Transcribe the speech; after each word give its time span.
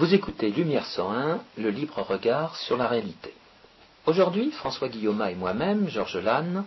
Vous 0.00 0.14
écoutez 0.14 0.48
Lumière 0.48 0.86
101, 0.86 1.40
le 1.58 1.68
libre 1.68 2.00
regard 2.00 2.56
sur 2.56 2.78
la 2.78 2.86
réalité. 2.86 3.34
Aujourd'hui, 4.06 4.50
François 4.50 4.88
Guillaume 4.88 5.22
et 5.30 5.34
moi-même, 5.34 5.90
Georges 5.90 6.16
Lannes, 6.16 6.64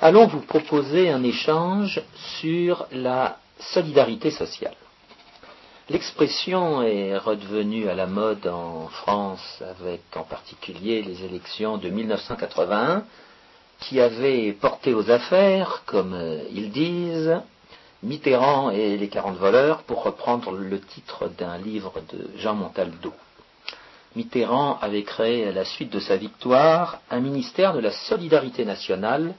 allons 0.00 0.26
vous 0.28 0.40
proposer 0.40 1.10
un 1.10 1.22
échange 1.24 2.00
sur 2.40 2.86
la 2.90 3.36
solidarité 3.58 4.30
sociale. 4.30 4.76
L'expression 5.90 6.80
est 6.80 7.18
redevenue 7.18 7.90
à 7.90 7.94
la 7.94 8.06
mode 8.06 8.46
en 8.46 8.88
France 8.88 9.62
avec 9.78 10.00
en 10.16 10.22
particulier 10.22 11.02
les 11.02 11.24
élections 11.24 11.76
de 11.76 11.90
1981 11.90 13.04
qui 13.78 14.00
avaient 14.00 14.52
porté 14.52 14.94
aux 14.94 15.10
affaires, 15.10 15.82
comme 15.84 16.16
ils 16.50 16.70
disent, 16.70 17.42
Mitterrand 18.02 18.70
et 18.70 18.96
les 18.96 19.08
40 19.08 19.36
voleurs, 19.36 19.82
pour 19.84 20.02
reprendre 20.02 20.52
le 20.52 20.80
titre 20.80 21.28
d'un 21.28 21.56
livre 21.58 21.94
de 22.12 22.30
Jean 22.36 22.54
Montaldo. 22.54 23.12
Mitterrand 24.16 24.78
avait 24.80 25.04
créé 25.04 25.46
à 25.46 25.52
la 25.52 25.64
suite 25.64 25.90
de 25.90 26.00
sa 26.00 26.16
victoire 26.16 27.00
un 27.10 27.20
ministère 27.20 27.72
de 27.72 27.78
la 27.78 27.92
solidarité 27.92 28.64
nationale 28.64 29.34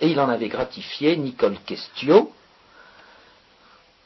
et 0.00 0.08
il 0.08 0.20
en 0.20 0.28
avait 0.28 0.48
gratifié 0.48 1.16
Nicole 1.16 1.56
Questiot, 1.66 2.30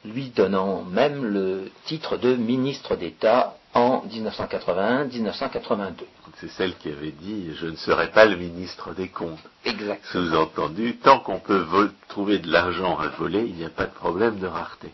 lui 0.05 0.31
donnant 0.31 0.83
même 0.83 1.25
le 1.25 1.71
titre 1.87 2.17
de 2.17 2.35
ministre 2.35 2.97
d'État 2.97 3.57
en 3.77 4.03
1981-1982. 4.09 6.07
C'est 6.41 6.49
celle 6.51 6.75
qui 6.77 6.89
avait 6.89 7.11
dit 7.13 7.51
Je 7.55 7.67
ne 7.67 7.77
serai 7.77 8.11
pas 8.11 8.25
le 8.25 8.37
ministre 8.37 8.95
des 8.95 9.09
Comptes. 9.09 9.39
Exactement. 9.67 10.01
Sous-entendu, 10.13 10.97
tant 10.97 11.21
qu'on 11.21 11.39
peut 11.41 11.67
trouver 12.09 12.39
de 12.39 12.51
l'argent 12.51 12.99
à 12.99 13.09
voler, 13.09 13.45
il 13.47 13.55
n'y 13.55 13.67
a 13.67 13.71
pas 13.71 13.85
de 13.85 13.93
problème 13.93 14.39
de 14.39 14.47
rareté. 14.47 14.89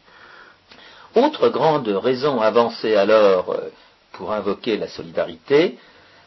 Autre 1.15 1.49
grande 1.49 1.87
raison 1.89 2.41
avancée 2.41 2.97
alors 2.97 3.51
euh, 3.53 3.69
pour 4.13 4.33
invoquer 4.33 4.77
la 4.77 4.89
solidarité, 4.89 5.79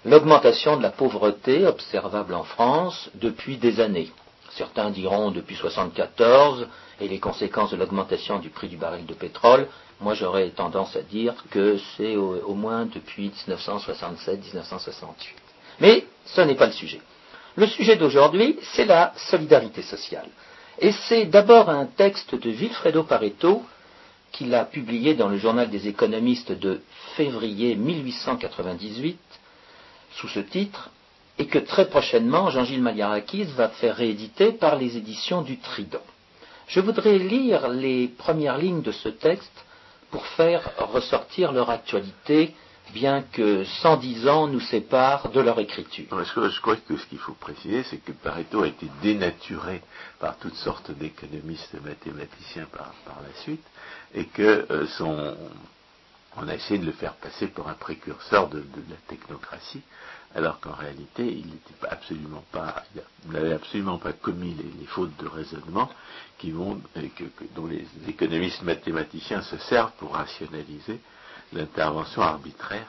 l'augmentation 0.05 0.77
de 0.77 0.84
la 0.84 0.91
pauvreté 0.91 1.66
observable 1.68 2.34
en 2.35 2.44
France 2.44 3.10
depuis 3.16 3.57
des 3.57 3.82
années. 3.82 4.12
Certains 4.51 4.91
diront 4.91 5.32
depuis 5.32 5.55
1974 5.55 6.68
et 7.01 7.10
les 7.10 7.20
conséquences 7.20 7.72
de 7.72 7.76
l'augmentation 7.76 8.40
du 8.40 8.49
prix 8.49 8.70
du 8.70 8.77
baril 8.77 9.05
de 9.05 9.13
pétrole, 9.13 9.68
moi, 10.01 10.13
j'aurais 10.13 10.49
tendance 10.49 10.96
à 10.96 11.01
dire 11.01 11.34
que 11.49 11.77
c'est 11.96 12.15
au, 12.18 12.54
moins 12.54 12.85
depuis 12.85 13.32
1967-1968. 13.48 15.13
Mais 15.79 16.05
ce 16.26 16.41
n'est 16.41 16.55
pas 16.55 16.68
le 16.68 16.74
sujet. 16.74 17.01
Le 17.55 17.68
sujet 17.68 17.96
d'aujourd'hui, 17.96 18.57
c'est 18.62 18.85
la 18.85 19.13
solidarité 19.16 19.82
sociale. 19.82 20.27
Et 20.79 20.91
c'est 20.91 21.26
d'abord 21.26 21.70
un 21.70 21.85
texte 21.85 22.35
de 22.35 22.49
Vilfredo 22.49 23.04
Pareto 23.04 23.63
qu'il 24.34 24.54
a 24.54 24.66
publié 24.66 25.13
dans 25.13 25.29
le 25.29 25.38
journal 25.38 25.70
des 25.70 25.88
économistes 25.88 26.51
de 26.51 26.82
février 27.16 27.76
1898 27.76 29.18
sous 30.18 30.27
ce 30.27 30.41
titre 30.41 30.90
et 31.38 31.48
que 31.48 31.60
très 31.60 31.88
prochainement 31.88 32.49
Jean-Gilles 32.49 32.82
Maliarakis 32.82 33.46
va 33.46 33.70
faire 33.70 33.96
rééditer 33.96 34.51
par 34.51 34.76
les 34.76 34.98
éditions 34.98 35.41
du 35.41 35.57
Trident. 35.60 36.04
Je 36.68 36.82
voudrais 36.82 37.18
lire 37.18 37.70
les 37.70 38.10
premières 38.10 38.57
lignes 38.57 38.82
de 38.82 38.91
ce 38.91 39.07
texte 39.07 39.66
pour 40.16 40.26
faire 40.27 40.71
ressortir 40.77 41.52
leur 41.52 41.70
actualité, 41.70 42.55
bien 42.94 43.21
que 43.21 43.66
110 43.66 44.30
ans 44.30 44.48
nous 44.48 44.62
séparent 44.62 45.30
de 45.32 45.41
leur 45.41 45.60
écriture. 45.60 46.05
Je, 46.10 46.62
crois 46.62 46.77
que 46.77 46.96
ce 46.96 47.05
qu'il 47.07 47.18
faut 47.18 47.34
préciser, 47.34 47.84
c'est 47.84 47.98
que 47.98 48.13
Pareto 48.13 48.63
a 48.63 48.68
été 48.68 48.88
dénaturé 49.02 49.82
par 50.20 50.38
toutes 50.38 50.55
sortes 50.55 50.91
d'économistes 50.91 51.76
et 51.76 51.85
mathématiciens 51.85 52.66
par, 52.72 52.94
la 53.07 53.41
suite, 53.41 53.66
et 54.13 54.24
que 54.24 54.66
euh, 54.72 54.88
son, 54.98 55.35
on 56.38 56.48
a 56.48 56.55
essayé 56.55 56.79
de 56.79 56.85
le 56.85 56.94
faire 56.94 57.16
passer 57.16 57.48
pour 57.48 57.68
un 57.68 57.74
précurseur 57.74 58.48
de, 58.48 58.60
la 58.60 58.96
technocratie, 59.10 59.82
alors 60.36 60.60
qu'en 60.60 60.74
réalité, 60.74 61.24
il 61.26 61.46
n'était 61.46 61.88
absolument 61.90 62.44
pas, 62.52 62.84
n'avait 63.30 63.54
absolument 63.54 63.98
pas 63.98 64.12
commis 64.12 64.53
les, 64.80 64.86
fautes 64.86 65.16
de 65.18 65.28
raisonnement 65.28 65.90
qui 66.38 66.51
vont, 66.51 66.79
dont 67.56 67.68
les 67.68 67.88
économistes 68.07 68.62
mathématiciens 68.62 69.41
se 69.41 69.57
servent 69.57 69.94
pour 69.97 70.13
rationaliser 70.13 71.00
l'intervention 71.53 72.22
arbitraire 72.22 72.88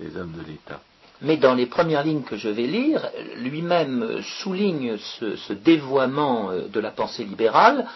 des 0.00 0.16
hommes 0.16 0.32
de 0.32 0.42
l'État. 0.42 0.80
Mais 1.20 1.36
dans 1.36 1.54
les 1.54 1.66
premières 1.66 2.04
lignes 2.04 2.22
que 2.22 2.36
je 2.36 2.48
vais 2.48 2.66
lire, 2.66 3.08
lui-même 3.36 4.22
souligne 4.42 4.96
ce, 4.98 5.52
dévoiement 5.52 6.50
euh, 6.50 6.68
de 6.68 6.80
la 6.80 6.90
pensée 6.90 7.24
libérale 7.24 7.86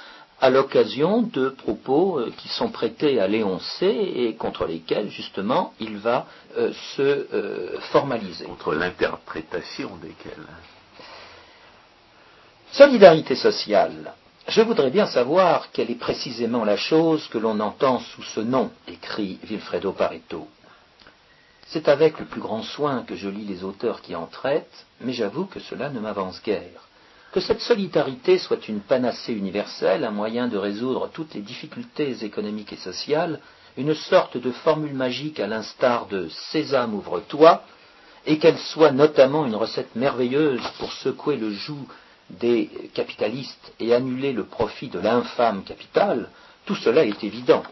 à 0.42 0.50
l'occasion 0.50 1.22
de 1.22 1.50
propos 1.50 2.18
euh, 2.18 2.32
qui 2.36 2.48
sont 2.48 2.68
prêtés 2.68 3.20
à 3.20 3.28
Léon 3.28 3.60
C 3.60 3.86
et 3.86 4.34
contre 4.34 4.66
lesquels, 4.66 5.08
justement, 5.08 5.72
il 5.78 5.98
va 5.98 6.26
euh, 6.58 6.72
se 6.96 7.02
euh, 7.32 7.78
formaliser. 7.92 8.46
Contre 8.46 8.74
l'interprétation 8.74 9.96
desquels. 10.02 10.48
Solidarité 12.72 13.36
sociale. 13.36 14.14
Je 14.48 14.62
voudrais 14.62 14.90
bien 14.90 15.06
savoir 15.06 15.70
quelle 15.70 15.92
est 15.92 15.94
précisément 15.94 16.64
la 16.64 16.76
chose 16.76 17.28
que 17.28 17.38
l'on 17.38 17.60
entend 17.60 18.00
sous 18.00 18.24
ce 18.24 18.40
nom, 18.40 18.72
écrit 18.88 19.38
Vilfredo 19.44 19.92
Pareto. 19.92 20.48
C'est 21.68 21.86
avec 21.88 22.18
le 22.18 22.24
plus 22.26 22.40
grand 22.40 22.64
soin 22.64 23.04
que 23.04 23.14
je 23.14 23.28
lis 23.28 23.44
les 23.44 23.62
auteurs 23.62 24.02
qui 24.02 24.16
en 24.16 24.26
traitent, 24.26 24.86
mais 25.00 25.12
j'avoue 25.12 25.44
que 25.44 25.60
cela 25.60 25.88
ne 25.88 26.00
m'avance 26.00 26.42
guère. 26.42 26.88
Que 27.32 27.40
cette 27.40 27.62
solidarité 27.62 28.36
soit 28.36 28.68
une 28.68 28.80
panacée 28.80 29.32
universelle, 29.32 30.04
un 30.04 30.10
moyen 30.10 30.48
de 30.48 30.58
résoudre 30.58 31.08
toutes 31.10 31.32
les 31.32 31.40
difficultés 31.40 32.22
économiques 32.24 32.74
et 32.74 32.76
sociales, 32.76 33.40
une 33.78 33.94
sorte 33.94 34.36
de 34.36 34.50
formule 34.50 34.92
magique 34.92 35.40
à 35.40 35.46
l'instar 35.46 36.08
de 36.08 36.28
Sésame 36.28 36.94
ouvre-toi, 36.94 37.62
et 38.26 38.38
qu'elle 38.38 38.58
soit 38.58 38.92
notamment 38.92 39.46
une 39.46 39.54
recette 39.54 39.96
merveilleuse 39.96 40.60
pour 40.78 40.92
secouer 40.92 41.36
le 41.36 41.50
joug 41.52 41.86
des 42.28 42.68
capitalistes 42.92 43.72
et 43.80 43.94
annuler 43.94 44.34
le 44.34 44.44
profit 44.44 44.88
de 44.88 44.98
l'infâme 44.98 45.64
capital, 45.64 46.28
tout 46.66 46.76
cela 46.76 47.06
est 47.06 47.24
évident. 47.24 47.62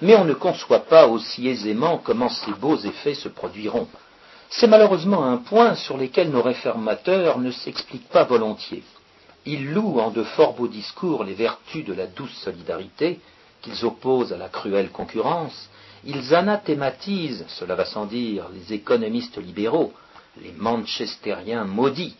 Mais 0.00 0.14
on 0.14 0.26
ne 0.26 0.34
conçoit 0.34 0.84
pas 0.84 1.08
aussi 1.08 1.48
aisément 1.48 1.98
comment 1.98 2.28
ces 2.28 2.52
beaux 2.52 2.76
effets 2.76 3.14
se 3.14 3.28
produiront. 3.28 3.88
C'est 4.48 4.68
malheureusement 4.68 5.24
un 5.24 5.38
point 5.38 5.74
sur 5.74 5.96
lequel 5.96 6.30
nos 6.30 6.42
réformateurs 6.42 7.38
ne 7.38 7.50
s'expliquent 7.50 8.08
pas 8.10 8.22
volontiers. 8.22 8.84
Ils 9.50 9.72
louent 9.72 9.98
en 9.98 10.10
de 10.10 10.24
fort 10.24 10.52
beaux 10.52 10.68
discours 10.68 11.24
les 11.24 11.32
vertus 11.32 11.82
de 11.82 11.94
la 11.94 12.06
douce 12.06 12.36
solidarité, 12.44 13.18
qu'ils 13.62 13.86
opposent 13.86 14.34
à 14.34 14.36
la 14.36 14.50
cruelle 14.50 14.90
concurrence, 14.90 15.70
ils 16.04 16.34
anathématisent, 16.34 17.46
cela 17.48 17.74
va 17.74 17.86
sans 17.86 18.04
dire, 18.04 18.44
les 18.52 18.74
économistes 18.74 19.38
libéraux, 19.38 19.94
les 20.42 20.52
manchestériens 20.52 21.64
maudits, 21.64 22.14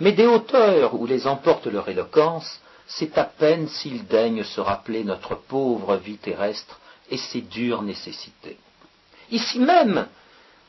mais 0.00 0.10
des 0.10 0.26
hauteurs 0.26 0.94
où 1.00 1.06
les 1.06 1.28
emporte 1.28 1.68
leur 1.68 1.88
éloquence, 1.88 2.60
c'est 2.88 3.16
à 3.16 3.26
peine 3.26 3.68
s'ils 3.68 4.04
daignent 4.08 4.42
se 4.42 4.60
rappeler 4.60 5.04
notre 5.04 5.36
pauvre 5.36 5.94
vie 5.98 6.16
terrestre 6.18 6.80
et 7.12 7.16
ses 7.16 7.42
dures 7.42 7.82
nécessités. 7.82 8.56
Ici 9.30 9.60
même, 9.60 10.08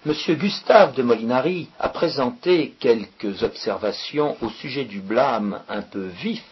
M. 0.06 0.14
Gustave 0.36 0.96
de 0.96 1.02
Molinari 1.02 1.70
a 1.80 1.88
présenté 1.88 2.74
quelques 2.78 3.42
observations 3.42 4.36
au 4.42 4.50
sujet 4.50 4.84
du 4.84 5.00
blâme 5.00 5.62
un 5.70 5.82
peu 5.82 6.08
vif 6.08 6.44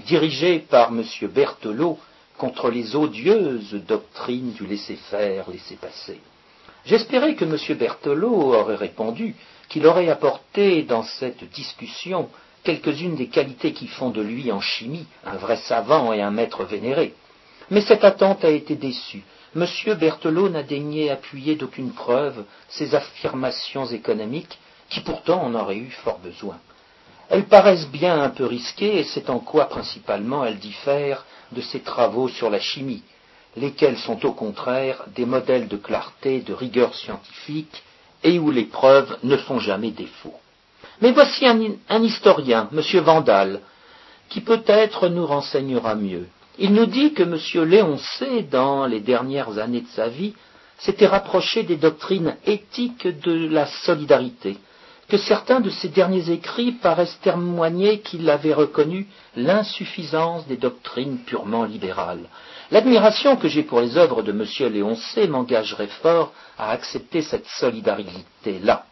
dirigé 0.00 0.58
par 0.58 0.88
M. 0.88 1.02
Berthelot 1.34 1.98
contre 2.36 2.68
les 2.68 2.94
odieuses 2.94 3.80
doctrines 3.88 4.52
du 4.52 4.66
laisser-faire, 4.66 5.48
laisser-passer. 5.50 6.20
J'espérais 6.84 7.34
que 7.34 7.46
M. 7.46 7.56
Berthelot 7.78 8.52
aurait 8.52 8.76
répondu 8.76 9.36
qu'il 9.70 9.86
aurait 9.86 10.10
apporté 10.10 10.82
dans 10.82 11.02
cette 11.02 11.44
discussion 11.50 12.28
quelques-unes 12.62 13.16
des 13.16 13.28
qualités 13.28 13.72
qui 13.72 13.86
font 13.86 14.10
de 14.10 14.20
lui 14.20 14.52
en 14.52 14.60
chimie 14.60 15.06
un 15.24 15.36
vrai 15.36 15.56
savant 15.56 16.12
et 16.12 16.20
un 16.20 16.30
maître 16.30 16.64
vénéré. 16.64 17.14
Mais 17.70 17.80
cette 17.80 18.04
attente 18.04 18.44
a 18.44 18.50
été 18.50 18.74
déçue, 18.74 19.22
M. 19.54 19.66
Berthelot 19.98 20.48
n'a 20.48 20.62
daigné 20.62 21.10
appuyer 21.10 21.56
d'aucune 21.56 21.92
preuve 21.92 22.44
ces 22.68 22.94
affirmations 22.94 23.86
économiques 23.86 24.58
qui 24.88 25.00
pourtant 25.00 25.42
en 25.42 25.54
auraient 25.54 25.76
eu 25.76 25.90
fort 25.90 26.18
besoin. 26.18 26.58
Elles 27.28 27.46
paraissent 27.46 27.88
bien 27.88 28.20
un 28.22 28.30
peu 28.30 28.46
risquées 28.46 28.98
et 28.98 29.04
c'est 29.04 29.30
en 29.30 29.38
quoi 29.38 29.66
principalement 29.66 30.44
elles 30.44 30.58
diffèrent 30.58 31.24
de 31.52 31.60
ses 31.60 31.80
travaux 31.80 32.28
sur 32.28 32.50
la 32.50 32.60
chimie, 32.60 33.02
lesquels 33.56 33.98
sont 33.98 34.24
au 34.24 34.32
contraire 34.32 35.04
des 35.14 35.26
modèles 35.26 35.68
de 35.68 35.76
clarté, 35.76 36.40
de 36.40 36.54
rigueur 36.54 36.94
scientifique 36.94 37.82
et 38.22 38.38
où 38.38 38.50
les 38.50 38.64
preuves 38.64 39.16
ne 39.22 39.36
font 39.36 39.58
jamais 39.58 39.90
défaut. 39.90 40.38
Mais 41.00 41.12
voici 41.12 41.46
un, 41.46 41.58
un 41.88 42.02
historien, 42.02 42.68
M. 42.72 42.80
Vandal, 43.00 43.60
qui 44.28 44.40
peut-être 44.40 45.08
nous 45.08 45.26
renseignera 45.26 45.94
mieux. 45.94 46.26
Il 46.58 46.74
nous 46.74 46.86
dit 46.86 47.14
que 47.14 47.22
M. 47.22 47.68
Léon 47.68 47.98
C, 47.98 48.42
dans 48.50 48.86
les 48.86 49.00
dernières 49.00 49.58
années 49.58 49.80
de 49.80 49.88
sa 49.88 50.08
vie, 50.08 50.34
s'était 50.78 51.06
rapproché 51.06 51.62
des 51.62 51.76
doctrines 51.76 52.36
éthiques 52.44 53.06
de 53.06 53.48
la 53.48 53.66
solidarité, 53.66 54.58
que 55.08 55.16
certains 55.16 55.60
de 55.60 55.70
ses 55.70 55.88
derniers 55.88 56.30
écrits 56.30 56.72
paraissent 56.72 57.18
témoigner 57.22 58.00
qu'il 58.00 58.28
avait 58.28 58.52
reconnu 58.52 59.06
l'insuffisance 59.36 60.46
des 60.46 60.56
doctrines 60.56 61.18
purement 61.18 61.64
libérales. 61.64 62.28
L'admiration 62.70 63.36
que 63.36 63.48
j'ai 63.48 63.62
pour 63.62 63.80
les 63.80 63.96
œuvres 63.96 64.22
de 64.22 64.32
M. 64.32 64.44
Léoncé 64.72 65.28
m'engagerait 65.28 65.86
fort 65.86 66.32
à 66.58 66.70
accepter 66.70 67.22
cette 67.22 67.46
solidarité-là. 67.46 68.86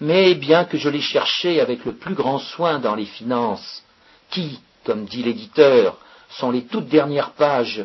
Mais 0.00 0.34
bien 0.34 0.64
que 0.64 0.78
je 0.78 0.88
l'ai 0.88 1.00
cherché 1.00 1.60
avec 1.60 1.84
le 1.84 1.94
plus 1.94 2.14
grand 2.14 2.38
soin 2.38 2.78
dans 2.78 2.94
les 2.94 3.04
finances, 3.04 3.82
qui, 4.30 4.60
comme 4.84 5.04
dit 5.04 5.22
l'éditeur, 5.22 5.98
sont 6.30 6.50
les 6.50 6.62
toutes 6.62 6.88
dernières 6.88 7.30
pages 7.30 7.84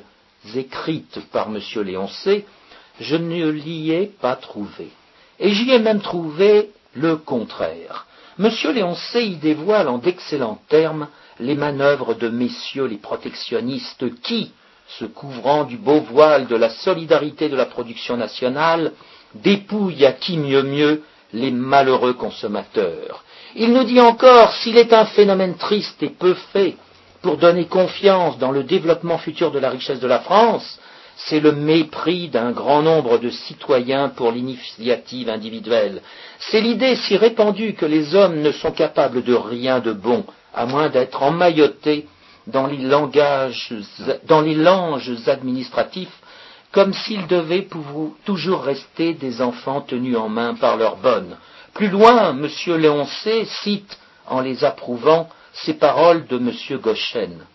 écrites 0.56 1.20
par 1.32 1.48
M. 1.48 1.60
Léoncé, 1.84 2.46
je 3.00 3.16
ne 3.16 3.50
l'y 3.50 3.92
ai 3.92 4.08
pas 4.08 4.36
trouvé. 4.36 4.90
Et 5.40 5.52
j'y 5.52 5.72
ai 5.72 5.80
même 5.80 6.02
trouvé 6.02 6.70
le 6.94 7.18
contraire. 7.18 8.06
M. 8.40 8.50
Léoncé 8.74 9.24
y 9.24 9.36
dévoile 9.36 9.88
en 9.88 9.98
d'excellents 9.98 10.60
termes 10.68 11.08
les 11.40 11.56
manœuvres 11.56 12.14
de 12.14 12.30
messieurs 12.30 12.86
les 12.86 12.98
protectionnistes 12.98 14.22
qui, 14.22 14.52
se 15.00 15.06
couvrant 15.06 15.64
du 15.64 15.78
beau 15.78 16.02
voile 16.02 16.48
de 16.48 16.56
la 16.56 16.70
solidarité 16.70 17.50
de 17.50 17.56
la 17.56 17.66
production 17.66 18.18
nationale, 18.18 18.92
dépouillent 19.36 20.06
à 20.06 20.12
qui 20.12 20.38
mieux 20.38 20.64
mieux 20.64 21.04
les 21.32 21.52
malheureux 21.52 22.14
consommateurs. 22.14 23.24
Il 23.56 23.74
nous 23.74 23.84
dit 23.84 24.00
encore, 24.00 24.54
s'il 24.54 24.78
est 24.78 24.94
un 24.94 25.06
phénomène 25.06 25.56
triste 25.56 26.02
et 26.04 26.10
peu 26.10 26.36
fait 26.52 26.76
pour 27.24 27.38
donner 27.38 27.66
confiance 27.66 28.38
dans 28.38 28.52
le 28.52 28.64
développement 28.64 29.18
futur 29.18 29.50
de 29.52 29.58
la 29.58 29.70
richesse 29.70 30.02
de 30.02 30.08
la 30.08 30.20
France, 30.20 30.80
c'est 31.16 31.40
le 31.40 31.54
mépris 31.54 32.28
d'un 32.28 32.52
grand 32.52 32.82
nombre 32.82 33.18
de 33.18 33.30
citoyens 33.30 34.10
pour 34.10 34.32
l'initiative 34.32 35.30
individuelle. 35.30 36.02
C'est 36.40 36.60
l'idée 36.60 36.96
si 36.98 37.16
répandue 37.16 37.76
que 37.76 37.86
les 37.86 38.14
hommes 38.14 38.42
ne 38.42 38.52
sont 38.52 38.72
capables 38.72 39.24
de 39.24 39.34
rien 39.34 39.80
de 39.80 39.94
bon, 39.94 40.26
à 40.54 40.66
moins 40.66 40.90
d'être 40.90 41.24
emmaillotés 41.24 42.08
dans 42.48 42.68
les, 42.68 42.78
langages, 42.78 43.74
dans 44.28 44.42
les 44.42 44.56
langes 44.56 45.12
administratifs, 45.28 46.20
comme 46.74 46.94
s'ils 46.94 47.28
devaient 47.28 47.68
toujours 48.26 48.64
rester 48.64 49.14
des 49.14 49.42
enfants 49.42 49.82
tenus 49.82 50.18
en 50.18 50.28
main 50.28 50.56
par 50.56 50.76
leurs 50.76 50.98
bonnes. 50.98 51.38
Plus 51.74 51.88
loin, 51.88 52.32
M. 52.32 52.50
Léoncé 52.78 53.46
cite, 53.64 53.98
en 54.28 54.42
les 54.42 54.66
approuvant, 54.66 55.30
ces 55.54 55.76
paroles 55.76 56.28
de 56.28 56.38
M. 56.38 56.52
Gauchen 56.80 57.46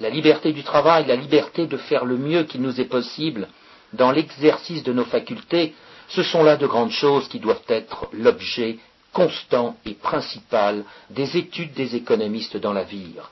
la 0.00 0.10
liberté 0.10 0.52
du 0.52 0.62
travail, 0.62 1.06
la 1.06 1.16
liberté 1.16 1.66
de 1.66 1.76
faire 1.76 2.04
le 2.04 2.16
mieux 2.16 2.44
qu'il 2.44 2.62
nous 2.62 2.80
est 2.80 2.86
possible 2.86 3.48
dans 3.92 4.10
l'exercice 4.10 4.82
de 4.82 4.92
nos 4.92 5.04
facultés, 5.04 5.74
ce 6.08 6.22
sont 6.22 6.42
là 6.42 6.56
de 6.56 6.66
grandes 6.66 6.90
choses 6.90 7.28
qui 7.28 7.38
doivent 7.38 7.62
être 7.68 8.08
l'objet 8.12 8.78
constant 9.12 9.76
et 9.86 9.94
principal 9.94 10.84
des 11.10 11.36
études 11.36 11.72
des 11.74 11.94
économistes 11.94 12.56
dans 12.56 12.72
l'avenir. 12.72 13.30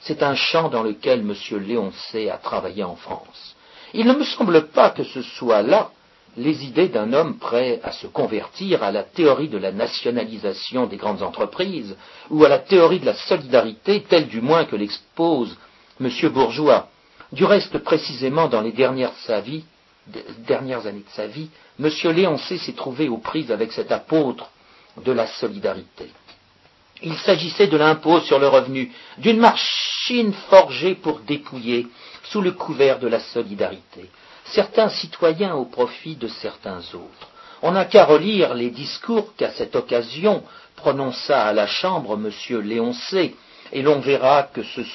C'est 0.00 0.22
un 0.22 0.34
champ 0.34 0.68
dans 0.70 0.82
lequel 0.82 1.20
M. 1.20 1.34
Léoncé 1.60 2.30
a 2.30 2.38
travaillé 2.38 2.82
en 2.82 2.96
France. 2.96 3.54
Il 3.92 4.06
ne 4.06 4.14
me 4.14 4.24
semble 4.24 4.68
pas 4.68 4.90
que 4.90 5.04
ce 5.04 5.22
soit 5.22 5.62
là 5.62 5.90
les 6.36 6.64
idées 6.64 6.88
d'un 6.88 7.12
homme 7.12 7.38
prêt 7.38 7.80
à 7.82 7.92
se 7.92 8.06
convertir 8.06 8.82
à 8.82 8.90
la 8.90 9.02
théorie 9.02 9.48
de 9.48 9.58
la 9.58 9.72
nationalisation 9.72 10.86
des 10.86 10.96
grandes 10.96 11.22
entreprises 11.22 11.96
ou 12.30 12.44
à 12.44 12.48
la 12.48 12.58
théorie 12.58 13.00
de 13.00 13.06
la 13.06 13.14
solidarité 13.14 14.02
telle 14.02 14.28
du 14.28 14.40
moins 14.40 14.66
que 14.66 14.76
l'expose 14.76 15.56
M. 16.00 16.10
Bourgeois. 16.28 16.88
Du 17.32 17.44
reste, 17.44 17.78
précisément 17.78 18.48
dans 18.48 18.60
les 18.60 18.72
dernières, 18.72 19.12
années 19.30 19.64
de 20.08 21.10
sa 21.14 21.26
vie, 21.26 21.48
M. 21.80 21.90
Léoncé 22.12 22.58
s'est 22.58 22.74
trouvé 22.74 23.08
aux 23.08 23.18
prises 23.18 23.50
avec 23.50 23.72
cet 23.72 23.90
apôtre 23.90 24.50
de 25.04 25.12
la 25.12 25.26
solidarité. 25.26 26.10
Il 27.02 27.16
s'agissait 27.16 27.66
de 27.66 27.76
l'impôt 27.76 28.20
sur 28.20 28.38
le 28.38 28.48
revenu, 28.48 28.92
d'une 29.18 29.38
machine 29.38 30.32
forgée 30.48 30.94
pour 30.94 31.20
dépouiller 31.20 31.88
sous 32.24 32.40
le 32.40 32.52
couvert 32.52 32.98
de 32.98 33.08
la 33.08 33.20
solidarité 33.20 34.08
certains 34.52 34.88
citoyens 34.88 35.54
au 35.54 35.64
profit 35.64 36.16
de 36.16 36.28
certains 36.28 36.80
autres. 36.94 37.28
On 37.62 37.72
n'a 37.72 37.84
qu'à 37.84 38.04
relire 38.04 38.54
les 38.54 38.70
discours 38.70 39.34
qu'à 39.36 39.50
cette 39.50 39.76
occasion 39.76 40.42
prononça 40.76 41.44
à 41.44 41.52
la 41.52 41.66
Chambre 41.66 42.14
M. 42.14 42.30
Léoncé, 42.62 43.34
et 43.72 43.82
l'on 43.82 44.00
verra 44.00 44.44
que 44.44 44.62
ce 44.62 44.80
ne 44.80 44.86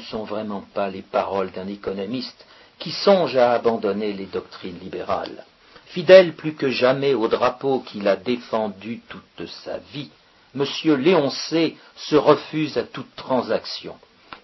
sont 0.00 0.24
vraiment 0.24 0.64
pas 0.74 0.88
les 0.88 1.02
paroles 1.02 1.52
d'un 1.52 1.68
économiste 1.68 2.46
qui 2.78 2.90
songe 2.90 3.36
à 3.36 3.52
abandonner 3.52 4.12
les 4.12 4.26
doctrines 4.26 4.78
libérales. 4.80 5.44
Fidèle 5.86 6.34
plus 6.34 6.54
que 6.54 6.70
jamais 6.70 7.14
au 7.14 7.28
drapeau 7.28 7.80
qu'il 7.80 8.08
a 8.08 8.16
défendu 8.16 9.02
toute 9.08 9.46
sa 9.64 9.78
vie, 9.92 10.10
M. 10.54 10.64
Léoncé 10.96 11.76
se 11.94 12.16
refuse 12.16 12.78
à 12.78 12.84
toute 12.84 13.14
transaction. 13.14 13.96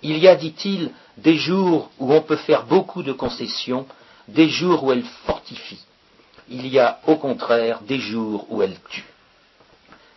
Il 0.02 0.18
y 0.18 0.28
a, 0.28 0.36
dit-il, 0.36 0.90
des 1.16 1.36
jours 1.36 1.90
où 1.98 2.12
on 2.12 2.22
peut 2.22 2.36
faire 2.36 2.64
beaucoup 2.64 3.02
de 3.02 3.12
concessions, 3.12 3.86
des 4.28 4.48
jours 4.48 4.84
où 4.84 4.92
elle 4.92 5.04
fortifie. 5.24 5.82
Il 6.48 6.66
y 6.66 6.78
a, 6.78 7.00
au 7.06 7.16
contraire, 7.16 7.80
des 7.82 7.98
jours 7.98 8.46
où 8.50 8.62
elle 8.62 8.76
tue. 8.90 9.04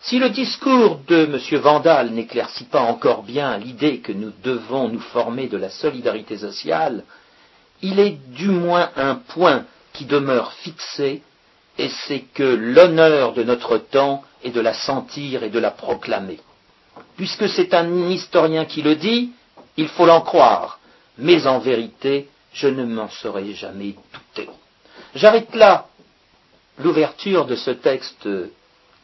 Si 0.02 0.18
le 0.18 0.30
discours 0.30 1.00
de 1.08 1.26
M. 1.26 1.60
Vandal 1.60 2.12
n'éclaircit 2.12 2.66
pas 2.66 2.82
encore 2.82 3.24
bien 3.24 3.58
l'idée 3.58 4.00
que 4.00 4.14
nous 4.14 4.32
devons 4.44 4.88
nous 4.88 5.00
former 5.00 5.48
de 5.48 5.58
la 5.58 5.70
solidarité 5.70 6.38
sociale, 6.38 7.04
il 7.82 8.00
est 8.00 8.18
du 8.34 8.48
moins 8.48 8.90
un 8.96 9.16
point 9.16 9.66
qui 9.94 10.06
demeure 10.06 10.54
fixé, 10.54 11.22
et 11.78 11.90
c'est 11.90 12.26
que 12.34 12.44
l'honneur 12.44 13.34
de 13.34 13.44
notre 13.44 13.78
temps 13.78 14.24
est 14.44 14.52
de 14.52 14.62
la 14.62 14.74
sentir 14.74 15.44
et 15.44 15.50
de 15.50 15.60
la 15.60 15.72
proclamer. 15.72 16.40
Puisque 17.18 17.50
c'est 17.50 17.74
un 17.74 18.10
historien 18.10 18.66
qui 18.66 18.82
le 18.82 18.96
dit, 18.96 19.32
il 19.76 19.88
faut 19.90 20.06
l'en 20.06 20.22
croire, 20.22 20.79
mais 21.20 21.48
en 21.48 21.60
vérité, 21.60 22.28
je 22.54 22.68
ne 22.68 22.84
m'en 22.84 23.10
serais 23.10 23.54
jamais 23.54 23.96
douté. 24.14 24.50
J'arrête 25.16 25.54
là 25.56 25.88
l'ouverture 26.80 27.46
de 27.46 27.56
ce 27.56 27.72
texte 27.72 28.24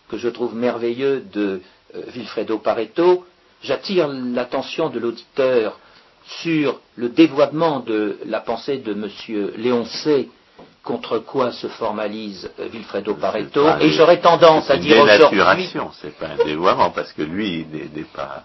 que 0.10 0.18
je 0.18 0.30
trouve 0.30 0.56
merveilleux 0.56 1.24
de 1.34 1.62
euh, 1.96 2.02
Vilfredo 2.08 2.60
Pareto. 2.60 3.26
J'attire 3.64 4.08
l'attention 4.08 4.90
de 4.90 5.00
l'auditeur 5.00 5.80
sur 6.28 6.80
le 6.96 7.10
dévoiement 7.10 7.80
de 7.80 8.18
la 8.26 8.40
pensée 8.40 8.78
de 8.78 8.94
M. 8.94 9.52
Léoncé 9.58 10.30
contre 10.84 11.20
quoi 11.20 11.52
se 11.52 11.68
formalise 11.68 12.50
euh, 12.60 12.68
Vilfredo 12.68 13.16
Pareto, 13.16 13.68
et 13.80 13.90
j'aurais 13.90 14.22
tendance 14.22 14.70
à 14.70 14.78
dire 14.78 15.02
aujourd'hui... 15.02 15.42
c'est 16.00 16.16
pas 16.18 16.28
un 16.28 16.46
dévoiement, 16.46 16.92
parce 16.92 17.12
que 17.12 17.24
lui 17.24 17.66
n'est 17.72 18.04
pas, 18.04 18.44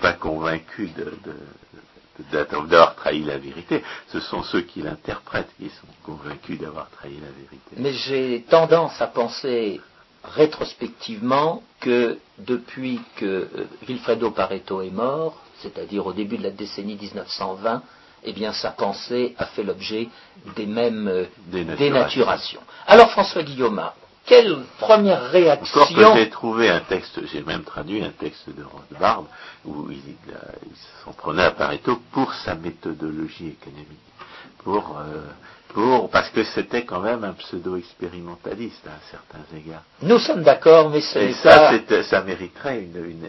pas 0.00 0.14
convaincu 0.14 0.90
de, 0.96 1.12
d'avoir 2.30 2.94
trahi 2.94 3.24
la 3.24 3.38
vérité. 3.38 3.82
Ce 4.08 4.20
sont 4.20 4.42
ceux 4.42 4.62
qui 4.62 4.82
l'interprètent 4.82 5.50
qui 5.58 5.68
sont 5.68 5.86
convaincus 6.02 6.58
d'avoir 6.58 6.90
trahi 6.90 7.14
la 7.14 7.30
vérité. 7.30 7.76
Mais 7.76 7.92
j'ai 7.92 8.44
tendance 8.48 9.00
à 9.00 9.06
penser 9.06 9.80
rétrospectivement 10.24 11.62
que 11.80 12.18
depuis 12.38 13.00
que 13.16 13.48
Vilfredo 13.82 14.28
euh, 14.28 14.30
Pareto 14.30 14.82
est 14.82 14.90
mort, 14.90 15.40
c'est-à-dire 15.58 16.06
au 16.06 16.12
début 16.12 16.38
de 16.38 16.44
la 16.44 16.50
décennie 16.50 16.96
1920, 16.96 17.82
eh 18.24 18.32
bien 18.32 18.52
sa 18.52 18.70
pensée 18.70 19.34
a 19.38 19.46
fait 19.46 19.64
l'objet 19.64 20.08
des 20.54 20.66
mêmes 20.66 21.08
euh, 21.08 21.24
dénaturations. 21.48 22.60
Alors 22.86 23.10
François 23.10 23.42
Guillaume, 23.42 23.82
quelle 24.26 24.56
première 24.78 25.30
réaction 25.30 25.80
Encore 25.82 26.14
que 26.14 26.20
j'ai 26.20 26.30
trouvé 26.30 26.68
un 26.68 26.80
texte, 26.80 27.20
j'ai 27.32 27.42
même 27.42 27.64
traduit 27.64 28.02
un 28.04 28.10
texte 28.10 28.48
de 28.50 28.62
Rothbard 28.62 29.24
où 29.64 29.90
il, 29.90 30.00
s'en 31.04 31.12
prenait 31.12 31.42
à 31.44 31.50
Pareto 31.50 32.00
pour 32.12 32.32
sa 32.34 32.54
méthodologie 32.54 33.48
économique, 33.48 33.98
pour, 34.62 34.96
euh, 34.98 35.22
pour 35.68 36.08
parce 36.10 36.30
que 36.30 36.44
c'était 36.44 36.84
quand 36.84 37.00
même 37.00 37.24
un 37.24 37.32
pseudo-expérimentaliste 37.32 38.86
à 38.86 38.98
certains 39.10 39.56
égards. 39.56 39.82
Nous 40.02 40.18
sommes 40.18 40.42
d'accord, 40.42 40.90
mais 40.90 41.00
c'est 41.00 41.32
ça, 41.32 41.72
ça 42.04 42.22
mériterait 42.22 42.82
une, 42.82 43.04
une, 43.04 43.28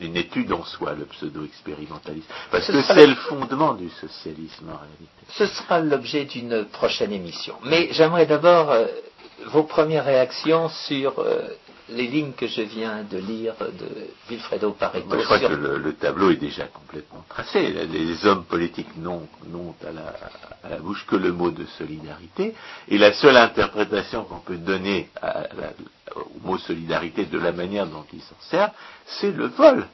une 0.00 0.16
étude 0.16 0.52
en 0.52 0.64
soi, 0.64 0.94
le 0.94 1.06
pseudo-expérimentalisme. 1.06 2.28
Parce 2.50 2.66
que 2.66 2.82
c'est 2.82 3.06
le 3.06 3.14
fondement 3.14 3.74
du 3.74 3.88
socialisme 3.90 4.68
en 4.70 4.76
réalité. 4.76 5.06
Ce 5.30 5.46
sera 5.46 5.80
l'objet 5.80 6.24
d'une 6.24 6.64
prochaine 6.66 7.12
émission. 7.12 7.56
Mais 7.64 7.88
j'aimerais 7.92 8.26
d'abord 8.26 8.70
euh, 8.70 8.86
vos 9.46 9.64
premières 9.64 10.04
réactions 10.04 10.68
sur 10.68 11.18
euh, 11.18 11.48
les 11.88 12.06
lignes 12.06 12.32
que 12.32 12.46
je 12.46 12.62
viens 12.62 13.04
de 13.04 13.18
lire 13.18 13.54
de 13.60 14.08
Wilfredo 14.28 14.72
Pareto. 14.72 15.08
je 15.18 15.24
crois 15.24 15.38
que 15.38 15.52
le, 15.54 15.94
tableau 15.94 16.30
est 16.30 16.36
déjà 16.36 16.66
complètement 16.66 17.24
tracé. 17.28 17.70
Les 17.70 18.26
hommes 18.26 18.44
politiques 18.44 18.96
n'ont 18.96 19.28
à, 19.86 20.68
la, 20.68 20.78
bouche 20.78 21.06
que 21.06 21.16
le 21.16 21.32
mot 21.32 21.50
de 21.50 21.64
solidarité. 21.78 22.54
Et 22.88 22.98
la 22.98 23.12
seule 23.12 23.36
interprétation 23.36 24.24
qu'on 24.24 24.40
peut 24.40 24.56
donner 24.56 25.10
au 26.16 26.46
mot 26.46 26.58
solidarité 26.58 27.26
de 27.26 27.38
la 27.38 27.52
manière 27.52 27.86
dont 27.86 28.04
ils 28.12 28.22
s'en 28.22 28.40
servent, 28.40 28.72
c'est 29.06 29.30
le 29.30 29.46
vol 29.46 29.86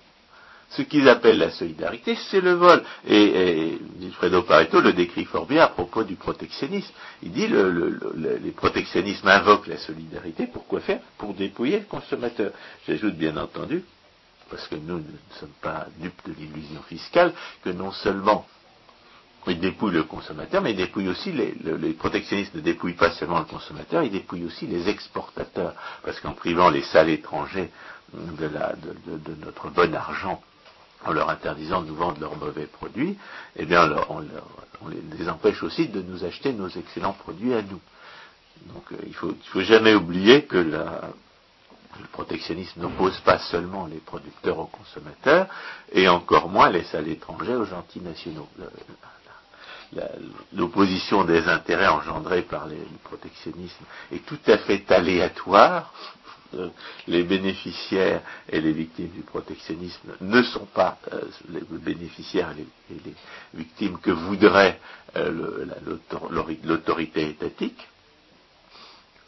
ce 0.77 0.83
qu'ils 0.83 1.09
appellent 1.09 1.39
la 1.39 1.51
solidarité, 1.51 2.17
c'est 2.31 2.41
le 2.41 2.53
vol. 2.53 2.83
Et, 3.07 3.79
et 4.03 4.11
Fredo 4.13 4.43
Pareto 4.43 4.81
le 4.81 4.93
décrit 4.93 5.25
fort 5.25 5.47
bien 5.47 5.63
à 5.63 5.69
propos 5.69 6.05
du 6.05 6.17
protectionnisme. 6.17 6.93
Il 7.23 7.33
dit 7.33 7.47
le, 7.47 7.71
le, 7.71 8.01
les 8.43 8.51
protectionnismes 8.53 9.29
invoquent 9.29 9.67
la 9.69 9.79
solidarité. 9.79 10.47
Pourquoi 10.47 10.81
faire? 10.81 11.01
Pour 11.19 11.35
dépouiller 11.35 11.81
le 11.81 11.85
consommateur. 11.85 12.53
J'ajoute 12.87 13.15
bien 13.17 13.37
entendu, 13.37 13.85
parce 14.51 14.67
que 14.69 14.77
nous 14.77 14.99
ne 14.99 15.39
sommes 15.41 15.57
pas 15.61 15.87
dupes 15.99 16.21
de 16.27 16.33
l'illusion 16.33 16.83
fiscale, 16.89 17.33
que 17.65 17.71
non 17.71 17.93
seulement 17.93 18.47
il 19.49 19.59
dépouille 19.59 19.93
le 19.93 20.05
consommateur, 20.05 20.63
mais 20.63 20.71
il 20.71 20.77
dépouille 20.77 21.09
aussi 21.09 21.33
les, 21.33 21.55
les 21.65 21.93
protectionnistes 21.95 22.55
ne 22.55 22.61
dépouillent 22.61 22.93
pas 22.95 23.11
seulement 23.11 23.41
le 23.41 23.45
consommateur, 23.45 24.05
ils 24.05 24.11
dépouillent 24.11 24.45
aussi 24.45 24.69
les 24.69 24.89
exportateurs, 24.89 25.75
parce 26.05 26.21
qu'en 26.21 26.33
privant 26.33 26.71
les 26.71 26.83
salles 26.83 27.11
étrangers 27.11 27.71
de, 28.15 28.49
notre 29.45 29.69
bon 29.71 29.93
argent, 29.95 30.41
en 31.05 31.13
leur 31.13 31.31
interdisant 31.31 31.83
de 31.83 31.89
nous 31.89 31.95
vendre 31.97 32.21
leurs 32.21 32.37
mauvais 32.37 32.67
produits, 32.67 33.19
eh 33.57 33.65
bien, 33.65 33.91
on, 34.09 34.25
on, 34.83 34.89
les 34.89 35.29
empêche 35.29 35.63
aussi 35.63 35.89
de 35.89 36.03
nous 36.03 36.25
acheter 36.25 36.53
nos 36.53 36.69
excellents 36.69 37.13
produits 37.13 37.55
à 37.55 37.63
nous. 37.63 37.81
Donc, 38.73 38.85
euh, 38.93 38.97
il 39.03 39.09
ne 39.11 39.35
faut, 39.43 39.61
jamais 39.61 39.95
oublier 39.95 40.45
que 40.45 40.59
le 40.59 40.85
protectionnisme 42.13 42.81
n'oppose 42.81 43.19
pas 43.21 43.39
seulement 43.39 43.87
les 43.87 43.99
producteurs 43.99 44.59
aux 44.59 44.67
consommateurs, 44.67 45.47
et 45.93 46.09
encore 46.09 46.49
moins 46.49 46.71
les 46.71 46.85
salles 46.85 47.09
étrangers 47.09 47.55
aux 47.55 47.65
gentils 47.67 48.01
nationaux 48.01 48.49
l'opposition 50.55 51.25
des 51.25 51.49
intérêts 51.49 51.89
engendrés 51.89 52.43
par 52.43 52.67
le 52.67 52.77
protectionnisme 53.05 53.85
est 54.11 54.25
tout 54.25 54.39
à 54.47 54.59
fait 54.59 54.91
aléatoire. 54.91 55.93
Euh, 56.55 56.69
les 57.09 57.23
bénéficiaires 57.23 58.21
et 58.49 58.61
les 58.61 58.73
victimes 58.73 59.09
du 59.09 59.23
protectionnisme 59.23 60.13
ne 60.21 60.43
sont 60.43 60.67
pas 60.67 60.99
euh, 61.13 61.21
les 61.49 61.61
bénéficiaires 61.79 62.51
et 62.51 62.95
les, 62.95 63.15
victimes 63.55 63.99
que 63.99 64.11
voudrait 64.11 64.79
euh, 65.17 65.67
l'autorité 66.65 67.29
étatique. 67.29 67.89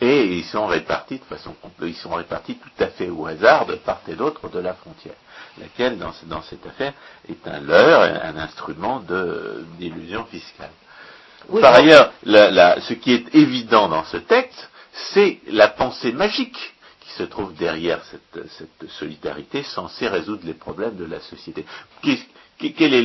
Et 0.00 0.36
ils 0.36 0.44
sont 0.44 0.66
répartis 0.66 1.18
de 1.18 1.24
façon 1.24 1.54
ils 1.82 1.94
sont 1.94 2.10
répartis 2.14 2.56
tout 2.56 2.82
à 2.84 2.88
fait 2.88 3.08
au 3.08 3.26
hasard 3.26 3.66
de 3.66 3.76
part 3.76 4.02
et 4.08 4.14
d'autre 4.14 4.48
de 4.50 4.58
la 4.58 4.74
frontière, 4.74 5.14
laquelle 5.58 5.98
dans, 5.98 6.42
cette 6.42 6.66
affaire 6.66 6.92
est 7.28 7.46
un 7.46 7.60
leurre, 7.60 8.02
un 8.02 8.36
instrument 8.36 9.02
d'illusion 9.78 10.24
fiscale. 10.26 10.70
Par 11.60 11.74
ailleurs, 11.74 12.12
ce 12.26 12.92
qui 12.94 13.12
est 13.12 13.34
évident 13.34 13.88
dans 13.88 14.04
ce 14.04 14.16
texte, 14.18 14.68
c'est 14.92 15.40
la 15.48 15.68
pensée 15.68 16.12
magique 16.12 16.73
se 17.16 17.22
trouve 17.24 17.54
derrière 17.54 18.02
cette, 18.04 18.90
solidarité 18.90 19.62
censée 19.62 20.08
résoudre 20.08 20.42
les 20.44 20.54
problèmes 20.54 20.96
de 20.96 21.04
la 21.04 21.20
société. 21.20 21.64
Quelle 22.58 22.94
est 22.94 23.02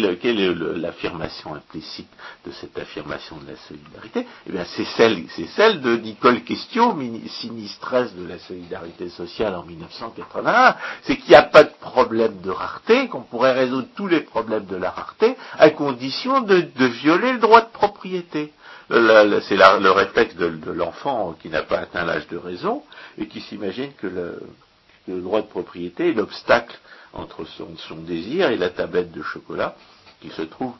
l'affirmation 0.78 1.56
implicite 1.56 2.10
de 2.46 2.51
cette 2.51 2.78
affirmation 2.78 3.36
de 3.38 3.48
la 3.51 3.58
solidarité? 3.68 4.25
Eh 4.48 4.51
bien, 4.51 4.63
c'est 4.66 4.86
celle, 4.86 5.24
celle 5.56 5.82
de 5.82 5.96
Nicole 5.98 6.44
Question, 6.44 6.98
sinistresse 7.28 8.13
de 8.16 8.28
la 8.28 8.38
solidarité 8.39 9.10
sociale 9.10 9.56
en 9.56 9.63
1981. 9.63 10.75
C'est 11.04 11.18
qu'il 11.18 11.30
n'y 11.30 11.36
a 11.36 11.42
pas 11.44 11.63
de 11.63 11.74
problème 11.82 12.39
de 12.42 12.51
rareté, 12.51 13.08
qu'on 13.08 13.22
pourrait 13.22 13.54
résoudre 13.54 13.88
tous 13.96 14.08
les 14.08 14.22
problèmes 14.22 14.66
de 14.66 14.75
la 14.75 14.92
rareté, 14.92 15.36
à 15.58 15.70
condition 15.72 16.42
de, 16.42 16.70
violer 16.86 17.34
le 17.34 17.39
droit 17.39 17.62
de 17.62 17.70
propriété. 17.72 18.54
C'est 18.89 19.55
le 19.55 19.91
réflexe 19.91 20.36
de, 20.36 20.72
l'enfant 20.72 21.36
qui 21.39 21.50
n'a 21.50 21.62
pas 21.62 21.79
atteint 21.79 22.05
l'âge 22.05 22.27
de 22.27 22.38
raison 22.38 22.84
et 23.17 23.27
qui 23.27 23.39
s'imagine 23.41 23.93
que 23.93 24.08
le 24.08 25.22
droit 25.22 25.41
de 25.41 25.48
propriété 25.48 26.10
est 26.10 26.13
l'obstacle 26.13 26.77
entre 27.13 27.46
son, 27.46 27.96
désir 27.98 28.50
et 28.50 28.58
la 28.58 28.69
tablette 28.69 29.12
de 29.12 29.22
chocolat 29.22 29.75
qui 30.22 30.29
se 30.29 30.41
trouve 30.41 30.74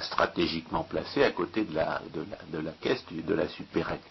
stratégiquement 0.00 0.84
placée 0.84 1.24
à 1.24 1.30
côté 1.30 1.64
de 1.64 1.74
la, 1.74 2.00
de 2.12 2.58
la, 2.58 2.72
caisse 2.72 3.04
de 3.10 3.34
la 3.34 3.48
supérette. 3.48 4.02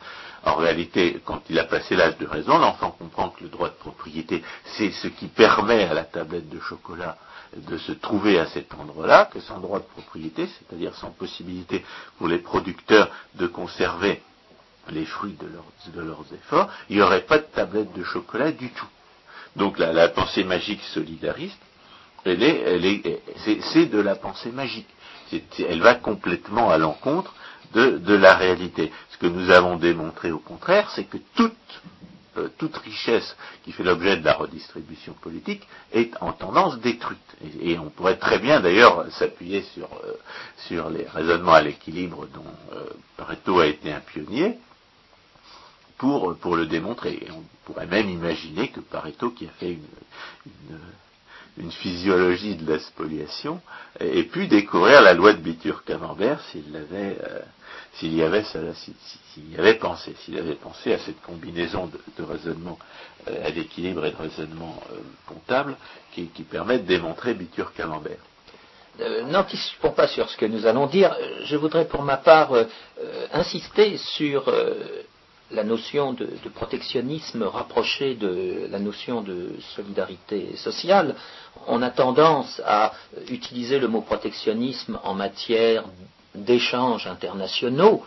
En 0.45 0.55
réalité, 0.55 1.21
quand 1.25 1.41
il 1.49 1.59
a 1.59 1.65
passé 1.65 1.95
l'âge 1.95 2.17
de 2.17 2.25
raison, 2.25 2.57
l'enfant 2.57 2.91
comprend 2.91 3.29
que 3.29 3.43
le 3.43 3.49
droit 3.49 3.69
de 3.69 3.75
propriété, 3.75 4.43
c'est 4.77 4.91
ce 4.91 5.07
qui 5.07 5.27
permet 5.27 5.83
à 5.83 5.93
la 5.93 6.03
tablette 6.03 6.49
de 6.49 6.59
chocolat 6.59 7.17
de 7.55 7.77
se 7.77 7.91
trouver 7.91 8.39
à 8.39 8.47
cet 8.47 8.73
endroit-là, 8.73 9.29
que 9.31 9.39
sans 9.39 9.59
droit 9.59 9.79
de 9.79 9.85
propriété, 9.85 10.47
c'est-à-dire 10.47 10.95
sans 10.95 11.11
possibilité 11.11 11.83
pour 12.17 12.27
les 12.27 12.39
producteurs 12.39 13.09
de 13.35 13.47
conserver 13.47 14.21
les 14.89 15.05
fruits 15.05 15.37
de 15.39 15.47
leurs, 15.47 15.95
de 15.95 16.01
leurs 16.01 16.25
efforts, 16.33 16.69
il 16.89 16.97
n'y 16.97 17.01
aurait 17.01 17.25
pas 17.25 17.37
de 17.37 17.45
tablette 17.45 17.93
de 17.93 18.03
chocolat 18.03 18.51
du 18.51 18.69
tout. 18.71 18.87
Donc 19.55 19.77
la, 19.77 20.09
pensée 20.09 20.43
magique 20.43 20.81
solidariste, 20.93 21.59
elle 22.25 22.41
est, 22.43 22.61
elle 22.61 22.85
est, 22.85 23.21
c'est, 23.61 23.85
de 23.85 23.99
la 23.99 24.15
pensée 24.15 24.51
magique. 24.51 24.87
Elle 25.59 25.81
va 25.81 25.95
complètement 25.95 26.69
à 26.69 26.77
l'encontre 26.77 27.33
de, 27.73 28.13
la 28.13 28.35
réalité. 28.35 28.91
Ce 29.09 29.17
que 29.17 29.27
nous 29.27 29.49
avons 29.49 29.77
démontré 29.77 30.31
au 30.31 30.39
contraire, 30.39 30.91
c'est 30.91 31.05
que 31.05 31.17
toute, 31.35 31.53
euh, 32.37 32.49
toute 32.57 32.77
richesse 32.77 33.35
qui 33.63 33.71
fait 33.71 33.83
l'objet 33.83 34.17
de 34.17 34.25
la 34.25 34.33
redistribution 34.33 35.13
politique 35.13 35.67
est 35.91 36.11
en 36.21 36.33
tendance 36.33 36.79
détruite. 36.79 37.19
Et, 37.61 37.79
on 37.79 37.89
pourrait 37.89 38.17
très 38.17 38.39
bien 38.39 38.59
d'ailleurs 38.59 39.05
s'appuyer 39.11 39.63
sur, 39.73 39.89
euh, 40.05 40.89
les 40.91 41.07
raisonnements 41.07 41.53
à 41.53 41.61
l'équilibre 41.61 42.27
dont 42.33 42.45
euh, 42.73 42.85
Pareto 43.17 43.59
a 43.59 43.67
été 43.67 43.91
un 43.91 43.99
pionnier, 43.99 44.57
pour, 45.97 46.55
le 46.57 46.65
démontrer. 46.65 47.25
on 47.31 47.43
pourrait 47.63 47.87
même 47.87 48.09
imaginer 48.09 48.67
que 48.67 48.81
Pareto, 48.81 49.29
qui 49.29 49.45
a 49.45 49.51
fait 49.51 49.71
une, 49.71 50.79
physiologie 51.71 52.55
de 52.55 52.71
la 52.71 52.79
spoliation, 52.79 53.61
ait 53.99 54.23
pu 54.23 54.47
découvrir 54.47 55.01
la 55.01 55.13
loi 55.13 55.33
de 55.33 55.39
Bitur-Camembert 55.39 56.41
s'il 56.51 56.71
l'avait, 56.71 57.17
euh, 57.23 57.39
s'il 57.93 58.13
y 58.15 58.23
avait 58.23 58.43
s'il 58.43 59.51
y 59.51 59.57
avait 59.57 59.75
pensé, 59.75 60.15
s'il 60.23 60.37
avait 60.37 60.55
pensé 60.55 60.93
à 60.93 60.99
cette 60.99 61.21
combinaison 61.21 61.87
de, 62.17 62.23
raisonnement 62.23 62.79
euh, 63.27 63.45
à 63.45 63.49
l'équilibre 63.49 64.05
et 64.05 64.11
de 64.11 64.17
raisonnement 64.17 64.81
euh, 64.91 64.97
comptable 65.27 65.75
qui, 66.13 66.25
permet 66.43 66.79
de 66.79 66.87
démontrer 66.87 67.33
Bitur-Camembert. 67.33 68.19
N'anticipons 69.27 69.91
pas 69.91 70.07
sur 70.07 70.29
ce 70.29 70.37
que 70.37 70.45
nous 70.45 70.67
allons 70.67 70.85
dire. 70.85 71.15
Je 71.45 71.55
voudrais 71.55 71.87
pour 71.87 72.03
ma 72.03 72.17
part 72.17 72.51
insister 73.31 73.97
sur 73.97 74.47
la 75.53 75.63
notion 75.63 76.13
de, 76.13 76.27
protectionnisme 76.53 77.43
rapprochée 77.43 78.15
de 78.15 78.67
la 78.69 78.79
notion 78.79 79.21
de 79.21 79.51
solidarité 79.75 80.55
sociale, 80.55 81.15
on 81.67 81.81
a 81.81 81.89
tendance 81.89 82.61
à 82.65 82.93
utiliser 83.29 83.79
le 83.79 83.87
mot 83.87 84.01
protectionnisme 84.01 84.99
en 85.03 85.13
matière 85.13 85.83
d'échanges 86.35 87.07
internationaux. 87.07 88.03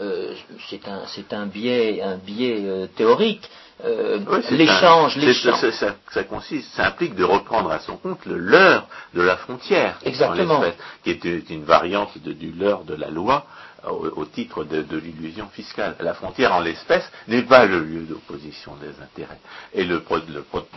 Euh, 0.00 0.34
c'est 0.68 1.32
un, 1.32 1.46
biais, 1.46 2.02
un 2.02 2.16
biais 2.16 2.58
euh, 2.64 2.86
théorique. 2.86 3.48
Euh, 3.84 4.18
l'échange, 4.50 5.16
l'échange. 5.16 5.70
Ça, 6.10 6.24
consiste, 6.24 6.72
ça 6.74 6.86
implique 6.86 7.14
de 7.14 7.24
reprendre 7.24 7.70
à 7.70 7.80
son 7.80 7.96
compte 7.96 8.24
le 8.26 8.38
leurre 8.38 8.86
de 9.14 9.22
la 9.22 9.36
frontière, 9.36 9.98
Exactement. 10.04 10.62
qui 11.02 11.10
est 11.10 11.50
une 11.50 11.64
variante 11.64 12.16
du 12.18 12.52
leurre 12.52 12.84
de 12.84 12.94
la 12.94 13.10
loi, 13.10 13.46
au, 13.90 14.24
titre 14.24 14.64
de, 14.64 14.96
l'illusion 14.96 15.48
fiscale. 15.48 15.96
La 16.00 16.14
frontière, 16.14 16.52
en 16.54 16.60
l'espèce, 16.60 17.04
n'est 17.28 17.42
pas 17.42 17.66
le 17.66 17.80
lieu 17.80 18.02
d'opposition 18.02 18.76
des 18.76 19.02
intérêts. 19.02 19.38
Et 19.72 19.84
le, 19.84 20.02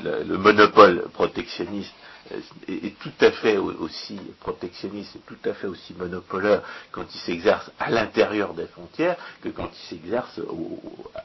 le, 0.03 0.37
monopole 0.37 1.07
protectionniste 1.13 1.93
euh, 2.31 2.39
est, 2.67 2.97
tout 2.99 3.11
à 3.21 3.31
fait 3.31 3.57
aussi 3.57 4.19
protectionniste 4.39 5.15
et 5.15 5.19
tout 5.19 5.49
à 5.49 5.53
fait 5.53 5.67
aussi 5.67 5.93
monopoleur 5.93 6.63
quand 6.91 7.05
il 7.13 7.19
s'exerce 7.19 7.71
à 7.79 7.89
l'intérieur 7.89 8.53
des 8.53 8.67
frontières 8.67 9.15
que 9.41 9.49
quand 9.49 9.69
il 9.71 9.87
s'exerce 9.87 10.39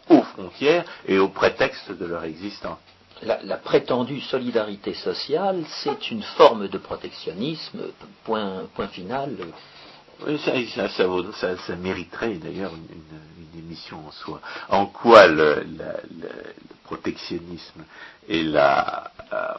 aux 0.09 0.23
frontières 0.23 0.85
et 1.07 1.19
au 1.19 1.29
prétexte 1.29 1.91
de 1.91 2.07
leur 2.07 2.25
existence. 2.25 2.79
La, 3.25 3.57
prétendue 3.57 4.21
solidarité 4.21 4.95
sociale, 4.95 5.63
c'est 5.69 6.11
une 6.11 6.23
forme 6.23 6.67
de 6.67 6.79
protectionnisme, 6.79 7.79
point, 8.25 8.65
point 8.75 8.89
final, 8.89 9.37
oui, 10.27 10.39
ça, 10.75 11.77
mériterait 11.77 12.35
d'ailleurs 12.35 12.73
une, 12.75 13.59
émission 13.59 14.07
en 14.07 14.13
soi. 14.13 14.41
En 14.69 14.87
quoi 14.87 15.27
le, 15.27 15.65
protectionnisme 16.85 17.85
et, 18.29 18.45
euh, 18.55 19.55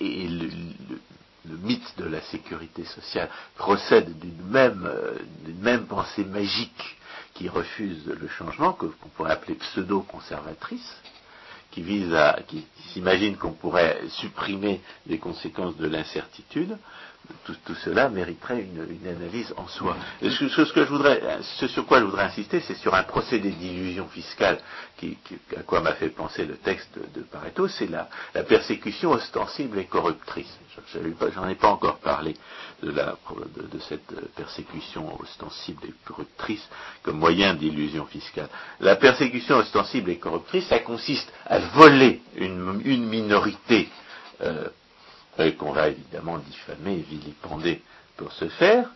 le, 0.00 1.56
mythe 1.62 1.94
de 1.98 2.04
la 2.04 2.20
sécurité 2.22 2.84
sociale 2.84 3.30
procèdent 3.56 4.18
d'une 4.18 4.42
même, 4.44 4.86
euh, 4.86 5.18
même 5.60 5.86
pensée 5.86 6.24
magique 6.24 6.98
qui 7.34 7.48
refuse 7.48 8.06
le 8.06 8.28
changement, 8.28 8.72
qu'on 8.72 8.90
pourrait 9.16 9.32
appeler 9.32 9.54
pseudo-conservatrice, 9.54 10.96
qui 11.70 11.82
vise 11.82 12.12
à, 12.14 12.40
qui 12.48 12.66
s'imagine 12.92 13.36
qu'on 13.36 13.52
pourrait 13.52 14.00
supprimer 14.08 14.80
les 15.06 15.18
conséquences 15.18 15.76
de 15.76 15.86
l'incertitude, 15.86 16.76
tout, 17.44 17.74
cela 17.84 18.08
mériterait 18.08 18.60
une, 18.60 19.08
analyse 19.08 19.52
en 19.56 19.66
soi. 19.68 19.96
Ce, 20.22 20.72
que 20.72 20.84
je 20.84 20.88
voudrais, 20.88 21.20
ce 21.42 21.66
sur 21.68 21.86
quoi 21.86 22.00
je 22.00 22.04
voudrais 22.04 22.24
insister, 22.24 22.60
c'est 22.60 22.74
sur 22.76 22.94
un 22.94 23.02
procédé 23.02 23.50
d'illusion 23.50 24.06
fiscale 24.08 24.58
qui, 24.96 25.16
à 25.56 25.62
quoi 25.62 25.80
m'a 25.80 25.94
fait 25.94 26.08
penser 26.08 26.44
le 26.44 26.56
texte 26.56 26.98
de, 27.14 27.22
Pareto, 27.22 27.68
c'est 27.68 27.86
la, 27.88 28.08
persécution 28.44 29.10
ostensible 29.12 29.78
et 29.78 29.84
corruptrice. 29.86 30.58
J'en 31.34 31.48
ai 31.48 31.54
pas 31.56 31.68
encore 31.68 31.98
parlé 31.98 32.34
de, 32.82 32.90
de, 32.92 33.78
cette 33.88 34.14
persécution 34.36 35.20
ostensible 35.20 35.86
et 35.88 35.94
corruptrice 36.04 36.66
comme 37.02 37.18
moyen 37.18 37.54
d'illusion 37.54 38.06
fiscale. 38.06 38.48
La 38.80 38.96
persécution 38.96 39.56
ostensible 39.56 40.10
et 40.10 40.18
corruptrice, 40.18 40.66
ça 40.68 40.78
consiste 40.78 41.32
à 41.46 41.58
voler 41.58 42.22
une, 42.36 43.06
minorité 43.08 43.88
euh, 44.40 44.68
qu'on 45.56 45.72
va 45.72 45.88
évidemment 45.88 46.38
diffamer 46.38 46.94
et 46.94 47.02
vilipender 47.02 47.82
pour 48.16 48.32
ce 48.32 48.48
faire, 48.48 48.90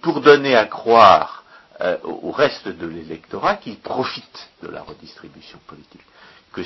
pour 0.00 0.20
donner 0.20 0.56
à 0.56 0.64
croire 0.66 1.44
euh, 1.82 1.98
au 2.04 2.30
reste 2.30 2.68
de 2.68 2.86
l'électorat 2.86 3.56
qu'ils 3.56 3.78
profitent 3.78 4.48
de 4.62 4.68
la 4.68 4.82
redistribution 4.82 5.58
politique, 5.66 6.00
que 6.52 6.62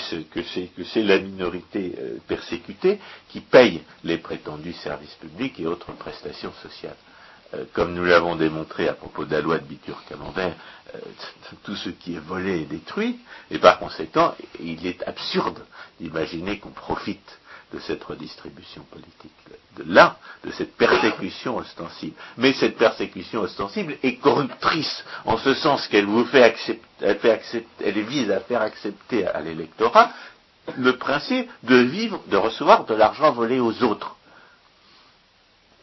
c'est 0.84 1.02
la 1.02 1.18
minorité 1.18 1.96
euh, 1.98 2.18
persécutée 2.28 3.00
qui 3.28 3.40
paye 3.40 3.82
les 4.04 4.18
prétendus 4.18 4.74
services 4.74 5.14
publics 5.14 5.58
et 5.58 5.66
autres 5.66 5.92
prestations 5.92 6.52
sociales. 6.62 6.96
Euh, 7.54 7.64
comme 7.72 7.94
nous 7.94 8.04
l'avons 8.04 8.36
démontré 8.36 8.86
à 8.88 8.92
propos 8.94 9.24
de 9.24 9.32
la 9.32 9.40
loi 9.40 9.58
de 9.58 9.64
Bitur-Camembert, 9.64 10.54
tout 11.62 11.76
ce 11.76 11.90
qui 11.90 12.16
est 12.16 12.20
volé 12.20 12.62
est 12.62 12.64
détruit, 12.64 13.20
et 13.50 13.58
par 13.58 13.78
conséquent, 13.78 14.34
il 14.58 14.84
est 14.86 15.02
absurde 15.06 15.64
d'imaginer 16.00 16.58
qu'on 16.58 16.70
profite 16.70 17.39
de 17.72 17.78
cette 17.78 18.02
redistribution 18.02 18.82
politique, 18.90 19.32
de 19.76 19.84
là, 19.92 20.16
de 20.44 20.50
cette 20.50 20.76
persécution 20.76 21.56
ostensible. 21.56 22.14
Mais 22.36 22.52
cette 22.52 22.76
persécution 22.76 23.40
ostensible 23.42 23.96
est 24.02 24.16
corruptrice, 24.16 25.04
en 25.24 25.36
ce 25.38 25.54
sens 25.54 25.86
qu'elle 25.88 26.06
vous 26.06 26.24
fait 26.24 26.42
accepter, 26.42 26.88
elle, 27.00 28.02
vise 28.02 28.30
à 28.30 28.40
faire 28.40 28.62
accepter 28.62 29.26
à 29.26 29.40
l'électorat 29.40 30.10
le 30.76 30.96
principe 30.96 31.50
de 31.62 31.76
vivre, 31.76 32.20
de 32.26 32.36
recevoir 32.36 32.84
de 32.84 32.94
l'argent 32.94 33.32
volé 33.32 33.60
aux 33.60 33.82
autres. 33.82 34.16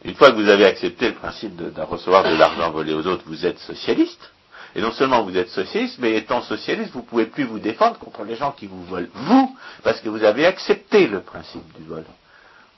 Une 0.04 0.14
fois 0.14 0.30
que 0.30 0.36
vous 0.36 0.48
avez 0.48 0.64
accepté 0.64 1.08
le 1.08 1.14
principe 1.14 1.56
de 1.56 1.80
recevoir 1.82 2.22
de 2.22 2.34
l'argent 2.36 2.70
volé 2.70 2.94
aux 2.94 3.06
autres, 3.06 3.24
vous 3.26 3.44
êtes 3.44 3.58
socialiste. 3.58 4.30
Et 4.74 4.80
non 4.80 4.92
seulement 4.92 5.22
vous 5.22 5.36
êtes 5.36 5.48
socialiste, 5.50 5.98
mais 5.98 6.16
étant 6.16 6.42
socialiste, 6.42 6.92
vous 6.92 7.00
ne 7.00 7.04
pouvez 7.06 7.26
plus 7.26 7.44
vous 7.44 7.58
défendre 7.58 7.98
contre 7.98 8.24
les 8.24 8.36
gens 8.36 8.52
qui 8.52 8.66
vous 8.66 8.84
volent, 8.84 9.08
vous, 9.14 9.56
parce 9.82 10.00
que 10.00 10.08
vous 10.08 10.24
avez 10.24 10.46
accepté 10.46 11.06
le 11.06 11.20
principe 11.20 11.64
du 11.76 11.84
vol. 11.84 12.04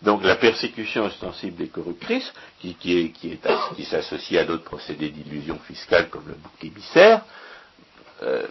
Donc 0.03 0.25
la 0.25 0.37
persécution 0.37 1.05
ostensible 1.05 1.63
et 1.63 1.69
corruptrice, 1.69 2.33
qui, 2.61 2.75
qui, 2.75 3.85
s'associe 3.85 4.41
à 4.41 4.45
d'autres 4.45 4.65
procédés 4.65 5.11
d'illusion 5.11 5.59
fiscale 5.67 6.09
comme 6.09 6.27
le 6.27 6.35
bouc 6.35 6.53
émissaire, 6.63 7.23
euh, 8.23 8.47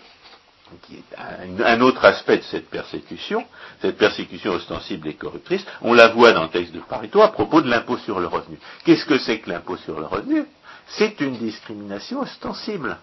qui 0.84 0.96
est 0.98 1.64
un, 1.64 1.82
autre 1.82 2.06
aspect 2.06 2.38
de 2.38 2.44
cette 2.44 2.70
persécution, 2.70 3.44
cette 3.82 3.98
persécution 3.98 4.52
ostensible 4.52 5.08
et 5.08 5.16
corruptrice, 5.16 5.66
on 5.82 5.94
la 5.94 6.10
voit 6.10 6.34
dans 6.34 6.44
le 6.44 6.50
texte 6.50 6.74
de 6.74 6.80
Pareto 6.80 7.22
à 7.22 7.32
propos 7.32 7.62
de 7.62 7.70
l'impôt 7.70 7.98
sur 7.98 8.20
le 8.20 8.28
revenu. 8.28 8.60
Qu'est-ce 8.86 9.06
que 9.06 9.18
c'est 9.18 9.40
que 9.40 9.50
l'impôt 9.50 9.78
sur 9.78 10.00
le 10.00 10.06
revenu? 10.06 10.46
C'est 10.88 11.20
une 11.22 11.38
discrimination 11.38 12.22
ostensible 12.22 12.98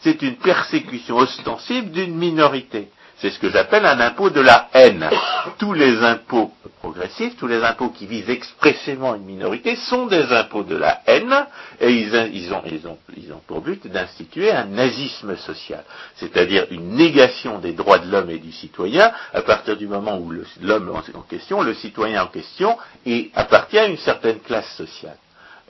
c'est 0.00 0.22
une 0.22 0.36
persécution 0.36 1.16
ostensible 1.16 1.90
d'une 1.90 2.14
minorité. 2.16 2.88
C'est 3.20 3.30
ce 3.30 3.40
que 3.40 3.50
j'appelle 3.50 3.84
un 3.84 3.98
impôt 3.98 4.30
de 4.30 4.40
la 4.40 4.68
haine. 4.74 5.08
Tous 5.58 5.72
les 5.72 5.98
impôts 6.04 6.52
progressifs, 6.78 7.36
tous 7.36 7.48
les 7.48 7.64
impôts 7.64 7.88
qui 7.88 8.06
visent 8.06 8.30
expressément 8.30 9.16
une 9.16 9.24
minorité 9.24 9.74
sont 9.74 10.06
des 10.06 10.32
impôts 10.32 10.62
de 10.62 10.76
la 10.76 11.00
haine 11.06 11.34
et 11.80 11.90
ils, 11.90 12.52
ont, 12.54 13.40
pour 13.48 13.60
but 13.60 13.88
d'instituer 13.88 14.52
un 14.52 14.66
nazisme 14.66 15.36
social, 15.36 15.82
c'est-à-dire 16.14 16.66
une 16.70 16.90
négation 16.94 17.58
des 17.58 17.72
droits 17.72 17.98
de 17.98 18.08
l'homme 18.08 18.30
et 18.30 18.38
du 18.38 18.52
citoyen 18.52 19.10
à 19.34 19.42
partir 19.42 19.76
du 19.76 19.88
moment 19.88 20.16
où 20.18 20.32
l'homme 20.60 20.94
en 21.14 21.22
question, 21.22 21.62
le 21.62 21.74
citoyen 21.74 22.22
en 22.22 22.28
question, 22.28 22.78
appartient 23.34 23.78
à 23.78 23.86
une 23.86 23.96
certaine 23.98 24.38
classe 24.38 24.72
sociale 24.76 25.16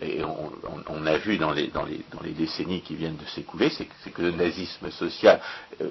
et 0.00 0.23
on, 0.25 1.07
a 1.07 1.17
vu 1.19 1.38
dans 1.38 1.52
les, 1.52 1.71
décennies 2.37 2.83
qui 2.83 2.95
viennent 2.95 3.17
de 3.17 3.26
s'écouler, 3.26 3.71
c'est 3.71 4.11
que 4.11 4.23
le 4.23 4.31
nazisme 4.33 4.90
social 4.90 5.40
euh, 5.81 5.90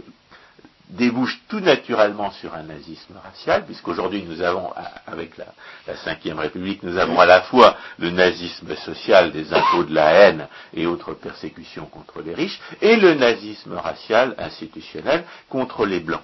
débouche 0.89 1.41
tout 1.49 1.59
naturellement 1.59 2.31
sur 2.31 2.53
un 2.55 2.63
nazisme 2.63 3.15
racial, 3.23 3.65
puisqu'aujourd'hui 3.65 4.23
nous 4.23 4.41
avons, 4.41 4.71
avec 5.05 5.37
la, 5.37 5.47
la 5.87 5.93
Ve 5.93 6.37
République, 6.39 6.83
nous 6.83 6.97
avons 6.97 7.19
à 7.19 7.25
la 7.25 7.41
fois 7.41 7.77
le 7.99 8.09
nazisme 8.09 8.73
social 8.77 9.31
des 9.31 9.53
impôts 9.53 9.83
de 9.83 9.93
la 9.93 10.11
haine 10.11 10.47
et 10.73 10.85
autres 10.85 11.13
persécutions 11.13 11.85
contre 11.85 12.21
les 12.21 12.33
riches, 12.33 12.59
et 12.81 12.95
le 12.95 13.15
nazisme 13.15 13.73
racial 13.73 14.35
institutionnel 14.37 15.25
contre 15.49 15.85
les 15.85 15.99
blancs. 15.99 16.23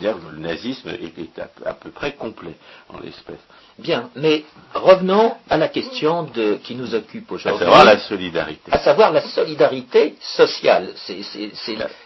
Le 0.00 0.38
nazisme 0.38 0.88
est, 0.88 1.38
à, 1.66 1.74
peu 1.74 1.90
près 1.90 2.12
complet 2.12 2.54
en 2.88 2.98
l'espèce. 2.98 3.40
Bien, 3.78 4.10
mais 4.16 4.44
revenons 4.74 5.34
à 5.50 5.56
la 5.56 5.68
question 5.68 6.24
de, 6.24 6.54
qui 6.62 6.74
nous 6.74 6.94
occupe 6.94 7.30
aujourd'hui. 7.30 7.62
À 7.62 7.66
savoir 7.66 7.84
la 7.84 7.98
solidarité. 7.98 8.72
À 8.72 8.78
savoir 8.78 9.12
la 9.12 9.20
solidarité 9.20 10.16
sociale. 10.20 10.94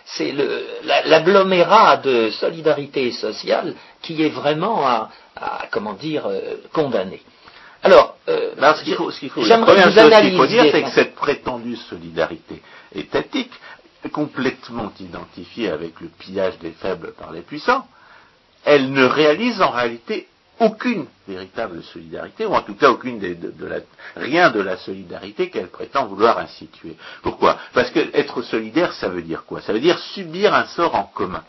C'est 0.04 0.34
l'agglomérat 1.04 1.98
de 1.98 2.30
solidarité 2.30 3.12
sociale 3.12 3.74
qui 4.02 4.22
est 4.22 4.30
vraiment 4.30 4.86
à, 4.86 5.10
comment 5.70 5.94
dire, 5.94 6.26
euh, 6.26 6.56
condamné. 6.72 7.22
Alors, 7.82 8.16
euh, 8.28 8.50
ce 8.74 8.82
qu'il 8.82 8.94
faut, 8.94 9.10
ce 9.10 9.20
qu'il 9.20 9.30
faut, 9.30 9.44
la 9.44 9.58
première 9.58 9.92
chose 9.92 10.10
qu'il 10.20 10.36
faut 10.36 10.46
dire, 10.46 10.64
c'est 10.72 10.82
que 10.82 10.90
cette 10.90 11.14
prétendue 11.14 11.76
solidarité 11.76 12.62
étatique 12.94 13.52
complètement 14.16 14.90
identifiée 14.98 15.68
avec 15.68 16.00
le 16.00 16.08
pillage 16.08 16.58
des 16.60 16.70
faibles 16.70 17.12
par 17.18 17.32
les 17.32 17.42
puissants, 17.42 17.86
elle 18.64 18.90
ne 18.90 19.04
réalise 19.04 19.60
en 19.60 19.68
réalité 19.68 20.26
aucune 20.58 21.04
véritable 21.28 21.82
solidarité, 21.82 22.46
ou 22.46 22.54
en 22.54 22.62
tout 22.62 22.76
cas 22.76 22.88
aucune 22.88 23.20
rien 24.16 24.50
de 24.52 24.60
la 24.60 24.78
solidarité 24.78 25.50
qu'elle 25.50 25.68
prétend 25.68 26.06
vouloir 26.06 26.38
instituer. 26.38 26.96
Pourquoi? 27.20 27.58
Parce 27.74 27.90
que 27.90 28.00
être 28.14 28.40
solidaire, 28.40 28.94
ça 28.94 29.10
veut 29.10 29.20
dire 29.20 29.44
quoi? 29.44 29.60
Ça 29.60 29.74
veut 29.74 29.80
dire 29.80 29.98
subir 29.98 30.54
un 30.54 30.64
sort 30.64 30.94
en 30.94 31.04
commun. 31.04 31.44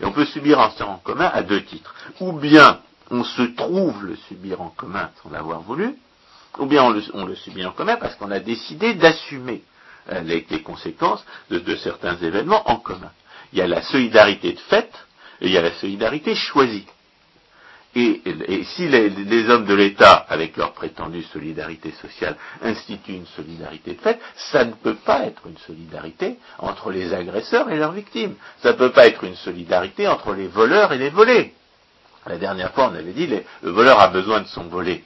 Et 0.00 0.04
on 0.04 0.12
peut 0.12 0.26
subir 0.26 0.60
un 0.60 0.70
sort 0.70 0.90
en 0.90 0.98
commun 0.98 1.28
à 1.34 1.42
deux 1.42 1.64
titres. 1.64 1.92
Ou 2.20 2.30
bien 2.30 2.78
on 3.10 3.24
se 3.24 3.42
trouve 3.42 4.06
le 4.06 4.14
subir 4.28 4.60
en 4.60 4.68
commun 4.68 5.10
sans 5.24 5.30
l'avoir 5.30 5.60
voulu, 5.62 5.96
ou 6.56 6.66
bien 6.66 6.84
on 6.84 7.24
le 7.24 7.34
subit 7.34 7.66
en 7.66 7.72
commun 7.72 7.96
parce 7.96 8.14
qu'on 8.14 8.30
a 8.30 8.38
décidé 8.38 8.94
d'assumer 8.94 9.64
euh, 10.10 10.20
les, 10.22 10.42
conséquences 10.62 11.24
de, 11.50 11.76
certains 11.76 12.16
événements 12.16 12.68
en 12.68 12.76
commun. 12.76 13.12
Il 13.52 13.58
y 13.58 13.62
a 13.62 13.68
la 13.68 13.82
solidarité 13.82 14.52
de 14.52 14.58
fait 14.58 14.90
et 15.40 15.46
il 15.46 15.52
y 15.52 15.58
a 15.58 15.62
la 15.62 15.72
solidarité 15.74 16.34
choisie. 16.34 16.86
Et, 17.94 18.22
si 18.64 18.88
les, 18.88 19.50
hommes 19.50 19.66
de 19.66 19.74
l'État, 19.74 20.26
avec 20.28 20.56
leur 20.56 20.72
prétendue 20.72 21.22
solidarité 21.24 21.92
sociale, 22.00 22.36
instituent 22.62 23.16
une 23.16 23.26
solidarité 23.26 23.92
de 23.92 24.00
fait, 24.00 24.18
ça 24.34 24.64
ne 24.64 24.72
peut 24.72 24.94
pas 24.94 25.24
être 25.26 25.46
une 25.46 25.58
solidarité 25.58 26.38
entre 26.58 26.90
les 26.90 27.12
agresseurs 27.12 27.70
et 27.70 27.76
leurs 27.76 27.92
victimes. 27.92 28.34
Ça 28.62 28.72
ne 28.72 28.78
peut 28.78 28.92
pas 28.92 29.06
être 29.06 29.22
une 29.24 29.36
solidarité 29.36 30.08
entre 30.08 30.32
les 30.32 30.48
voleurs 30.48 30.92
et 30.94 30.98
les 30.98 31.10
volés. 31.10 31.52
La 32.26 32.38
dernière 32.38 32.72
fois, 32.72 32.90
on 32.90 32.94
avait 32.94 33.12
dit 33.12 33.26
le 33.26 33.70
voleur 33.70 34.00
a 34.00 34.08
besoin 34.08 34.40
de 34.40 34.46
son 34.46 34.64
volé, 34.64 35.04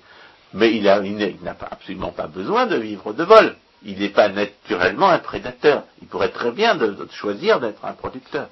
mais 0.54 0.74
il 0.74 0.84
n'a 0.84 1.56
absolument 1.70 2.12
pas 2.12 2.28
besoin 2.28 2.66
de 2.66 2.76
vivre 2.76 3.12
de 3.12 3.24
vol 3.24 3.56
il 3.84 3.98
n'est 3.98 4.10
pas 4.10 4.28
naturellement 4.28 5.08
un 5.08 5.18
prédateur. 5.18 5.84
Il 6.02 6.08
pourrait 6.08 6.30
très 6.30 6.50
bien 6.52 6.78
choisir 7.12 7.60
d'être 7.60 7.84
un 7.84 7.92
producteur. 7.92 8.48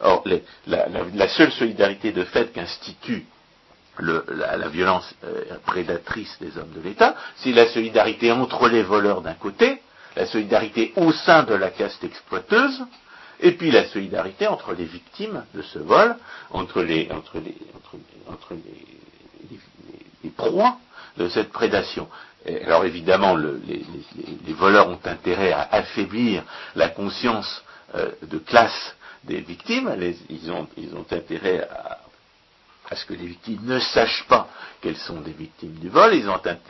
Or, 0.00 0.24
la, 0.66 1.28
seule 1.28 1.52
solidarité 1.52 2.12
de 2.12 2.24
fait 2.24 2.52
qu'institue 2.52 3.24
la, 3.98 4.68
violence 4.68 5.14
euh, 5.24 5.44
prédatrice 5.64 6.36
des 6.40 6.58
hommes 6.58 6.72
de 6.74 6.82
l'État, 6.82 7.14
c'est 7.36 7.52
la 7.52 7.66
solidarité 7.68 8.30
entre 8.30 8.68
les 8.68 8.82
voleurs 8.82 9.22
d'un 9.22 9.34
côté, 9.34 9.80
la 10.16 10.26
solidarité 10.26 10.92
au 10.96 11.12
sein 11.12 11.44
de 11.44 11.54
la 11.54 11.70
caste 11.70 12.04
exploiteuse, 12.04 12.84
et 13.40 13.52
puis 13.52 13.70
la 13.70 13.86
solidarité 13.86 14.46
entre 14.46 14.74
les 14.74 14.84
victimes 14.84 15.44
de 15.54 15.62
ce 15.62 15.78
vol, 15.78 16.16
entre 16.50 16.82
les, 16.82 17.08
entre 17.10 17.38
les, 17.38 17.56
entre 18.28 18.52
les 18.52 18.96
proies 20.36 20.78
de 21.16 21.28
cette 21.28 21.50
prédation 21.50 22.08
alors 22.64 22.84
évidemment, 22.84 23.36
les, 23.36 24.52
voleurs 24.52 24.88
ont 24.88 25.00
intérêt 25.04 25.52
à 25.52 25.68
affaiblir 25.72 26.44
la 26.74 26.88
conscience 26.88 27.62
euh, 27.94 28.12
de 28.22 28.38
classe 28.38 28.94
des 29.24 29.40
victimes. 29.40 29.94
ils, 30.30 30.50
ont, 30.50 30.68
intérêt 31.10 31.68
à, 32.88 32.94
ce 32.94 33.04
que 33.04 33.14
les 33.14 33.26
victimes 33.26 33.64
ne 33.64 33.80
sachent 33.80 34.26
pas 34.28 34.48
qu'elles 34.80 34.96
sont 34.96 35.20
des 35.20 35.32
victimes 35.32 35.74
du 35.74 35.88
vol. 35.88 36.12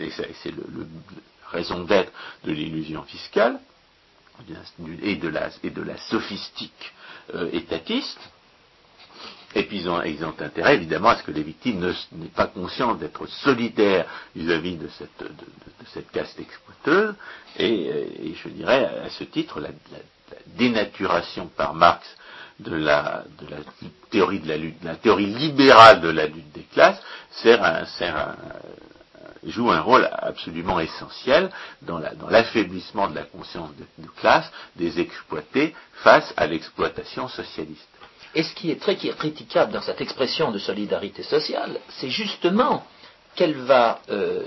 C'est 0.08 0.50
la 0.50 1.48
raison 1.50 1.84
d'être 1.84 2.12
de 2.44 2.52
l'illusion 2.52 3.02
fiscale 3.02 3.60
et 5.02 5.16
de 5.16 5.28
la, 5.28 5.96
sophistique 5.98 6.94
euh, 7.34 7.50
étatiste. 7.52 8.20
Et 9.54 9.62
puis 9.64 9.78
ils 9.78 9.88
ont, 9.88 10.34
intérêt 10.40 10.74
évidemment 10.74 11.10
à 11.10 11.16
ce 11.16 11.22
que 11.22 11.30
les 11.30 11.42
victimes 11.42 11.80
n'aient 12.12 12.28
pas 12.28 12.46
conscience 12.46 12.98
d'être 12.98 13.26
solidaires 13.26 14.06
vis-à-vis 14.34 14.76
de, 14.76 14.88
cette, 15.92 16.10
caste 16.10 16.38
exploiteuse. 16.38 17.14
Et, 17.58 18.34
je 18.42 18.48
dirais 18.50 18.84
à 19.04 19.08
ce 19.10 19.24
titre 19.24 19.60
la, 19.60 19.70
dénaturation 20.58 21.46
par 21.56 21.74
Marx 21.74 22.04
de 22.58 22.74
la 22.76 23.24
théorie 24.10 24.40
libérale 25.26 26.00
de 26.00 26.08
la 26.08 26.26
lutte 26.26 26.52
des 26.52 26.66
classes 26.72 27.00
joue 29.46 29.70
un 29.70 29.80
rôle 29.80 30.08
absolument 30.12 30.80
essentiel 30.80 31.50
dans 31.82 31.98
l'affaiblissement 32.28 33.08
de 33.08 33.14
la 33.14 33.22
conscience 33.24 33.70
de 33.98 34.06
classe 34.16 34.50
des 34.76 35.00
exploités 35.00 35.74
face 36.02 36.32
à 36.36 36.46
l'exploitation 36.46 37.28
socialiste. 37.28 37.88
Et 38.36 38.42
ce 38.42 38.54
qui 38.54 38.70
est 38.70 38.78
très 38.78 38.96
critiquable 38.96 39.72
dans 39.72 39.80
cette 39.80 40.02
expression 40.02 40.50
de 40.52 40.58
solidarité 40.58 41.22
sociale, 41.22 41.80
c'est 41.88 42.10
justement 42.10 42.84
qu'elle 43.34 43.54
va, 43.54 44.00
euh, 44.10 44.44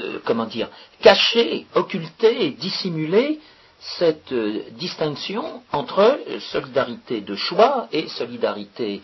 euh, 0.00 0.18
comment 0.24 0.46
dire, 0.46 0.68
cacher, 1.02 1.66
occulter, 1.76 2.50
dissimuler 2.50 3.38
cette 3.78 4.32
euh, 4.32 4.62
distinction 4.72 5.62
entre 5.70 6.18
solidarité 6.50 7.20
de 7.20 7.36
choix 7.36 7.86
et 7.92 8.08
solidarité 8.08 9.02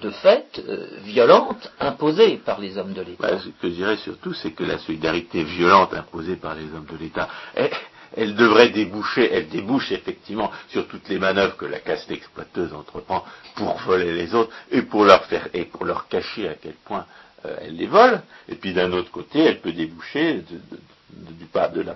de 0.00 0.10
fait 0.10 0.62
violente 1.02 1.72
imposée 1.80 2.36
par 2.36 2.60
les 2.60 2.78
hommes 2.78 2.92
de 2.92 3.02
l'État. 3.02 3.38
ce 3.38 3.48
que 3.48 3.68
je 3.68 3.74
dirais 3.74 3.96
surtout, 3.96 4.32
c'est 4.32 4.52
que 4.52 4.62
la 4.62 4.78
solidarité 4.78 5.42
violente 5.42 5.92
imposée 5.94 6.36
par 6.36 6.54
les 6.54 6.66
hommes 6.66 6.86
de 6.88 6.96
l'État, 6.98 7.28
elle 7.56 7.72
devrait 8.16 8.70
déboucher, 8.70 9.30
elle 9.32 9.48
débouche 9.48 9.92
effectivement 9.92 10.50
sur 10.68 10.86
toutes 10.88 11.08
les 11.08 11.18
manœuvres 11.18 11.56
que 11.56 11.66
la 11.66 11.80
caste 11.80 12.10
exploiteuse 12.10 12.72
entreprend 12.74 13.24
pour 13.54 13.78
voler 13.78 14.12
les 14.12 14.34
autres 14.34 14.52
et 14.70 14.82
pour 14.82 15.04
leur 15.04 15.24
faire 15.26 15.48
et 15.54 15.64
pour 15.64 15.84
leur 15.84 16.08
cacher 16.08 16.48
à 16.48 16.54
quel 16.54 16.74
point 16.84 17.06
euh, 17.46 17.56
elle 17.60 17.76
les 17.76 17.86
vole. 17.86 18.20
Et 18.48 18.56
puis 18.56 18.72
d'un 18.72 18.92
autre 18.92 19.10
côté, 19.10 19.40
elle 19.40 19.60
peut 19.60 19.72
déboucher 19.72 20.42
de, 20.50 20.58
de, 21.74 21.80
la, 21.82 21.94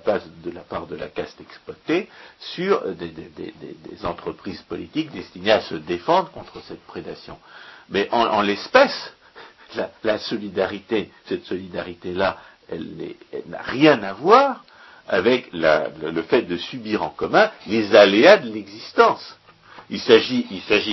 part 0.62 0.86
de 0.86 0.96
la 0.96 1.08
caste 1.08 1.40
exploitée 1.40 2.08
sur 2.38 2.82
des, 2.94 3.14
entreprises 4.04 4.62
politiques 4.62 5.10
destinées 5.10 5.52
à 5.52 5.60
se 5.62 5.74
défendre 5.74 6.30
contre 6.30 6.60
cette 6.66 6.84
prédation. 6.86 7.38
Mais 7.90 8.08
en, 8.12 8.40
l'espèce, 8.42 9.12
la, 10.02 10.18
solidarité, 10.18 11.10
cette 11.26 11.44
solidarité-là, 11.44 12.38
elle 12.68 13.14
n'a 13.46 13.62
rien 13.62 14.02
à 14.02 14.12
voir 14.12 14.64
avec 15.08 15.48
le 15.52 16.22
fait 16.22 16.42
de 16.42 16.56
subir 16.56 17.02
en 17.02 17.10
commun 17.10 17.50
les 17.66 17.94
aléas 17.94 18.38
de 18.38 18.50
l'existence. 18.50 19.36
Il 19.90 20.00
s'agit, 20.00 20.44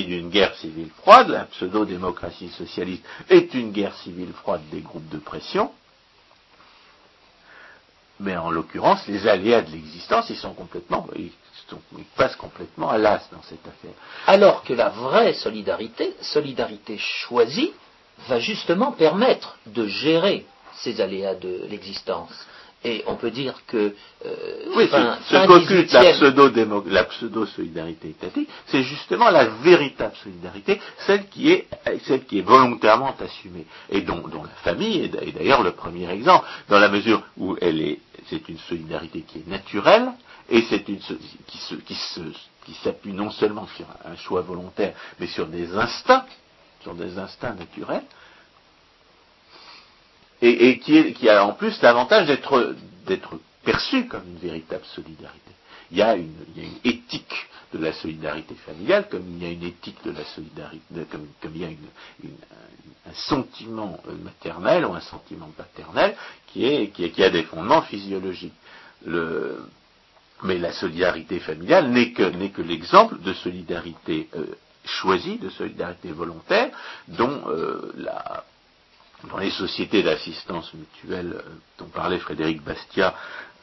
d'une 0.06 0.30
guerre 0.30 0.54
civile 0.56 0.90
froide, 0.98 1.30
la 1.30 1.46
pseudo-démocratie 1.46 2.50
socialiste 2.50 3.04
est 3.30 3.54
une 3.54 3.72
guerre 3.72 3.96
civile 3.96 4.34
froide 4.34 4.62
des 4.70 4.82
groupes 4.82 5.08
de 5.10 5.18
pression, 5.18 5.72
mais 8.20 8.36
en 8.38 8.52
l'occurrence, 8.52 9.08
les 9.08 9.28
aléas 9.28 9.62
de 9.62 9.72
l'existence, 9.72 10.30
ils 10.30 12.06
passent 12.16 12.36
complètement 12.36 12.90
à 12.90 12.98
l'as 12.98 13.28
dans 13.32 13.42
cette 13.44 13.66
affaire. 13.66 13.94
Alors 14.28 14.64
que 14.64 14.74
la 14.74 14.90
vraie 14.90 15.34
solidarité, 15.34 16.14
solidarité 16.22 16.98
choisie, 16.98 17.72
va 18.28 18.40
justement 18.40 18.92
permettre 18.92 19.58
de 19.66 19.88
gérer 19.88 20.46
ces 20.76 21.02
aléas 21.02 21.36
de 21.36 21.66
l'existence. 21.70 22.32
Et 22.84 23.04
on 23.06 23.16
peut 23.16 23.30
dire 23.30 23.62
que 23.68 23.94
euh, 24.26 24.74
oui, 24.76 24.88
ce 24.90 25.46
qu'occulte 25.46 25.92
la 25.94 27.04
pseudo-solidarité 27.04 28.10
étatique, 28.10 28.50
c'est 28.66 28.82
justement 28.82 29.30
la 29.30 29.46
véritable 29.46 30.16
solidarité, 30.24 30.82
celle 31.06 31.28
qui 31.28 31.52
est, 31.52 31.68
celle 32.06 32.26
qui 32.26 32.40
est 32.40 32.42
volontairement 32.42 33.16
assumée, 33.20 33.68
et 33.90 34.02
dont, 34.02 34.28
dont 34.28 34.44
la 34.44 34.50
famille 34.64 35.04
est 35.04 35.32
d'ailleurs 35.32 35.62
le 35.62 35.74
premier 35.74 36.10
exemple, 36.10 36.48
dans 36.70 36.80
la 36.80 36.90
mesure 36.90 37.22
où 37.38 37.56
elle 37.62 37.82
est, 37.82 38.00
c'est 38.30 38.50
une 38.50 38.58
solidarité 38.58 39.22
qui 39.22 39.40
est 39.40 39.48
naturelle, 39.48 40.12
et 40.50 40.64
c'est 40.64 40.88
une 40.90 40.98
qui, 40.98 41.58
se, 41.60 41.76
qui, 41.76 41.94
se, 41.96 42.22
qui 42.66 42.74
s'appuie 42.84 43.14
non 43.14 43.30
seulement 43.30 43.68
sur 43.78 43.86
un 44.06 44.16
choix 44.16 44.42
volontaire, 44.42 44.96
mais 45.20 45.28
sur 45.28 45.46
des 45.46 45.72
instincts, 45.76 46.26
sur 46.82 46.96
des 46.96 47.20
instincts 47.20 47.54
naturels, 47.54 48.04
et, 50.42 50.80
qui, 50.80 51.30
a 51.30 51.46
en 51.46 51.54
plus 51.54 51.82
l'avantage 51.82 52.28
d'être, 52.28 53.40
perçu 53.64 54.08
comme 54.08 54.24
une 54.28 54.40
véritable 54.40 54.86
solidarité. 54.96 55.52
Il 55.92 55.98
y, 55.98 56.02
a 56.02 56.16
une, 56.16 56.34
éthique 56.84 57.48
de 57.74 57.80
la 57.80 57.94
solidarité 57.94 58.56
familiale, 58.56 59.08
comme 59.10 59.24
il 59.28 59.44
y 59.44 59.46
a 59.46 59.52
une 59.52 59.64
éthique 59.64 60.04
de 60.04 60.12
la 60.12 60.26
solidarité, 60.26 61.06
comme, 61.12 61.28
il 61.54 61.62
y 61.62 61.66
a 61.66 61.68
un, 61.68 63.14
sentiment 63.14 64.00
maternel 64.24 64.86
ou 64.86 64.94
un 64.94 65.02
sentiment 65.02 65.50
paternel 65.56 66.16
qui, 66.48 66.66
a 66.66 67.30
des 67.30 67.44
fondements 67.44 67.84
physiologiques. 67.84 68.54
mais 69.06 70.58
la 70.58 70.72
solidarité 70.72 71.40
familiale 71.40 71.90
n'est 71.90 72.14
que, 72.14 72.62
l'exemple 72.62 73.20
de 73.22 73.34
solidarité 73.34 74.28
euh, 74.36 74.46
choisie, 74.86 75.38
de 75.38 75.50
solidarité 75.50 76.12
volontaire, 76.12 76.72
dont 77.10 77.44
euh, 77.48 77.92
la, 77.98 78.44
dans 79.30 79.38
les 79.38 79.52
sociétés 79.52 80.04
d'assistance 80.04 80.74
mutuelle 80.74 81.34
euh, 81.36 81.42
dont 81.78 81.86
parlait 81.86 82.20
Frédéric 82.20 82.64
Bastia, 82.64 83.14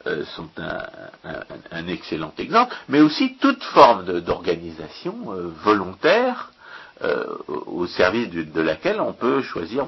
euh, 0.07 0.23
sont 0.25 0.49
un, 0.57 1.87
excellent 1.87 2.33
exemple, 2.37 2.73
mais 2.87 3.01
aussi 3.01 3.35
toute 3.35 3.61
forme 3.63 4.21
d'organisation 4.21 5.33
euh, 5.33 5.51
volontaire 5.63 6.51
au 7.47 7.87
service 7.87 8.29
de, 8.29 8.61
laquelle 8.61 8.99
on 8.99 9.13
peut 9.13 9.41
choisir, 9.41 9.87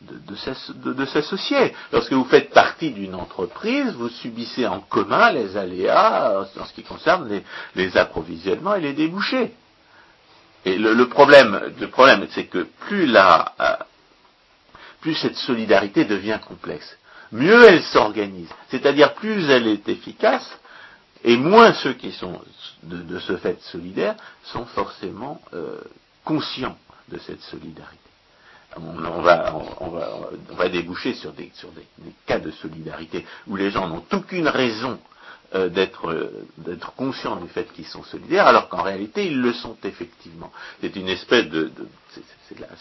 de 0.00 1.04
s'associer. 1.04 1.74
Lorsque 1.92 2.14
vous 2.14 2.24
faites 2.24 2.48
partie 2.54 2.92
d'une 2.92 3.14
entreprise, 3.14 3.92
vous 3.92 4.08
subissez 4.08 4.66
en 4.66 4.80
commun 4.80 5.32
les 5.32 5.58
aléas 5.58 6.46
en 6.58 6.64
ce 6.64 6.72
qui 6.72 6.82
concerne 6.82 7.42
les 7.74 7.96
approvisionnements 7.98 8.76
et 8.76 8.80
les 8.80 8.94
débouchés. 8.94 9.52
Et 10.64 10.78
le, 10.78 11.08
problème, 11.08 12.26
c'est 12.30 12.46
que 12.46 12.66
plus 12.86 13.06
la, 13.06 13.52
euh, 13.60 13.84
plus 15.00 15.14
cette 15.14 15.36
solidarité 15.36 16.04
devient 16.06 16.38
complexe, 16.46 16.96
mieux 17.32 17.64
elle 17.64 17.82
s'organise. 17.82 18.48
C'est-à-dire 18.70 19.14
plus 19.14 19.50
elle 19.50 19.66
est 19.66 19.88
efficace, 19.88 20.58
et 21.22 21.36
moins 21.36 21.72
ceux 21.74 21.94
qui 21.94 22.12
sont 22.12 22.40
de, 22.82 23.18
ce 23.18 23.36
fait 23.36 23.60
solidaires 23.62 24.14
sont 24.44 24.64
forcément 24.66 25.40
euh, 25.52 25.80
conscients 26.24 26.76
de 27.08 27.18
cette 27.18 27.42
solidarité. 27.42 27.98
On 28.76 29.20
va, 29.20 30.68
déboucher 30.68 31.14
sur, 31.14 31.32
des, 31.32 31.50
sur 31.54 31.70
des, 31.70 31.86
cas 32.26 32.40
de 32.40 32.50
solidarité 32.50 33.24
où 33.46 33.56
les 33.56 33.70
gens 33.70 33.86
n'ont 33.86 34.04
aucune 34.12 34.48
raison 34.48 34.98
euh, 35.54 35.68
euh, 36.04 36.30
d'être 36.58 36.94
conscients 36.94 37.36
du 37.36 37.48
fait 37.48 37.72
qu'ils 37.72 37.86
sont 37.86 38.02
solidaires, 38.02 38.46
alors 38.46 38.68
qu'en 38.68 38.82
réalité 38.82 39.26
ils 39.26 39.40
le 39.40 39.52
sont 39.52 39.76
effectivement. 39.84 40.50
C'est 40.80 40.96
une 40.96 41.08
espèce 41.08 41.48
de, 41.48 41.70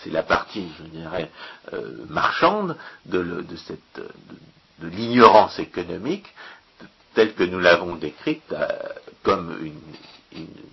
c'est 0.01 0.11
la, 0.11 0.23
partie, 0.23 0.67
je 0.79 0.83
dirais, 0.85 1.29
euh, 1.73 1.97
marchande 2.09 2.75
de, 3.05 3.43
cette 3.57 4.01
de, 4.79 4.87
l'ignorance 4.87 5.59
économique 5.59 6.25
telle 7.13 7.33
que 7.35 7.43
nous 7.43 7.59
l'avons 7.59 7.95
décrite 7.95 8.55
comme 9.21 9.55
une, 9.61 9.79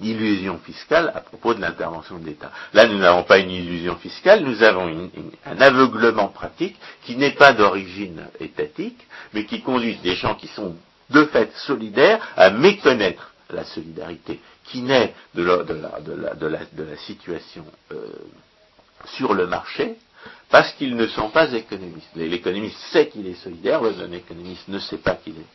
illusion 0.00 0.58
fiscale 0.60 1.12
à 1.14 1.20
propos 1.20 1.52
de 1.52 1.60
l'intervention 1.60 2.18
de 2.18 2.24
l'État. 2.24 2.50
Là, 2.72 2.86
nous 2.86 2.96
n'avons 2.96 3.24
pas 3.24 3.36
une 3.36 3.50
illusion 3.50 3.96
fiscale, 3.96 4.42
nous 4.42 4.62
avons 4.62 5.10
un 5.44 5.60
aveuglement 5.60 6.28
pratique 6.28 6.76
qui 7.04 7.14
n'est 7.16 7.34
pas 7.34 7.52
d'origine 7.52 8.26
étatique, 8.40 9.06
mais 9.34 9.44
qui 9.44 9.60
conduit 9.60 9.96
des 9.96 10.14
gens 10.14 10.34
qui 10.34 10.48
sont 10.48 10.76
de 11.10 11.24
fait 11.26 11.52
solidaire 11.56 12.26
à 12.36 12.50
méconnaître 12.50 13.32
la 13.50 13.64
solidarité 13.64 14.40
qui 14.64 14.82
naît 14.82 15.14
de 15.34 15.42
la, 15.42 16.96
situation 16.98 17.64
euh, 17.92 17.96
sur 19.04 19.34
le 19.34 19.46
marché 19.46 19.96
parce 20.50 20.72
qu'ils 20.72 20.96
ne 20.96 21.06
sont 21.06 21.30
pas 21.30 21.52
économistes. 21.52 22.10
L'économiste 22.16 22.78
sait 22.92 23.08
qu'il 23.08 23.26
est 23.26 23.40
solidaire, 23.42 23.80
un 23.82 24.12
économiste 24.12 24.66
ne 24.68 24.80
sait 24.80 24.98
pas 24.98 25.14
qu'il 25.14 25.34
est, 25.34 25.46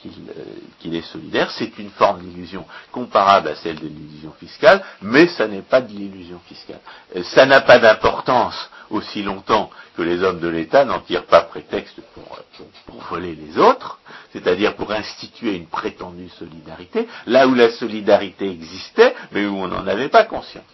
qu'il, 0.00 0.94
euh, 0.94 0.98
est 0.98 1.02
solidaire. 1.12 1.50
C'est 1.50 1.76
une 1.78 1.90
forme 1.90 2.20
d'illusion 2.22 2.64
comparable 2.92 3.48
à 3.48 3.56
celle 3.56 3.80
de 3.80 3.88
l'illusion 3.88 4.32
fiscale, 4.38 4.84
mais 5.02 5.26
ça 5.26 5.48
n'est 5.48 5.62
pas 5.62 5.80
de 5.80 5.92
l'illusion 5.92 6.38
fiscale. 6.46 6.80
Euh, 7.16 7.24
ça 7.24 7.46
n'a 7.46 7.62
pas 7.62 7.78
d'importance 7.78 8.70
aussi 8.90 9.22
longtemps 9.22 9.70
que 9.96 10.02
les 10.02 10.22
hommes 10.22 10.40
de 10.40 10.48
l'État 10.48 10.84
n'en 10.84 11.00
tirent 11.00 11.26
pas 11.26 11.42
prétexte 11.42 12.00
pour, 12.14 13.02
voler 13.10 13.34
les 13.34 13.58
autres, 13.58 13.98
c'est-à-dire 14.32 14.76
pour 14.76 14.90
instituer 14.92 15.56
une 15.56 15.66
prétendue 15.66 16.28
solidarité, 16.30 17.06
là 17.26 17.46
où 17.46 17.54
la 17.54 17.70
solidarité 17.70 18.48
existait, 18.48 19.14
mais 19.32 19.46
où 19.46 19.56
on 19.56 19.68
n'en 19.68 19.86
avait 19.86 20.08
pas 20.08 20.24
conscience. 20.24 20.64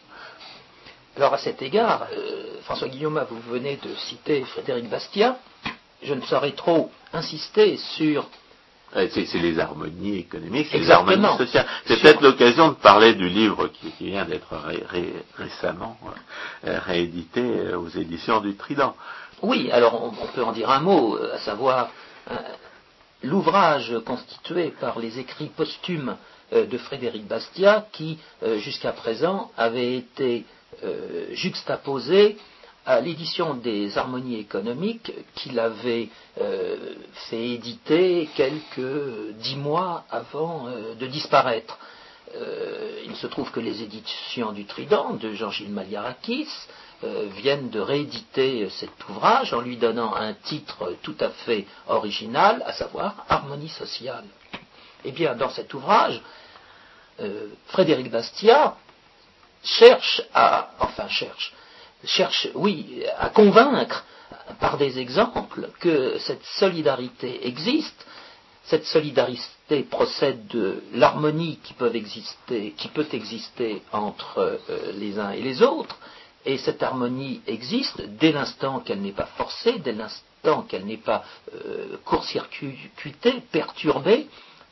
Alors 1.20 1.34
à 1.34 1.38
cet 1.38 1.60
égard, 1.60 2.06
euh, 2.16 2.62
François 2.62 2.88
Guillaume, 2.88 3.22
vous 3.28 3.52
venez 3.52 3.76
de 3.76 3.94
citer 4.08 4.42
Frédéric 4.44 4.88
Bastiat, 4.88 5.36
je 6.02 6.14
ne 6.14 6.22
saurais 6.22 6.52
trop 6.52 6.90
insister 7.12 7.76
sur 7.76 8.26
c'est 8.94 9.34
les 9.34 9.58
harmonies 9.60 10.16
économiques, 10.16 10.68
c'est 10.72 10.78
les 10.78 10.90
harmonies 10.90 11.36
sociales. 11.36 11.66
C'est 11.84 12.00
peut-être 12.00 12.22
l'occasion 12.22 12.70
de 12.70 12.74
parler 12.76 13.12
du 13.12 13.28
livre 13.28 13.68
qui, 13.68 14.06
vient 14.06 14.24
d'être 14.24 14.54
récemment 15.36 15.98
euh, 16.66 16.78
réédité 16.86 17.42
euh, 17.42 17.76
aux 17.76 17.90
éditions 17.90 18.40
du 18.40 18.56
Trident. 18.56 18.96
Oui, 19.42 19.70
alors 19.72 20.02
on, 20.02 20.26
peut 20.28 20.42
en 20.42 20.52
dire 20.52 20.70
un 20.70 20.80
mot, 20.80 21.18
à 21.34 21.38
savoir 21.40 21.90
l'ouvrage 23.22 23.94
constitué 24.06 24.72
par 24.80 24.98
les 24.98 25.18
écrits 25.18 25.50
posthumes 25.54 26.16
de 26.50 26.78
Frédéric 26.78 27.26
Bastiat, 27.26 27.86
qui 27.92 28.18
jusqu'à 28.58 28.92
présent 28.92 29.50
avait 29.56 29.96
été 29.96 30.44
juxtaposé 31.32 32.36
à 32.86 33.00
l'édition 33.00 33.54
des 33.54 33.98
harmonies 33.98 34.38
économiques 34.38 35.12
qu'il 35.34 35.58
avait 35.58 36.08
euh, 36.40 36.94
fait 37.28 37.50
éditer 37.50 38.28
quelques 38.34 39.32
dix 39.34 39.56
mois 39.56 40.04
avant 40.10 40.66
euh, 40.66 40.94
de 40.94 41.06
disparaître. 41.06 41.78
Euh, 42.34 43.02
il 43.04 43.16
se 43.16 43.26
trouve 43.26 43.50
que 43.50 43.60
les 43.60 43.82
éditions 43.82 44.52
du 44.52 44.64
Trident 44.64 45.14
de 45.14 45.32
Jean-Gilles 45.34 45.70
Maliarakis 45.70 46.48
euh, 47.02 47.26
viennent 47.36 47.70
de 47.70 47.80
rééditer 47.80 48.68
cet 48.70 49.08
ouvrage 49.08 49.52
en 49.52 49.60
lui 49.60 49.76
donnant 49.76 50.14
un 50.14 50.34
titre 50.34 50.94
tout 51.02 51.16
à 51.20 51.30
fait 51.30 51.66
original, 51.88 52.62
à 52.66 52.72
savoir 52.72 53.24
Harmonie 53.28 53.68
sociale. 53.68 54.24
Eh 55.04 55.12
bien, 55.12 55.34
dans 55.34 55.50
cet 55.50 55.74
ouvrage, 55.74 56.20
euh, 57.20 57.48
Frédéric 57.66 58.10
Bastiat 58.10 58.76
cherche 59.62 60.22
à, 60.34 60.70
enfin 60.78 61.08
cherche, 61.08 61.52
cherche, 62.04 62.48
oui, 62.54 63.04
à 63.18 63.28
convaincre 63.28 64.04
par 64.58 64.76
des 64.78 64.98
exemples 64.98 65.70
que 65.80 66.18
cette 66.18 66.44
solidarité 66.44 67.46
existe. 67.46 68.06
Cette 68.64 68.86
solidarité 68.86 69.82
procède 69.90 70.46
de 70.48 70.82
l'harmonie 70.92 71.58
qui, 71.62 71.72
peut 71.72 71.94
exister, 71.94 72.72
qui 72.76 72.88
peut 72.88 73.08
exister 73.12 73.82
entre 73.90 74.38
euh, 74.38 74.92
les 74.92 75.18
uns 75.18 75.30
et 75.30 75.40
les 75.40 75.62
autres, 75.62 75.98
et 76.44 76.56
cette 76.56 76.82
harmonie 76.82 77.40
existe 77.46 78.00
dès 78.00 78.32
l'instant 78.32 78.80
qu'elle 78.80 79.00
n'est 79.00 79.12
pas 79.12 79.28
forcée, 79.36 79.78
dès 79.78 79.92
l'instant 79.92 80.62
qu'elle 80.62 80.84
n'est 80.84 80.96
pas 80.96 81.24
euh, 81.54 81.96
court-circuitée, 82.04 83.42
perturbée 83.50 84.26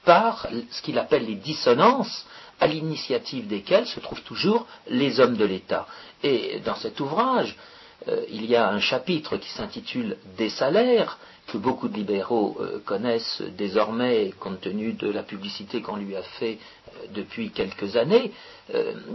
par 0.04 0.46
ce 0.70 0.80
qu'il 0.80 0.98
appelle 0.98 1.26
les 1.26 1.34
dissonances, 1.34 2.24
à 2.60 2.66
l'initiative 2.66 3.46
desquelles 3.46 3.86
se 3.86 4.00
trouvent 4.00 4.22
toujours 4.22 4.66
les 4.88 5.20
hommes 5.20 5.36
de 5.36 5.44
l'État. 5.44 5.86
Et 6.22 6.60
dans 6.64 6.76
cet 6.76 7.00
ouvrage, 7.00 7.56
euh, 8.08 8.24
il 8.30 8.44
y 8.46 8.56
a 8.56 8.68
un 8.68 8.80
chapitre 8.80 9.36
qui 9.36 9.48
s'intitule 9.50 10.16
Des 10.36 10.50
salaires, 10.50 11.18
que 11.46 11.58
beaucoup 11.58 11.88
de 11.88 11.94
libéraux 11.94 12.58
euh, 12.60 12.80
connaissent 12.84 13.42
désormais 13.56 14.32
compte 14.38 14.60
tenu 14.60 14.92
de 14.92 15.10
la 15.10 15.22
publicité 15.22 15.80
qu'on 15.80 15.96
lui 15.96 16.16
a 16.16 16.22
fait 16.22 16.58
depuis 17.14 17.50
quelques 17.50 17.96
années. 17.96 18.32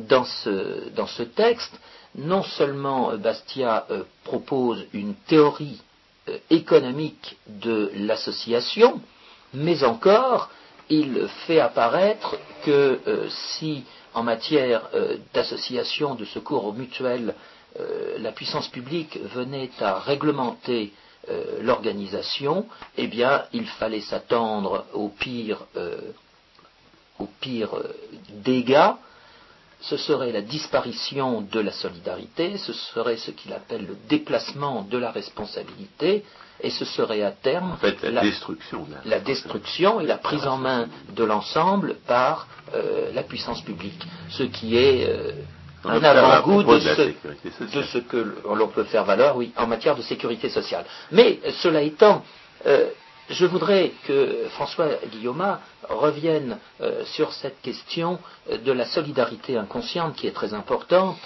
dans, 0.07 0.23
ce, 0.23 0.89
dans 0.89 1.07
ce 1.07 1.23
texte, 1.23 1.73
non 2.15 2.43
seulement 2.43 3.11
euh, 3.11 3.17
Bastia 3.17 3.85
euh, 3.89 4.03
propose 4.23 4.85
une 4.93 5.15
théorie 5.15 5.81
euh, 6.29 6.37
économique 6.49 7.37
de 7.47 7.91
l'association, 7.95 9.01
mais 9.53 9.83
encore 9.83 10.49
il 10.89 11.27
fait 11.45 11.59
apparaître 11.59 12.35
que 12.65 12.99
si 13.29 13.83
en 14.13 14.23
matière 14.23 14.89
d'association 15.33 16.15
de 16.15 16.25
secours 16.25 16.65
aux 16.65 16.73
mutuelles, 16.73 17.33
la 18.19 18.31
puissance 18.31 18.67
publique 18.67 19.19
venait 19.33 19.71
à 19.79 19.99
réglementer 19.99 20.93
l'organisation, 21.61 22.67
eh 22.97 23.07
bien, 23.07 23.43
il 23.53 23.65
fallait 23.65 24.01
s'attendre 24.01 24.85
au 24.93 25.07
pire, 25.09 25.65
au 27.19 27.25
pire 27.39 27.69
dégâts 28.29 28.91
ce 29.83 29.97
serait 29.97 30.31
la 30.31 30.41
disparition 30.41 31.41
de 31.41 31.59
la 31.59 31.71
solidarité, 31.71 32.57
ce 32.57 32.71
serait 32.71 33.17
ce 33.17 33.31
qu'il 33.31 33.51
appelle 33.51 33.85
le 33.85 33.97
déplacement 34.07 34.83
de 34.83 34.97
la 34.97 35.11
responsabilité, 35.11 36.23
et 36.61 36.69
ce 36.69 36.85
serait 36.85 37.21
à 37.23 37.31
terme 37.31 37.77
la, 38.03 38.21
destruction, 38.21 38.87
la, 39.03 39.19
destruction 39.19 39.99
et 39.99 40.05
la 40.05 40.17
prise 40.17 40.47
en 40.47 40.57
main 40.57 40.87
de 41.13 41.23
l'ensemble 41.25 41.95
par 42.07 42.47
euh, 42.73 43.11
la 43.13 43.23
puissance 43.23 43.61
publique, 43.61 44.01
ce 44.29 44.43
qui 44.43 44.77
est 44.77 45.05
euh, 45.09 45.31
un 45.83 46.01
avant-goût 46.01 46.63
de, 46.63 46.79
ce, 46.79 47.97
que 47.97 48.35
l'on 48.55 48.67
peut 48.69 48.85
faire 48.85 49.03
valeur, 49.03 49.35
oui, 49.35 49.51
en 49.57 49.67
matière 49.67 49.97
de 49.97 50.01
sécurité 50.01 50.47
sociale. 50.47 50.85
Mais 51.11 51.39
cela 51.61 51.81
étant, 51.81 52.23
euh, 52.65 52.87
je 53.29 53.45
voudrais 53.45 53.91
que 54.05 54.45
François 54.49 54.89
Guillaume 55.11 55.57
revienne 55.89 56.57
euh, 56.81 57.03
sur 57.05 57.33
cette 57.33 57.61
question 57.61 58.19
de 58.49 58.71
la 58.71 58.85
solidarité 58.85 59.57
inconsciente 59.57 60.15
qui 60.15 60.27
est 60.27 60.31
très 60.31 60.53
importante. 60.53 61.17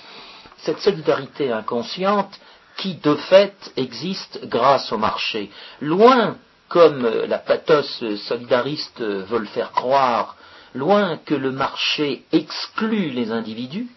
Cette 0.57 0.79
solidarité 0.79 1.51
inconsciente 1.51 2.39
qui, 2.77 2.95
de 2.95 3.15
fait, 3.15 3.71
existe 3.75 4.45
grâce 4.45 4.91
au 4.91 4.97
marché. 4.97 5.49
Loin, 5.81 6.37
comme 6.69 7.07
la 7.07 7.39
pathos 7.39 8.03
solidariste 8.17 9.01
veut 9.01 9.39
le 9.39 9.45
faire 9.45 9.71
croire, 9.71 10.35
loin 10.73 11.17
que 11.17 11.33
le 11.33 11.51
marché 11.51 12.23
exclut 12.31 13.09
les 13.09 13.31
individus, 13.31 13.87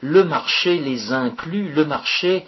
le 0.00 0.24
marché 0.24 0.78
les 0.78 1.12
inclut, 1.12 1.72
le 1.72 1.84
marché 1.84 2.46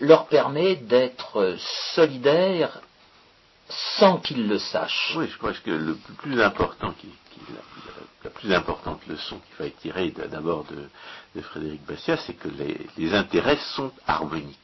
leur 0.00 0.26
permet 0.26 0.76
d'être 0.76 1.54
solidaires 1.94 2.80
sans 3.98 4.18
qu'il 4.18 4.48
le 4.48 4.58
sache. 4.58 5.14
Oui, 5.16 5.26
je 5.30 5.38
crois 5.38 5.52
que 5.52 5.70
le 5.70 5.96
plus 6.18 6.40
important, 6.40 6.94
la, 8.24 8.30
plus 8.30 8.52
importante 8.52 9.06
leçon 9.06 9.38
qu'il 9.38 9.56
faut 9.56 9.78
tirer 9.80 10.12
d'abord 10.30 10.64
de, 10.64 11.40
Frédéric 11.40 11.84
Bastiat, 11.86 12.18
c'est 12.18 12.34
que 12.34 12.48
les, 12.96 13.14
intérêts 13.14 13.58
sont 13.74 13.92
harmoniques. 14.06 14.56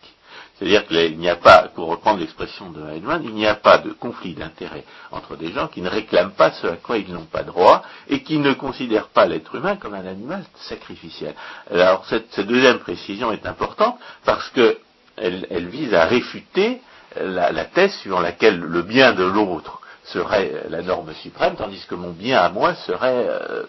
C'est-à-dire 0.58 0.86
qu'il 0.86 1.18
n'y 1.18 1.28
a 1.28 1.36
pas, 1.36 1.68
pour 1.74 1.88
reprendre 1.88 2.20
l'expression 2.20 2.70
de 2.70 2.80
Heinemann, 2.90 3.22
il 3.24 3.34
n'y 3.34 3.46
a 3.46 3.54
pas 3.54 3.78
de 3.78 3.90
conflit 3.92 4.34
d'intérêts 4.34 4.84
entre 5.10 5.36
des 5.36 5.52
gens 5.52 5.68
qui 5.68 5.80
ne 5.82 5.88
réclament 5.88 6.32
pas 6.32 6.50
ce 6.52 6.66
à 6.66 6.76
quoi 6.76 6.98
ils 6.98 7.12
n'ont 7.12 7.26
pas 7.26 7.42
droit 7.42 7.82
et 8.08 8.22
qui 8.22 8.38
ne 8.38 8.52
considèrent 8.54 9.08
pas 9.08 9.26
l'être 9.26 9.54
humain 9.54 9.76
comme 9.76 9.94
un 9.94 10.06
animal 10.06 10.44
sacrificiel. 10.56 11.34
Alors 11.70 12.06
cette, 12.06 12.40
deuxième 12.40 12.78
précision 12.78 13.32
est 13.32 13.46
importante 13.46 13.98
parce 14.24 14.48
qu'elle 14.50 14.76
elle 15.16 15.68
vise 15.68 15.94
à 15.94 16.06
réfuter 16.06 16.80
la, 17.20 17.64
thèse 17.64 17.94
suivant 17.96 18.20
laquelle 18.20 18.59
le 18.59 18.83
bien 18.83 19.12
de 19.12 19.24
l'autre 19.24 19.81
serait 20.05 20.64
la 20.68 20.83
norme 20.83 21.12
suprême, 21.14 21.57
tandis 21.57 21.85
que 21.87 21.94
mon 21.94 22.11
bien 22.12 22.38
à 22.40 22.48
moi 22.48 22.74
serait, 22.74 23.26
euh, 23.29 23.64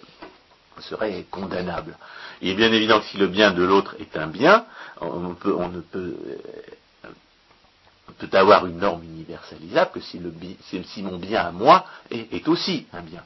condamnable. 1.32 1.98
Il 2.42 2.50
est 2.50 2.56
bien 2.56 2.72
évident 2.72 3.00
que 3.00 3.06
si 3.06 3.18
le 3.18 3.28
bien 3.28 3.52
de 3.52 3.64
l'autre 3.64 3.96
est 4.00 4.16
un 4.16 4.28
bien, 4.28 4.66
on, 5.02 5.20
ne 5.20 5.34
peut, 5.34 5.56
on 5.56 5.72
peut 8.20 8.38
avoir 8.38 8.68
une 8.68 8.78
norme 8.78 9.04
universalisable 9.04 9.92
que 9.92 10.02
si 10.02 10.20
mon 11.02 11.18
bien 11.18 11.42
à 11.42 11.52
moi 11.52 11.86
est 12.12 12.48
aussi 12.48 12.86
un 12.94 13.02
bien. 13.02 13.24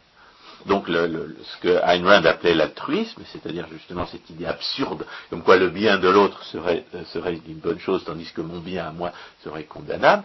Donc 0.65 0.87
ce 0.87 1.57
que 1.61 1.79
Ayn 1.83 2.05
Rand 2.05 2.25
appelait 2.25 2.53
l'altruisme, 2.53 3.21
c'est-à-dire 3.31 3.67
justement 3.71 4.05
cette 4.05 4.29
idée 4.29 4.45
absurde, 4.45 5.05
comme 5.29 5.43
quoi 5.43 5.57
le 5.57 5.69
bien 5.69 5.97
de 5.97 6.09
l'autre 6.09 6.43
serait, 6.43 6.85
euh, 6.95 7.35
une 7.47 7.59
bonne 7.59 7.79
chose, 7.79 8.03
tandis 8.05 8.31
que 8.31 8.41
mon 8.41 8.59
bien 8.59 8.87
à 8.87 8.91
moi 8.91 9.11
serait 9.43 9.63
condamnable, 9.63 10.23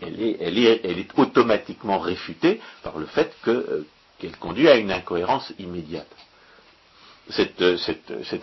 elle, 0.00 0.58
est, 0.58 1.18
automatiquement 1.18 1.98
réfutée 1.98 2.60
par 2.82 2.98
le 2.98 3.06
fait 3.06 3.34
euh, 3.48 3.84
qu'elle 4.18 4.36
conduit 4.36 4.68
à 4.68 4.76
une 4.76 4.92
incohérence 4.92 5.52
immédiate. 5.58 6.06
Cette, 7.30 7.60
euh, 7.60 7.76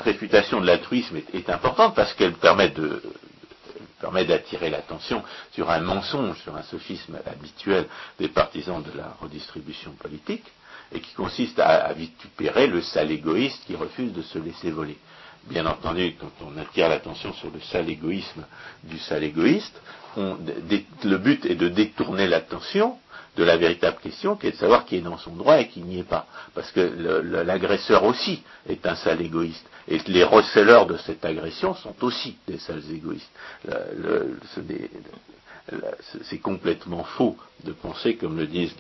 réfutation 0.01 0.61
de 0.61 0.65
l'altruisme 0.67 1.17
est, 1.33 1.49
importante 1.49 1.95
parce 1.95 2.13
qu'elle 2.13 2.33
permet 2.33 2.69
d'attirer 4.25 4.69
l'attention 4.69 5.23
sur 5.53 5.69
un 5.71 5.79
mensonge, 5.79 6.39
sur 6.41 6.55
un 6.55 6.63
sophisme 6.63 7.17
habituel 7.25 7.87
des 8.19 8.27
partisans 8.27 8.83
de 8.83 8.95
la 8.97 9.15
redistribution 9.21 9.91
politique, 9.93 10.45
et 10.93 10.99
qui 10.99 11.13
consiste 11.13 11.59
à, 11.59 11.91
vitupérer 11.93 12.67
le 12.67 12.81
sale 12.81 13.11
égoïste 13.11 13.63
qui 13.65 13.75
refuse 13.75 14.13
de 14.13 14.21
se 14.21 14.39
laisser 14.39 14.71
voler. 14.71 14.97
Bien 15.45 15.65
entendu, 15.65 16.15
quand 16.19 16.31
on 16.45 16.57
attire 16.57 16.89
l'attention 16.89 17.33
sur 17.33 17.51
le 17.51 17.59
sale 17.59 17.89
égoïsme 17.89 18.45
du 18.83 18.97
sale 18.97 19.23
égoïste, 19.23 19.79
le 20.17 21.17
but 21.17 21.45
est 21.45 21.55
de 21.55 21.69
détourner 21.69 22.27
l'attention 22.27 22.97
de 23.35 23.43
la 23.43 23.57
véritable 23.57 23.97
question 24.01 24.35
qui 24.37 24.47
est 24.47 24.51
de 24.51 24.55
savoir 24.55 24.85
qui 24.85 24.95
est 24.95 25.01
dans 25.01 25.17
son 25.17 25.35
droit 25.35 25.59
et 25.59 25.67
qui 25.67 25.81
n'y 25.81 25.99
est 25.99 26.03
pas. 26.03 26.25
Parce 26.53 26.71
que 26.71 26.79
l'agresseur 27.43 28.03
aussi 28.05 28.41
est 28.67 28.85
un 28.87 28.95
sale 28.95 29.21
égoïste. 29.21 29.65
Et 29.87 29.99
les 30.07 30.23
receleurs 30.23 30.87
de 30.87 30.97
cette 30.97 31.23
agression 31.25 31.75
sont 31.75 31.95
aussi 32.01 32.37
des 32.47 32.57
sales 32.57 32.89
égoïstes 32.91 33.29
c'est 36.23 36.39
complètement 36.39 37.03
faux 37.03 37.37
de 37.63 37.71
penser, 37.71 38.15
comme 38.15 38.37
le 38.37 38.47
disent 38.47 38.75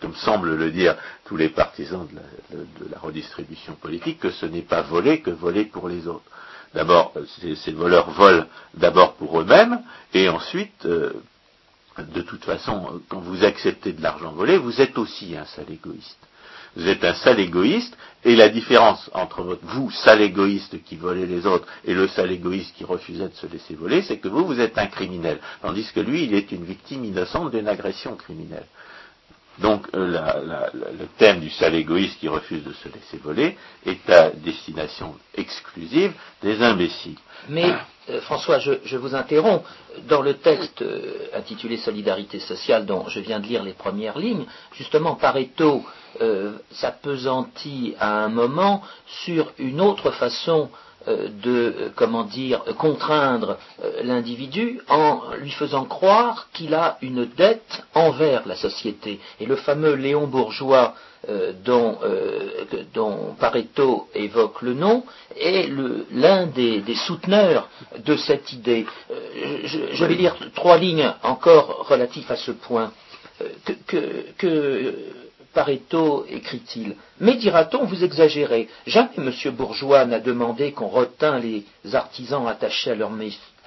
comme 0.00 0.14
semblent 0.14 0.54
le 0.54 0.70
dire 0.70 0.96
tous 1.24 1.36
les 1.36 1.48
partisans 1.48 2.06
de 2.50 2.90
la, 2.90 2.98
redistribution 2.98 3.74
politique, 3.74 4.20
que 4.20 4.30
ce 4.30 4.46
n'est 4.46 4.62
pas 4.62 4.82
voler 4.82 5.20
que 5.20 5.30
voler 5.30 5.64
pour 5.64 5.88
les 5.88 6.06
autres. 6.06 6.30
D'abord, 6.74 7.14
ces, 7.40 7.72
voleurs 7.72 8.10
volent 8.10 8.46
d'abord 8.74 9.14
pour 9.14 9.40
eux-mêmes, 9.40 9.80
et 10.14 10.28
ensuite, 10.28 10.84
euh, 10.84 11.12
de 11.98 12.20
toute 12.22 12.44
façon, 12.44 13.00
quand 13.08 13.20
vous 13.20 13.42
acceptez 13.42 13.92
de 13.92 14.02
l'argent 14.02 14.32
volé, 14.32 14.58
vous 14.58 14.80
êtes 14.80 14.98
aussi 14.98 15.36
un 15.36 15.46
sale 15.46 15.70
égoïste 15.70 16.27
vous 16.76 16.88
êtes 16.88 17.04
un 17.04 17.14
sale 17.14 17.40
égoïste, 17.40 17.96
et 18.24 18.34
la 18.34 18.48
différence 18.48 19.10
entre 19.14 19.42
votre, 19.42 19.64
vous, 19.64 19.90
sale 19.90 20.22
égoïste 20.22 20.82
qui 20.82 20.96
volait 20.96 21.26
les 21.26 21.46
autres, 21.46 21.66
et 21.84 21.94
le 21.94 22.08
sale 22.08 22.32
égoïste 22.32 22.74
qui 22.76 22.84
refusait 22.84 23.28
de 23.28 23.34
se 23.34 23.46
laisser 23.46 23.74
voler, 23.74 24.02
c'est 24.02 24.18
que 24.18 24.28
vous, 24.28 24.44
vous 24.44 24.60
êtes 24.60 24.76
un 24.78 24.86
criminel, 24.86 25.38
tandis 25.62 25.90
que 25.92 26.00
lui, 26.00 26.24
il 26.24 26.34
est 26.34 26.50
une 26.52 26.64
victime 26.64 27.04
innocente 27.04 27.52
d'une 27.52 27.68
agression 27.68 28.16
criminelle. 28.16 28.66
Donc 29.60 29.86
euh, 29.94 30.06
le 30.72 31.06
thème 31.18 31.40
du 31.40 31.50
sale 31.50 31.74
égoïste 31.74 32.20
qui 32.20 32.28
refuse 32.28 32.62
de 32.62 32.72
se 32.72 32.88
laisser 32.88 33.16
voler 33.16 33.56
est 33.84 34.08
à 34.08 34.30
destination 34.30 35.16
exclusive 35.34 36.12
des 36.42 36.62
imbéciles. 36.62 37.18
Mais 37.48 37.72
euh, 38.10 38.20
François, 38.20 38.58
je, 38.58 38.96
vous 38.96 39.14
interromps. 39.14 39.64
Dans 40.08 40.22
le 40.22 40.34
texte 40.34 40.82
euh, 40.82 41.26
intitulé 41.34 41.76
Solidarité 41.76 42.38
sociale, 42.38 42.86
dont 42.86 43.08
je 43.08 43.18
viens 43.18 43.40
de 43.40 43.46
lire 43.46 43.64
les 43.64 43.72
premières 43.72 44.18
lignes, 44.18 44.46
justement, 44.72 45.16
Pareto 45.16 45.84
euh, 46.20 46.52
s'apesantit 46.72 47.94
à 48.00 48.24
un 48.24 48.28
moment 48.28 48.82
sur 49.24 49.52
une 49.58 49.80
autre 49.80 50.10
façon 50.10 50.68
euh, 51.06 51.28
de, 51.28 51.50
euh, 51.50 51.88
comment 51.94 52.24
dire, 52.24 52.64
contraindre 52.76 53.56
l'individu 54.02 54.80
en 54.88 55.20
lui 55.38 55.50
faisant 55.50 55.84
croire 55.84 56.48
qu'il 56.52 56.74
a 56.74 56.98
une 57.02 57.26
dette 57.26 57.84
envers 57.94 58.48
la 58.48 58.56
société. 58.56 59.20
Et 59.38 59.46
le 59.46 59.56
fameux 59.56 59.94
Léon 59.94 60.26
Bourgeois 60.26 60.94
dont, 61.64 61.98
dont, 62.94 63.34
Pareto 63.40 64.08
évoque 64.14 64.62
le 64.62 64.72
nom 64.72 65.04
est 65.36 65.68
l'un 66.12 66.46
des, 66.46 66.82
souteneurs 66.94 67.68
de 67.98 68.16
cette 68.16 68.52
idée. 68.52 68.86
Je, 69.64 70.04
vais 70.04 70.14
lire 70.14 70.36
trois 70.54 70.78
lignes 70.78 71.12
encore 71.24 71.88
relatives 71.88 72.30
à 72.30 72.36
ce 72.36 72.52
point. 72.52 72.92
que 73.88 74.94
Pareto 75.58 76.24
écrit-il. 76.30 76.94
Mais 77.18 77.34
dira-t-on, 77.34 77.84
vous 77.84 78.04
exagérez. 78.04 78.68
Jamais 78.86 79.10
M. 79.16 79.32
Bourgeois 79.50 80.04
n'a 80.04 80.20
demandé 80.20 80.70
qu'on 80.70 80.86
retint 80.86 81.40
les 81.40 81.64
artisans 81.94 82.46
attachés 82.46 82.92
à 82.92 82.94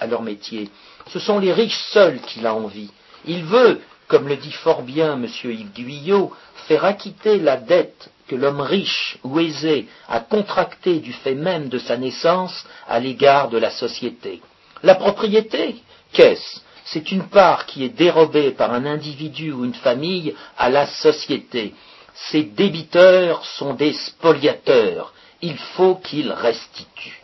leur, 0.07 0.21
métier. 0.21 0.69
Ce 1.09 1.19
sont 1.19 1.37
les 1.37 1.51
riches 1.51 1.83
seuls 1.91 2.21
qu'il 2.21 2.47
a 2.47 2.55
envie. 2.55 2.89
Il 3.25 3.43
veut, 3.43 3.81
comme 4.07 4.29
le 4.29 4.37
dit 4.37 4.53
fort 4.53 4.83
bien 4.83 5.15
M. 5.15 5.27
Yves 5.43 5.73
Guyot, 5.73 6.31
faire 6.69 6.85
acquitter 6.85 7.39
la 7.39 7.57
dette 7.57 8.09
que 8.29 8.37
l'homme 8.37 8.61
riche 8.61 9.17
ou 9.25 9.41
aisé 9.41 9.89
a 10.07 10.21
contractée 10.21 11.01
du 11.01 11.11
fait 11.11 11.35
même 11.35 11.67
de 11.67 11.77
sa 11.77 11.97
naissance 11.97 12.65
à 12.87 13.01
l'égard 13.01 13.49
de 13.49 13.57
la 13.57 13.69
société. 13.69 14.41
La 14.81 14.95
propriété, 14.95 15.75
qu'est-ce? 16.13 16.61
C'est 16.85 17.11
une 17.11 17.27
part 17.27 17.65
qui 17.65 17.83
est 17.83 17.89
dérobée 17.89 18.51
par 18.51 18.73
un 18.73 18.85
individu 18.85 19.51
ou 19.51 19.65
une 19.65 19.73
famille 19.73 20.35
à 20.57 20.69
la 20.69 20.87
société. 20.87 21.73
Ces 22.13 22.43
débiteurs 22.43 23.45
sont 23.45 23.73
des 23.73 23.93
spoliateurs. 23.93 25.13
Il 25.41 25.57
faut 25.57 25.95
qu'ils 25.95 26.31
restituent. 26.31 27.21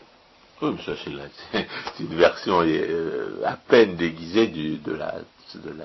Oui, 0.61 0.75
ça 0.83 0.93
c'est 1.53 2.03
une 2.03 2.15
version 2.15 2.61
euh, 2.63 3.41
à 3.45 3.57
peine 3.57 3.95
déguisée 3.95 4.47
de, 4.47 4.93
la, 4.93 5.13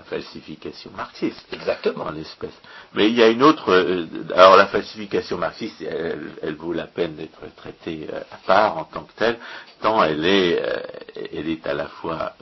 falsification 0.05 0.91
marxiste. 0.97 1.47
Exactement. 1.53 2.05
En 2.05 2.11
l'espèce. 2.11 2.59
Mais 2.95 3.09
il 3.09 3.15
y 3.15 3.23
a 3.23 3.29
une 3.29 3.43
autre. 3.43 3.71
Euh, 3.71 4.07
alors 4.35 4.57
la 4.57 4.67
falsification 4.67 5.37
marxiste, 5.37 5.83
elle, 5.83 6.55
vaut 6.55 6.73
la 6.73 6.87
peine 6.87 7.17
d'être 7.17 7.41
traitée 7.57 8.09
euh, 8.11 8.21
à 8.33 8.37
part 8.47 8.79
en 8.79 8.85
tant 8.85 9.03
que 9.03 9.13
telle, 9.15 9.39
tant 9.83 10.03
elle 10.03 10.25
est, 10.25 10.63
elle 11.35 11.51
est 11.51 11.67
à 11.67 11.75
la 11.75 11.89
fois 11.89 12.33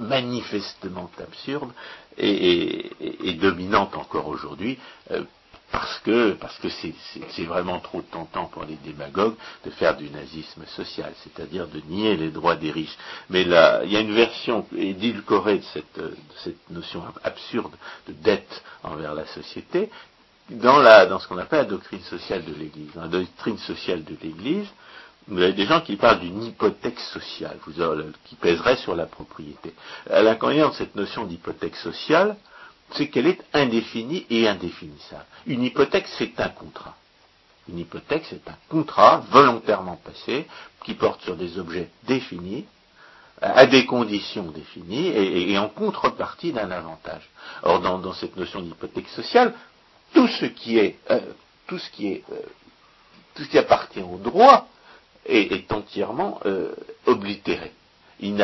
manifestement 0.00 1.10
absurde 1.20 1.70
et, 2.18 2.90
dominante 3.40 3.96
encore 3.96 4.28
aujourd'hui, 4.28 4.78
euh, 5.10 5.22
parce 5.70 5.98
que 6.00 6.32
parce 6.32 6.58
que 6.58 6.68
c'est 6.68 7.44
vraiment 7.44 7.80
trop 7.80 8.02
tentant 8.02 8.44
pour 8.44 8.64
les 8.64 8.76
démagogues 8.76 9.34
de 9.64 9.70
faire 9.70 9.96
du 9.96 10.10
nazisme 10.10 10.64
social, 10.66 11.12
c'est-à-dire 11.24 11.66
de 11.66 11.80
nier 11.88 12.16
les 12.16 12.30
droits 12.30 12.56
des 12.56 12.70
riches. 12.70 12.96
Mais 13.30 13.44
là, 13.44 13.80
il 13.84 13.90
y 13.90 13.96
a 13.96 14.00
une 14.00 14.14
version 14.14 14.66
édulcorée 14.76 15.58
de 15.58 15.64
cette, 15.72 15.98
de 15.98 16.14
cette 16.44 16.70
notion 16.70 17.02
absurde 17.24 17.72
de 18.06 18.12
dette 18.12 18.62
envers 18.82 19.14
la 19.14 19.26
société 19.26 19.90
dans, 20.50 20.78
la, 20.78 21.06
dans 21.06 21.18
ce 21.18 21.28
qu'on 21.28 21.38
appelle 21.38 21.60
la 21.60 21.64
doctrine 21.64 22.02
sociale 22.02 22.44
de 22.44 22.54
l'Église. 22.54 22.94
La 22.94 23.08
doctrine 23.08 23.58
sociale 23.58 24.04
de 24.04 24.16
l'Église, 24.22 24.68
vous 25.28 25.40
avez 25.40 25.52
des 25.52 25.66
gens 25.66 25.80
qui 25.80 25.96
parlent 25.96 26.20
d'une 26.20 26.42
hypothèque 26.42 26.98
sociale, 26.98 27.58
qui 28.24 28.34
pèserait 28.34 28.76
sur 28.76 28.94
la 28.94 29.06
propriété. 29.06 29.72
L'inconvénient 30.10 30.70
de 30.70 30.74
cette 30.74 30.96
notion 30.96 31.24
d'hypothèque 31.24 31.76
sociale, 31.76 32.36
c'est 32.94 33.08
qu'elle 33.08 33.26
est 33.26 33.40
indéfinie 33.52 34.26
et 34.30 34.48
indéfinissable. 34.48 35.24
Une 35.46 35.62
hypothèque, 35.64 36.08
c'est 36.18 36.38
un 36.40 36.48
contrat. 36.48 36.96
Une 37.68 37.78
hypothèque, 37.78 38.26
c'est 38.28 38.48
un 38.48 38.56
contrat 38.68 39.24
volontairement 39.30 39.96
passé 39.96 40.46
qui 40.84 40.94
porte 40.94 41.22
sur 41.22 41.36
des 41.36 41.58
objets 41.58 41.88
définis, 42.04 42.66
à 43.40 43.66
des 43.66 43.86
conditions 43.86 44.50
définies 44.50 45.08
et, 45.08 45.58
en 45.58 45.68
contrepartie 45.68 46.52
d'un 46.52 46.70
avantage. 46.70 47.28
Or, 47.62 47.80
dans, 47.80 48.12
cette 48.12 48.36
notion 48.36 48.60
d'hypothèque 48.62 49.08
sociale, 49.08 49.54
tout 50.14 50.28
ce 50.28 50.46
qui 50.46 50.78
est, 50.78 50.96
euh, 51.10 51.20
tout 51.66 51.78
ce 51.78 51.90
qui 51.90 52.08
est, 52.08 52.24
euh, 52.30 52.36
tout 53.34 53.42
ce 53.44 53.48
qui 53.48 53.58
appartient 53.58 54.02
au 54.02 54.18
droit 54.18 54.68
est, 55.26 55.72
entièrement 55.72 56.40
oblitéré. 57.06 57.72
Il, 58.20 58.36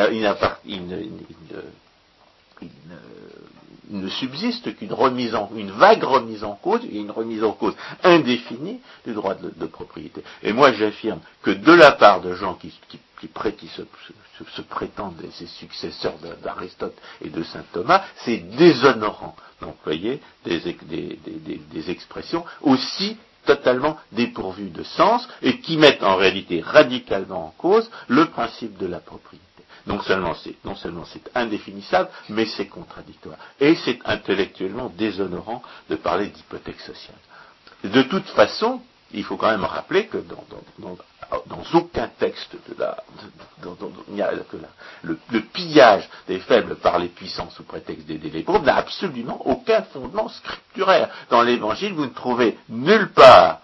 ne, 3.91 4.09
subsiste 4.09 4.75
qu'une 4.75 4.93
remise 4.93 5.33
en, 5.35 5.49
une 5.55 5.71
vague 5.71 6.03
remise 6.03 6.43
en 6.43 6.55
cause 6.55 6.81
et 6.83 6.97
une 6.97 7.11
remise 7.11 7.43
en 7.43 7.53
cause 7.53 7.75
indéfinie 8.03 8.81
du 9.05 9.13
droit 9.13 9.35
de, 9.35 9.65
propriété. 9.65 10.21
Et 10.43 10.51
moi, 10.51 10.73
j'affirme 10.73 11.19
que 11.41 11.51
de 11.51 11.71
la 11.71 11.93
part 11.93 12.21
de 12.21 12.33
gens 12.35 12.55
qui, 12.55 12.73
qui, 13.19 13.67
se, 13.67 14.61
prétendent 14.61 15.21
ces 15.33 15.47
successeurs 15.47 16.15
d'Aristote 16.43 16.97
et 17.21 17.29
de 17.29 17.43
saint 17.43 17.63
Thomas, 17.71 18.03
c'est 18.17 18.37
déshonorant 18.37 19.35
d'employer 19.61 20.21
des 20.45 21.89
expressions 21.89 22.45
aussi 22.61 23.17
totalement 23.49 23.97
dépourvus 24.11 24.69
de 24.69 24.83
sens 24.83 25.27
et 25.41 25.59
qui 25.59 25.77
mettent 25.77 26.03
en 26.03 26.15
réalité 26.15 26.61
radicalement 26.61 27.47
en 27.47 27.53
cause 27.57 27.89
le 28.07 28.25
principe 28.27 28.77
de 28.77 28.85
la 28.85 28.99
propriété. 28.99 29.45
Non 29.87 29.99
seulement 30.01 30.35
c'est, 30.35 31.29
indéfinissable, 31.33 32.09
mais 32.29 32.45
c'est 32.45 32.67
contradictoire. 32.67 33.37
Et 33.59 33.73
c'est 33.75 33.97
intellectuellement 34.05 34.91
déshonorant 34.95 35.63
de 35.89 35.95
parler 35.95 36.27
d'hypothèque 36.27 36.79
sociale. 36.81 37.17
De 37.83 38.03
toute 38.03 38.27
façon, 38.27 38.81
il 39.13 39.23
faut 39.23 39.37
quand 39.37 39.49
même 39.49 39.63
rappeler 39.63 40.05
que 40.05 40.17
dans 40.17 40.95
aucun 41.73 42.09
texte 42.19 42.55
de 42.69 42.75
la, 42.79 42.97
le, 45.03 45.41
pillage 45.53 46.09
des 46.27 46.39
faibles 46.39 46.75
par 46.75 46.99
les 46.99 47.07
puissants 47.07 47.49
sous 47.51 47.63
prétexte 47.63 48.05
d'aider 48.07 48.29
les 48.29 48.43
pauvres 48.43 48.63
n'a 48.63 48.75
absolument 48.75 49.45
aucun 49.47 49.83
fondement 49.83 50.29
scripturaire. 50.29 51.09
Dans 51.29 51.41
l'Évangile, 51.41 51.93
vous 51.93 52.05
ne 52.05 52.13
trouvez 52.13 52.57
nulle 52.69 53.11
part 53.11 53.61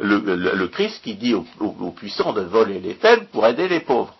le, 0.00 0.66
Christ 0.68 1.02
qui 1.02 1.14
dit 1.14 1.34
aux, 1.34 1.90
puissants 1.90 2.32
de 2.32 2.42
voler 2.42 2.80
les 2.80 2.94
faibles 2.94 3.26
pour 3.26 3.46
aider 3.46 3.68
les 3.68 3.80
pauvres. 3.80 4.14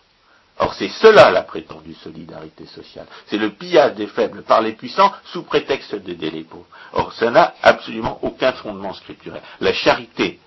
Or, 0.61 0.73
c'est 0.73 0.89
cela 0.89 1.31
la 1.31 1.43
prétendue 1.43 1.93
solidarité 1.93 2.65
sociale. 2.65 3.07
C'est 3.27 3.37
le 3.37 3.51
pillage 3.51 3.95
des 3.95 4.07
faibles 4.07 4.41
par 4.41 4.61
les 4.61 4.73
puissants 4.73 5.13
sous 5.25 5.43
prétexte 5.43 5.95
d'aider 5.95 6.31
les 6.31 6.43
pauvres. 6.43 6.67
Or, 6.91 7.13
ça 7.13 7.31
n'a 7.31 7.53
absolument 7.63 8.19
aucun 8.23 8.51
fondement 8.51 8.93
scripturaire. 8.93 9.41
La 9.61 9.71
charité 9.71 10.37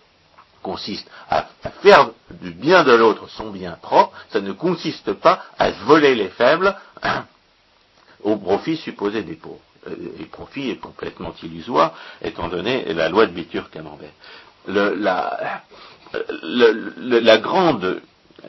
consiste 0.62 1.08
à, 1.28 1.46
faire 1.82 2.10
du 2.40 2.50
bien 2.52 2.84
de 2.84 2.92
l'autre 2.92 3.28
son 3.28 3.50
bien 3.50 3.72
propre, 3.72 4.12
ça 4.30 4.40
ne 4.40 4.52
consiste 4.52 5.12
pas 5.14 5.42
à 5.58 5.70
voler 5.70 6.14
les 6.14 6.28
faibles 6.28 6.74
au 8.22 8.36
profit 8.36 8.76
supposé 8.76 9.22
des 9.22 9.34
pauvres. 9.34 9.58
Euh, 9.88 9.94
et 10.18 10.22
le 10.22 10.26
profit 10.26 10.70
est 10.70 10.76
complètement 10.76 11.34
illusoire, 11.42 11.94
étant 12.22 12.48
donné 12.48 12.92
la 12.94 13.08
loi 13.08 13.26
de 13.26 13.32
Bitur 13.32 13.70
Camembert. 13.70 14.12
la, 14.66 15.50
grande, 17.38 18.00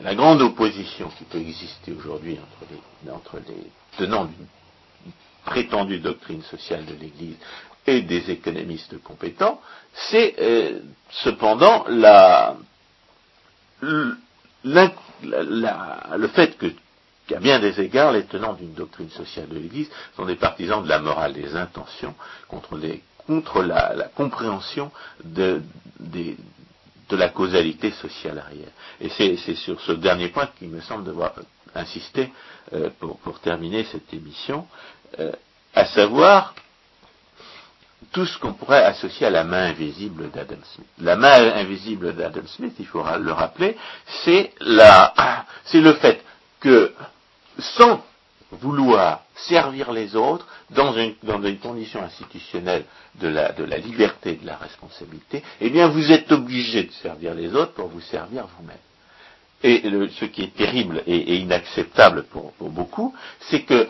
la 0.02 0.14
grande 0.14 0.42
opposition 0.42 1.08
qui 1.18 1.24
peut 1.24 1.38
exister 1.38 1.92
aujourd'hui 1.92 2.38
entre 3.12 3.38
les 3.48 3.70
tenants 3.98 4.24
d'une 4.26 4.46
prétendue 5.44 5.98
doctrine 5.98 6.42
sociale 6.42 6.84
de 6.86 6.94
l'Église 6.94 7.36
et 7.86 8.02
des 8.02 8.30
économistes 8.30 9.02
compétents, 9.02 9.60
c'est 9.94 10.34
euh, 10.40 10.80
cependant 11.10 11.84
le 11.88 12.56
fait 16.28 16.56
que 16.58 16.66
qu'à 17.26 17.38
bien 17.38 17.58
des 17.58 17.80
égards, 17.80 18.12
les 18.12 18.24
tenants 18.24 18.52
d'une 18.54 18.74
doctrine 18.74 19.10
sociale 19.10 19.48
de 19.48 19.58
l'Église 19.58 19.90
sont 20.16 20.26
des 20.26 20.36
partisans 20.36 20.82
de 20.82 20.88
la 20.88 20.98
morale 20.98 21.32
des 21.32 21.56
intentions 21.56 22.14
contre, 22.48 22.76
la, 23.62 24.08
compréhension 24.14 24.90
de, 25.24 25.62
la 27.10 27.28
causalité 27.30 27.92
sociale 27.92 28.38
arrière. 28.38 28.68
Et 29.00 29.08
c'est 29.08 29.54
sur 29.54 29.80
ce 29.80 29.92
dernier 29.92 30.28
point 30.28 30.48
qu'il 30.58 30.68
me 30.68 30.80
semble 30.82 31.04
devoir 31.04 31.34
insister 31.74 32.30
euh, 32.72 32.90
pour, 33.00 33.18
pour, 33.20 33.40
terminer 33.40 33.84
cette 33.84 34.12
émission, 34.12 34.66
euh, 35.18 35.32
à 35.74 35.86
savoir 35.86 36.54
tout 38.14 38.24
ce 38.26 38.38
qu'on 38.38 38.52
pourrait 38.54 38.84
associer 38.84 39.26
à 39.26 39.30
la 39.30 39.42
main 39.44 39.70
invisible 39.70 40.30
d'Adam 40.30 40.56
Smith. 40.72 40.86
La 41.00 41.16
main 41.16 41.52
invisible 41.56 42.14
d'Adam 42.14 42.46
Smith, 42.46 42.72
il 42.78 42.86
faudra 42.86 43.18
le 43.18 43.32
rappeler, 43.32 43.76
c'est 44.24 44.52
le 44.60 45.92
fait 45.94 46.22
que 46.60 46.94
sans 47.58 48.02
vouloir 48.52 49.22
servir 49.34 49.90
les 49.92 50.14
autres 50.14 50.46
dans 50.70 50.94
une, 50.96 51.14
dans 51.24 51.42
une 51.42 51.58
condition 51.58 52.02
institutionnelle 52.04 52.84
de 53.16 53.26
la, 53.26 53.50
de 53.52 53.64
la 53.64 53.78
liberté 53.78 54.30
et 54.30 54.36
de 54.36 54.46
la 54.46 54.56
responsabilité, 54.56 55.42
eh 55.60 55.70
bien 55.70 55.88
vous 55.88 56.12
êtes 56.12 56.30
obligé 56.30 56.84
de 56.84 56.92
servir 56.92 57.34
les 57.34 57.52
autres 57.54 57.72
pour 57.72 57.88
vous 57.88 58.00
servir 58.00 58.46
vous-même. 58.58 58.76
et 59.64 59.82
ce 60.20 60.24
qui 60.26 60.42
est 60.44 60.54
terrible 60.54 61.02
et, 61.08 61.36
inacceptable 61.38 62.22
pour, 62.24 62.52
beaucoup, 62.60 63.12
c'est 63.50 63.62
que, 63.62 63.88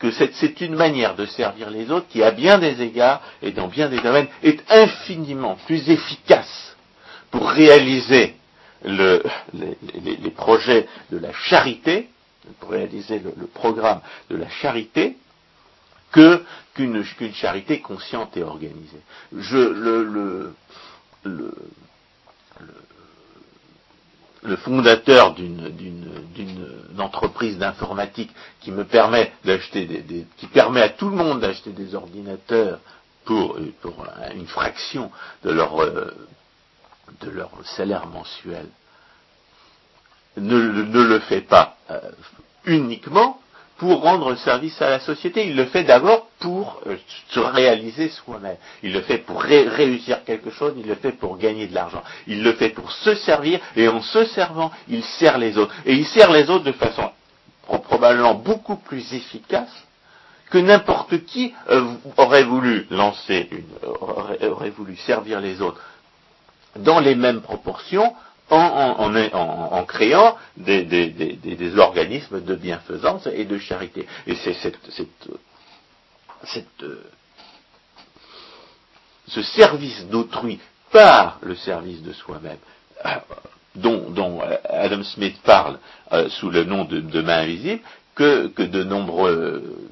que 0.00 0.10
c'est 0.10 0.60
une 0.62 0.74
manière 0.74 1.14
de 1.14 1.26
servir 1.26 1.70
les 1.70 1.90
autres 1.90 2.08
qui, 2.08 2.22
à 2.22 2.30
bien 2.30 2.58
des 2.58 2.80
égards 2.82 3.20
et 3.42 3.52
dans 3.52 3.68
bien 3.68 3.88
des 3.88 4.00
domaines, 4.00 4.28
est 4.42 4.60
infiniment 4.72 5.56
plus 5.66 5.90
efficace 5.90 6.74
pour 7.30 7.50
réaliser 7.50 8.34
les, 8.82 9.20
projets 10.34 10.88
de 11.12 11.18
la 11.18 11.32
charité, 11.34 12.08
pour 12.60 12.70
réaliser 12.70 13.18
le, 13.18 13.46
programme 13.46 14.00
de 14.30 14.36
la 14.36 14.48
charité, 14.48 15.16
qu'une 16.12 17.04
charité 17.34 17.80
consciente 17.80 18.36
et 18.38 18.42
organisée. 18.42 19.02
Le 24.42 24.56
fondateur 24.56 25.34
d'une 25.34 25.70
entreprise 26.98 27.58
d'informatique 27.58 28.30
qui 28.60 28.70
me 28.72 28.84
permet 28.84 29.32
d'acheter 29.44 29.86
des, 29.86 30.26
qui 30.36 30.46
permet 30.46 30.82
à 30.82 30.88
tout 30.88 31.08
le 31.10 31.16
monde 31.16 31.40
d'acheter 31.40 31.70
des 31.70 31.94
ordinateurs 31.94 32.78
pour, 33.24 33.58
pour 33.80 34.06
une 34.34 34.46
fraction 34.46 35.10
de 35.44 35.50
leur 35.50 35.80
euh, 35.82 36.10
de 37.20 37.30
leur 37.30 37.50
salaire 37.76 38.06
mensuel 38.06 38.66
ne, 40.36 40.58
ne 40.82 41.02
le 41.02 41.18
fait 41.20 41.40
pas 41.42 41.76
euh, 41.90 42.00
uniquement 42.64 43.40
pour 43.78 44.02
rendre 44.02 44.34
service 44.36 44.80
à 44.82 44.90
la 44.90 45.00
société. 45.00 45.46
Il 45.48 45.56
le 45.56 45.66
fait 45.66 45.84
d'abord 45.84 46.28
pour 46.40 46.80
euh, 46.86 46.96
se 47.28 47.40
réaliser 47.40 48.08
soi-même. 48.08 48.56
Il 48.82 48.92
le 48.92 49.02
fait 49.02 49.18
pour 49.18 49.42
réussir 49.42 50.24
quelque 50.24 50.50
chose, 50.50 50.74
il 50.76 50.86
le 50.86 50.96
fait 50.96 51.12
pour 51.12 51.38
gagner 51.38 51.66
de 51.66 51.74
l'argent. 51.74 52.02
Il 52.26 52.42
le 52.42 52.54
fait 52.54 52.70
pour 52.70 52.90
se 52.90 53.14
servir, 53.14 53.60
et 53.76 53.86
en 53.88 54.00
se 54.00 54.24
servant, 54.24 54.72
il 54.88 55.04
sert 55.04 55.38
les 55.38 55.56
autres. 55.56 55.74
Et 55.86 55.94
il 55.94 56.06
sert 56.06 56.32
les 56.32 56.50
autres 56.50 56.64
de 56.64 56.72
façon 56.72 57.10
probablement 57.84 58.34
beaucoup 58.34 58.76
plus 58.76 59.14
efficace 59.14 59.70
que 60.50 60.58
n'importe 60.58 61.24
qui 61.26 61.54
euh, 61.68 61.84
aurait 62.16 62.42
voulu 62.42 62.86
lancer 62.90 63.48
aurait 63.82 64.70
voulu 64.70 64.96
servir 64.96 65.40
les 65.40 65.60
autres 65.62 65.80
dans 66.76 66.98
les 66.98 67.14
mêmes 67.14 67.42
proportions 67.42 68.12
en, 68.50 69.84
créant 69.86 70.36
des, 70.56 71.78
organismes 71.78 72.40
de 72.42 72.54
bienfaisance 72.54 73.28
et 73.32 73.44
de 73.44 73.58
charité. 73.58 74.06
Et 74.26 74.34
c'est 74.34 74.54
euh, 76.82 77.04
ce 79.28 79.42
service 79.42 80.06
d'autrui 80.06 80.58
par 80.90 81.38
le 81.42 81.54
service 81.54 82.02
de 82.02 82.12
soi-même, 82.12 82.58
euh, 83.04 83.08
dont, 83.76 84.40
euh, 84.42 84.56
Adam 84.68 85.02
Smith 85.02 85.36
parle 85.44 85.78
sous 86.28 86.50
le 86.50 86.64
nom 86.64 86.84
de, 86.84 87.20
main 87.22 87.42
invisible, 87.42 87.82
que, 88.14 88.48
de 88.56 88.82
nombreux 88.82 89.88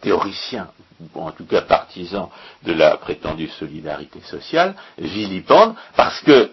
théoriciens, 0.00 0.68
en 1.14 1.30
tout 1.32 1.44
cas 1.44 1.60
partisans 1.60 2.30
de 2.62 2.72
la 2.72 2.96
prétendue 2.96 3.48
solidarité 3.48 4.20
sociale, 4.22 4.74
vilipendent, 4.96 5.74
parce 5.94 6.20
que 6.20 6.50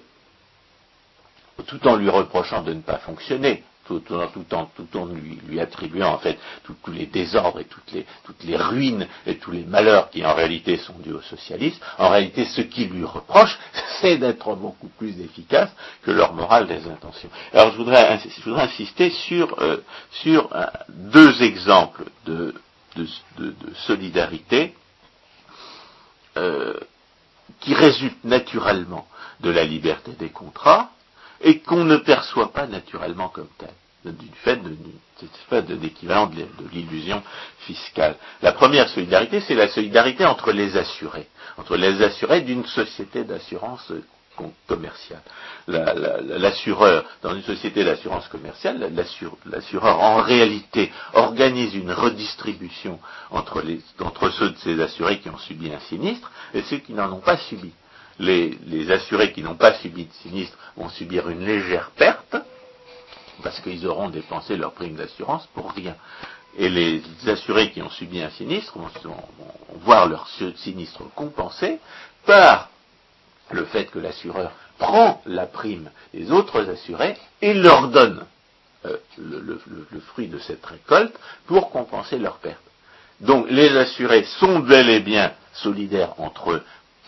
tout 1.68 1.88
en 1.88 1.96
lui 1.96 2.10
reprochant 2.10 2.62
de 2.62 2.74
ne 2.74 2.82
pas 2.82 2.98
fonctionner, 2.98 3.64
tout, 3.86 4.02
en, 4.12 5.06
lui, 5.06 5.60
attribuant 5.60 6.14
en 6.14 6.18
fait 6.18 6.38
tous 6.64 6.92
les 6.92 7.06
désordres 7.06 7.60
et 7.60 7.66
toutes 7.66 8.44
les, 8.44 8.58
ruines 8.58 9.08
et 9.26 9.38
tous 9.38 9.52
les 9.52 9.64
malheurs 9.64 10.10
qui 10.10 10.26
en 10.26 10.34
réalité 10.34 10.78
sont 10.78 10.98
dus 11.00 11.14
au 11.14 11.22
socialisme, 11.22 11.80
en 11.98 12.10
réalité 12.10 12.46
ce 12.46 12.62
qu'il 12.62 12.90
lui 12.90 13.06
reproche, 13.06 13.58
c'est 14.02 14.18
d'être 14.18 14.56
beaucoup 14.56 14.90
plus 14.98 15.20
efficace 15.22 15.70
que 16.04 16.12
leur 16.12 16.34
morale 16.34 16.68
des 16.68 16.88
intentions. 16.88 17.30
Alors 17.54 17.72
je 17.72 17.78
voudrais, 17.78 18.20
je 18.20 18.42
voudrais 18.44 18.64
insister 18.64 19.10
sur, 19.12 19.62
euh, 19.62 19.78
deux 20.90 21.42
exemples 21.44 22.06
de, 22.26 22.54
de, 22.96 23.06
solidarité 23.86 24.74
euh, 26.38 26.74
qui 27.60 27.74
résultent 27.74 28.24
naturellement 28.24 29.08
de 29.42 29.50
la 29.52 29.64
liberté 29.64 30.12
des 30.14 30.30
contrats 30.30 30.92
et 31.42 31.60
qu'on 31.60 31.84
ne 31.84 31.98
perçoit 31.98 32.52
pas 32.52 32.68
naturellement 32.68 33.30
comme 33.30 33.50
tel, 33.58 33.70
du 34.16 34.28
fait 34.44 34.58
de, 34.58 35.76
l'équivalent 35.76 36.28
de, 36.28 36.46
l'illusion 36.72 37.24
fiscale. 37.60 38.16
La 38.42 38.52
première 38.52 38.90
solidarité, 38.90 39.42
c'est 39.42 39.56
la 39.56 39.68
solidarité 39.68 40.26
entre 40.26 40.52
les 40.52 40.78
assurés, 40.78 41.28
entre 41.58 41.76
les 41.78 42.02
assurés 42.04 42.42
d'une 42.42 42.66
société 42.66 43.24
d'assurance 43.24 43.92
commerciale. 44.68 45.22
L'assureur, 45.68 47.06
dans 47.24 47.34
une 47.34 47.44
société 47.44 47.84
d'assurance 47.84 48.28
commerciale, 48.28 48.92
l'assureur 49.46 50.00
en 50.00 50.18
réalité 50.22 50.92
organise 51.14 51.74
une 51.76 51.92
redistribution 51.92 53.00
entre, 53.32 53.64
ceux 54.32 54.50
de 54.50 54.58
ces 54.58 54.80
assurés 54.82 55.20
qui 55.20 55.30
ont 55.30 55.38
subi 55.38 55.72
un 55.74 55.80
sinistre 55.80 56.32
et 56.54 56.62
ceux 56.64 56.78
qui 56.78 56.94
n'en 56.94 57.12
ont 57.12 57.20
pas 57.22 57.38
subi 57.38 57.72
les, 58.20 58.92
assurés 58.92 59.32
qui 59.32 59.42
n'ont 59.42 59.56
pas 59.56 59.74
subi 59.76 60.06
de 60.06 60.14
sinistre 60.22 60.58
vont 60.76 60.90
subir 60.90 61.30
une 61.30 61.46
légère 61.46 61.92
perte, 61.92 62.36
parce 63.44 63.60
qu'ils 63.62 63.86
auront 63.88 64.10
dépensé 64.10 64.56
leur 64.56 64.74
prime 64.74 64.96
d'assurance 64.96 65.48
pour 65.54 65.72
rien. 65.72 65.96
Et 66.58 66.70
les 66.70 67.02
assurés 67.28 67.72
qui 67.72 67.82
ont 67.82 67.90
subi 67.90 68.22
un 68.22 68.30
sinistre 68.30 68.78
vont, 68.78 68.90
voir 69.82 70.08
leur 70.08 70.28
sinistre 70.56 71.04
compensé 71.14 71.80
par 72.26 72.70
le 73.52 73.66
fait 73.66 73.86
que 73.86 74.00
l'assureur 74.00 74.52
prend 74.78 75.22
la 75.26 75.46
prime 75.46 75.92
des 76.14 76.32
autres 76.32 76.70
assurés 76.70 77.18
et 77.42 77.54
leur 77.54 77.90
donne 77.90 78.26
euh, 78.86 78.98
le, 79.18 79.60
fruit 80.08 80.28
de 80.28 80.40
cette 80.40 80.66
récolte 80.66 81.16
pour 81.46 81.72
compenser 81.72 82.18
leur 82.18 82.38
perte. 82.38 82.60
Donc 83.22 83.48
les 83.50 83.76
assurés 83.78 84.24
sont 84.40 84.60
bel 84.60 84.90
et 84.90 85.00
bien 85.00 85.34
solidaires 85.54 86.20
entre 86.20 86.52
eux 86.52 86.64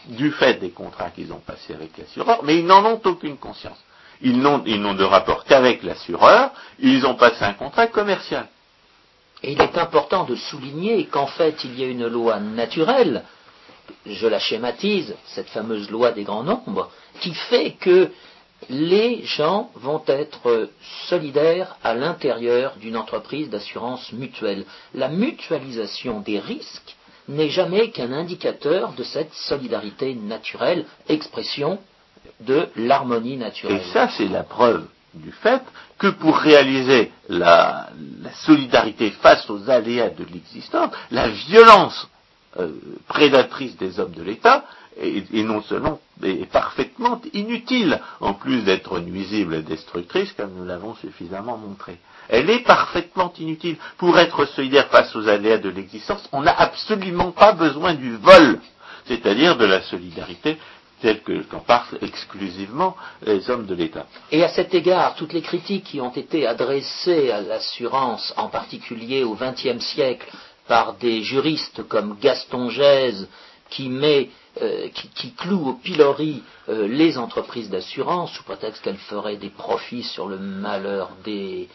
du 0.09 0.31
fait 0.31 0.55
des 0.59 0.69
contrats 0.69 1.09
qu'ils 1.09 1.31
ont 1.33 1.39
passés 1.39 1.73
avec 1.73 1.97
l'assureur, 1.97 2.43
mais 2.43 2.57
ils 2.59 2.65
n'en 2.65 2.85
ont 2.85 3.01
aucune 3.05 3.37
conscience. 3.37 3.77
Ils 4.21 4.39
n'ont, 4.39 4.59
de 4.59 5.03
rapport 5.03 5.43
qu'avec 5.43 5.83
l'assureur, 5.83 6.51
ils 6.79 7.05
ont 7.05 7.15
passé 7.15 7.43
un 7.43 7.53
contrat 7.53 7.87
commercial. 7.87 8.47
Il 9.43 9.61
est 9.61 9.77
important 9.77 10.23
de 10.23 10.35
souligner 10.35 11.05
qu'en 11.05 11.27
fait, 11.27 11.63
il 11.63 11.79
y 11.79 11.83
a 11.83 11.87
une 11.87 12.07
loi 12.07 12.39
naturelle, 12.39 13.23
je 14.05 14.27
la 14.27 14.39
schématise, 14.39 15.15
cette 15.27 15.49
fameuse 15.49 15.91
loi 15.91 16.11
des 16.11 16.23
grands 16.23 16.43
nombres, 16.43 16.89
qui 17.19 17.33
fait 17.33 17.73
que 17.79 18.09
les 18.69 19.23
gens 19.23 19.69
vont 19.75 20.01
être 20.07 20.69
solidaires 21.07 21.77
à 21.83 21.93
l'intérieur 21.93 22.75
d'une 22.77 22.97
entreprise 22.97 23.51
d'assurance 23.51 24.11
mutuelle. 24.13 24.65
La 24.95 25.09
mutualisation 25.09 26.21
des 26.21 26.39
risques 26.39 26.96
n'est 27.27 27.49
jamais 27.49 27.91
qu'un 27.91 28.11
indicateur 28.11 28.93
de 28.93 29.03
cette 29.03 29.33
solidarité 29.33 30.13
naturelle, 30.15 30.85
expression 31.09 31.79
de 32.41 32.67
l'harmonie 32.75 33.37
naturelle. 33.37 33.81
Et 33.81 33.91
ça, 33.93 34.09
c'est 34.09 34.27
la 34.27 34.43
preuve 34.43 34.85
du 35.13 35.31
fait 35.31 35.61
que 35.97 36.07
pour 36.07 36.37
réaliser 36.37 37.11
la, 37.29 37.89
solidarité 38.45 39.09
face 39.11 39.49
aux 39.49 39.69
aléas 39.69 40.09
de 40.09 40.23
l'existence, 40.25 40.93
la 41.11 41.29
violence 41.29 42.07
euh, 42.59 42.71
prédatrice 43.07 43.75
des 43.77 43.99
hommes 43.99 44.11
de 44.11 44.23
l'État 44.23 44.65
est, 44.99 45.43
non 45.43 45.61
seulement 45.61 45.99
est 46.23 46.49
parfaitement 46.49 47.21
inutile, 47.33 47.99
en 48.19 48.33
plus 48.33 48.63
d'être 48.63 48.99
nuisible 48.99 49.55
et 49.55 49.61
destructrice, 49.61 50.33
comme 50.33 50.53
nous 50.55 50.65
l'avons 50.65 50.95
suffisamment 50.95 51.57
montré. 51.57 51.97
Elle 52.29 52.49
est 52.49 52.63
parfaitement 52.63 53.31
inutile. 53.39 53.77
Pour 53.97 54.17
être 54.19 54.45
solidaire 54.45 54.87
face 54.87 55.15
aux 55.15 55.27
aléas 55.27 55.57
de 55.57 55.69
l'existence, 55.69 56.27
on 56.31 56.41
n'a 56.41 56.55
absolument 56.57 57.31
pas 57.31 57.53
besoin 57.53 57.93
du 57.93 58.15
vol, 58.17 58.59
c'est-à-dire 59.05 59.57
de 59.57 59.65
la 59.65 59.81
solidarité 59.81 60.57
telle 61.01 61.21
que 61.21 61.43
qu'en 61.43 61.59
parlent 61.59 61.99
exclusivement 62.01 62.95
les 63.21 63.49
hommes 63.49 63.65
de 63.65 63.75
l'État. 63.75 64.07
Et 64.31 64.43
à 64.43 64.49
cet 64.49 64.73
égard, 64.73 65.15
toutes 65.15 65.33
les 65.33 65.41
critiques 65.41 65.83
qui 65.85 66.01
ont 66.01 66.11
été 66.11 66.47
adressées 66.47 67.29
à 67.31 67.41
l'assurance, 67.41 68.33
en 68.35 68.47
particulier 68.47 69.23
au 69.23 69.35
XXe 69.35 69.83
siècle, 69.83 70.27
par 70.67 70.93
des 70.95 71.21
juristes 71.21 71.87
comme 71.87 72.17
Gaston 72.19 72.69
Gèze, 72.69 73.27
qui 73.69 73.89
met 73.89 74.29
euh, 74.61 74.87
qui, 75.15 75.31
cloue 75.33 75.69
au 75.69 75.73
pilori 75.73 76.41
euh, 76.69 76.87
les 76.87 77.17
entreprises 77.17 77.69
d'assurance 77.69 78.31
sous 78.31 78.43
prétexte 78.43 78.83
qu'elles 78.83 78.95
feraient 78.95 79.35
des 79.35 79.49
profits 79.49 80.03
sur 80.03 80.27
le 80.27 80.37
malheur 80.37 81.09
des, 81.23 81.67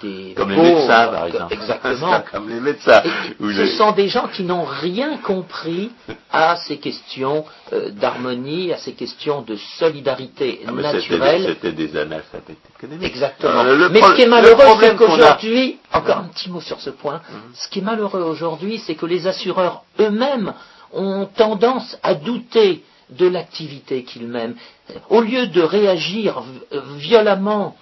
des, 0.00 0.34
comme 0.36 0.50
les 0.50 0.56
médecins 0.56 1.08
par 1.08 1.26
exemple. 1.26 1.54
Exactement. 1.54 2.22
Comme 2.32 2.48
les 2.48 2.60
médecins 2.60 3.02
ce 3.40 3.66
sont 3.76 3.92
des 3.92 4.08
gens 4.08 4.28
qui 4.28 4.42
n'ont 4.42 4.64
rien 4.64 5.18
compris 5.18 5.90
à 6.32 6.56
ces 6.56 6.78
questions 6.78 7.44
euh, 7.72 7.90
d'harmonie 7.90 8.72
à 8.72 8.78
ces 8.78 8.92
questions 8.92 9.42
de 9.42 9.56
solidarité 9.78 10.60
ah, 10.66 10.72
naturelle. 10.72 11.44
c'était 11.46 11.72
des 11.72 11.96
analphabètes 11.96 12.58
économiques. 12.76 13.06
Exactement. 13.08 13.64
Mais 13.90 14.00
ce 14.00 14.14
qui 14.14 14.22
est 14.22 14.26
malheureux 14.26 14.64
c'est 14.80 14.96
qu'aujourd'hui 14.96 15.78
encore 15.92 16.18
un 16.18 16.28
petit 16.28 16.50
mot 16.50 16.60
sur 16.60 16.80
ce 16.80 16.90
point. 16.90 17.20
Mhm. 17.30 17.40
ce 17.54 17.68
qui 17.68 17.78
est 17.78 17.82
malheureux 17.82 18.22
aujourd'hui 18.22 18.78
c'est 18.78 18.94
que 18.94 19.06
les 19.06 19.26
assureurs 19.26 19.84
eux-mêmes 20.00 20.52
ont 20.92 21.26
tendance 21.26 21.98
à 22.02 22.14
douter 22.14 22.82
de 23.10 23.26
l'activité 23.26 24.04
qu'il 24.04 24.26
mène. 24.26 24.54
Au 25.08 25.20
lieu 25.20 25.46
de 25.46 25.62
réagir 25.62 26.42
violemment 26.96 27.76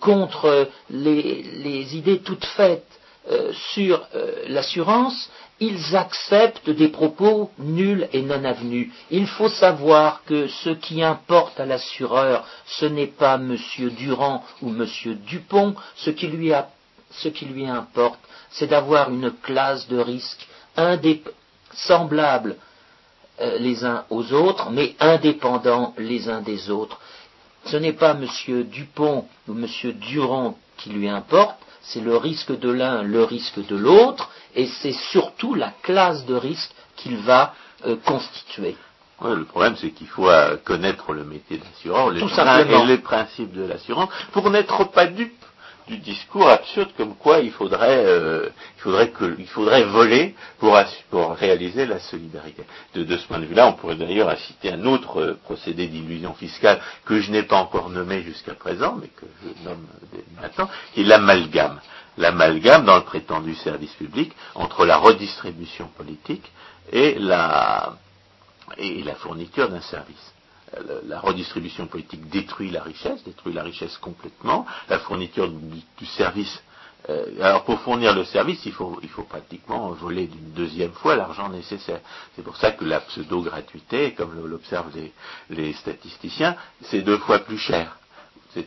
contre 0.00 0.68
les, 0.90 1.96
idées 1.96 2.20
toutes 2.20 2.44
faites 2.44 2.86
euh, 3.30 3.52
sur 3.72 4.04
euh, 4.14 4.44
l'assurance, 4.48 5.30
ils 5.60 5.94
acceptent 5.94 6.70
des 6.70 6.88
propos 6.88 7.50
nuls 7.58 8.08
et 8.12 8.22
non 8.22 8.44
avenus. 8.44 8.90
Il 9.12 9.28
faut 9.28 9.48
savoir 9.48 10.24
que 10.24 10.48
ce 10.48 10.70
qui 10.70 11.04
importe 11.04 11.60
à 11.60 11.66
l'assureur, 11.66 12.44
ce 12.66 12.84
n'est 12.84 13.06
pas 13.06 13.34
M. 13.36 13.56
Durand 13.96 14.44
ou 14.60 14.70
M. 14.70 14.86
Dupont, 15.24 15.76
ce 15.94 16.10
qui 16.10 16.26
lui, 16.26 16.52
importe, 17.66 18.18
c'est 18.50 18.66
d'avoir 18.66 19.10
une 19.10 19.30
classe 19.30 19.86
de 19.86 19.98
risque 19.98 20.48
semblable 21.74 22.56
euh, 23.40 23.58
les 23.58 23.84
uns 23.84 24.04
aux 24.10 24.32
autres, 24.32 24.70
mais 24.70 24.94
indépendants 25.00 25.94
les 25.98 26.28
uns 26.28 26.42
des 26.42 26.70
autres. 26.70 26.98
Ce 27.64 27.76
n'est 27.76 27.92
pas 27.92 28.12
M. 28.12 28.26
Dupont 28.64 29.26
ou 29.48 29.52
M. 29.52 29.66
Durand 30.00 30.58
qui 30.76 30.90
lui 30.90 31.08
importe, 31.08 31.56
c'est 31.82 32.00
le 32.00 32.16
risque 32.16 32.58
de 32.58 32.70
l'un, 32.70 33.02
le 33.02 33.24
risque 33.24 33.64
de 33.66 33.76
l'autre, 33.76 34.30
et 34.54 34.66
c'est 34.66 34.92
surtout 34.92 35.54
la 35.54 35.72
classe 35.82 36.26
de 36.26 36.34
risque 36.34 36.70
qu'il 36.96 37.16
va 37.16 37.54
euh, 37.86 37.96
constituer. 38.04 38.76
le 39.22 39.44
problème, 39.44 39.76
c'est 39.76 39.90
qu'il 39.90 40.08
faut 40.08 40.28
euh, 40.28 40.56
connaître 40.64 41.12
le 41.12 41.24
métier 41.24 41.58
d'assureur, 41.58 42.10
les, 42.10 42.20
les 42.86 42.98
principes 42.98 43.52
de 43.52 43.64
l'assurance, 43.64 44.10
pour 44.32 44.50
n'être 44.50 44.84
pas 44.90 45.06
dupe 45.06 45.41
du 45.92 45.98
discours 45.98 46.48
absurde 46.48 46.90
comme 46.96 47.14
quoi 47.16 47.40
il 47.40 47.50
faudrait, 47.50 48.04
euh, 48.06 48.48
il 49.38 49.46
faudrait, 49.46 49.84
voler 49.84 50.34
pour, 50.58 50.74
réaliser 51.34 51.84
la 51.86 52.00
solidarité. 52.00 52.64
De, 52.94 53.16
ce 53.16 53.26
point 53.26 53.38
de 53.38 53.44
vue-là, 53.44 53.66
on 53.68 53.74
pourrait 53.74 53.96
d'ailleurs 53.96 54.30
inciter 54.30 54.72
un 54.72 54.84
autre 54.86 55.20
euh, 55.20 55.38
procédé 55.44 55.86
d'illusion 55.86 56.32
fiscale 56.34 56.80
que 57.04 57.20
je 57.20 57.30
n'ai 57.30 57.42
pas 57.42 57.56
encore 57.56 57.90
nommé 57.90 58.22
jusqu'à 58.22 58.54
présent, 58.54 58.96
mais 59.00 59.08
que 59.08 59.26
je 59.42 59.68
nomme 59.68 59.86
maintenant, 60.40 60.68
qui 60.94 61.02
est 61.02 61.04
l'amalgame. 61.04 61.80
L'amalgame 62.16 62.84
dans 62.84 62.96
le 62.96 63.04
prétendu 63.04 63.54
service 63.54 63.92
public 63.94 64.32
entre 64.54 64.84
la 64.86 64.96
redistribution 64.96 65.88
politique 65.88 66.50
et 66.90 67.18
la 67.18 67.96
fourniture 69.18 69.68
d'un 69.68 69.80
service 69.80 70.32
la 71.06 71.20
redistribution 71.20 71.86
politique 71.86 72.28
détruit 72.28 72.70
la 72.70 72.82
richesse, 72.82 73.22
détruit 73.24 73.52
la 73.52 73.62
richesse 73.62 73.96
complètement, 73.98 74.66
la 74.88 74.98
fourniture 74.98 75.50
du, 75.50 76.06
service. 76.06 76.62
Euh, 77.10 77.24
alors 77.42 77.64
pour 77.64 77.80
fournir 77.80 78.14
le 78.14 78.24
service, 78.24 78.64
il 78.64 78.72
faut, 78.72 78.98
pratiquement 79.28 79.90
voler 79.90 80.26
d'une 80.26 80.52
deuxième 80.52 80.92
fois 80.92 81.16
l'argent 81.16 81.48
nécessaire. 81.48 82.00
C'est 82.36 82.42
pour 82.42 82.56
ça 82.56 82.72
que 82.72 82.84
la 82.84 83.00
pseudo-gratuité, 83.00 84.12
comme 84.12 84.46
l'observent 84.46 84.94
les, 84.94 85.12
les 85.50 85.72
statisticiens, 85.72 86.56
c'est 86.82 87.02
deux 87.02 87.18
fois 87.18 87.40
plus 87.40 87.58
cher. 87.58 87.98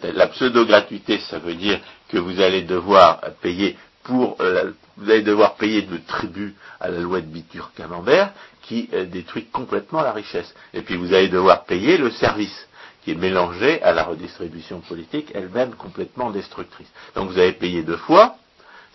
La 0.04 0.28
pseudo-gratuité, 0.28 1.20
ça 1.20 1.38
veut 1.40 1.54
dire 1.54 1.80
que 2.10 2.18
vous 2.18 2.42
allez 2.42 2.64
devoir 2.64 3.22
payer 3.42 3.78
euh, 4.10 4.72
vous 4.98 5.10
allez 5.10 5.22
devoir 5.22 5.56
payer 5.56 5.82
le 5.82 6.02
tribut 6.04 6.56
à 6.80 6.90
la 6.90 7.00
loi 7.00 7.22
de 7.22 7.28
Bitur-Camembert 7.28 8.32
qui 8.62 8.90
euh, 8.94 9.06
détruit 9.06 9.46
complètement 9.46 10.02
la 10.02 10.12
richesse. 10.12 10.54
Et 10.74 10.82
puis 10.82 10.96
vous 10.96 11.14
allez 11.14 11.30
devoir 11.30 11.66
payer 11.66 11.98
le 11.98 12.12
service 12.12 12.68
qui 13.04 13.12
est 13.12 13.16
mélangé 13.16 13.82
à 13.84 13.94
la 13.94 14.04
redistribution 14.04 14.80
politique 14.82 15.32
elle-même 15.36 15.76
complètement 15.76 16.32
destructrice. 16.32 16.92
Donc 17.16 17.30
vous 17.30 17.38
avez 17.38 17.54
payé 17.54 17.84
deux 17.84 17.98
fois, 17.98 18.36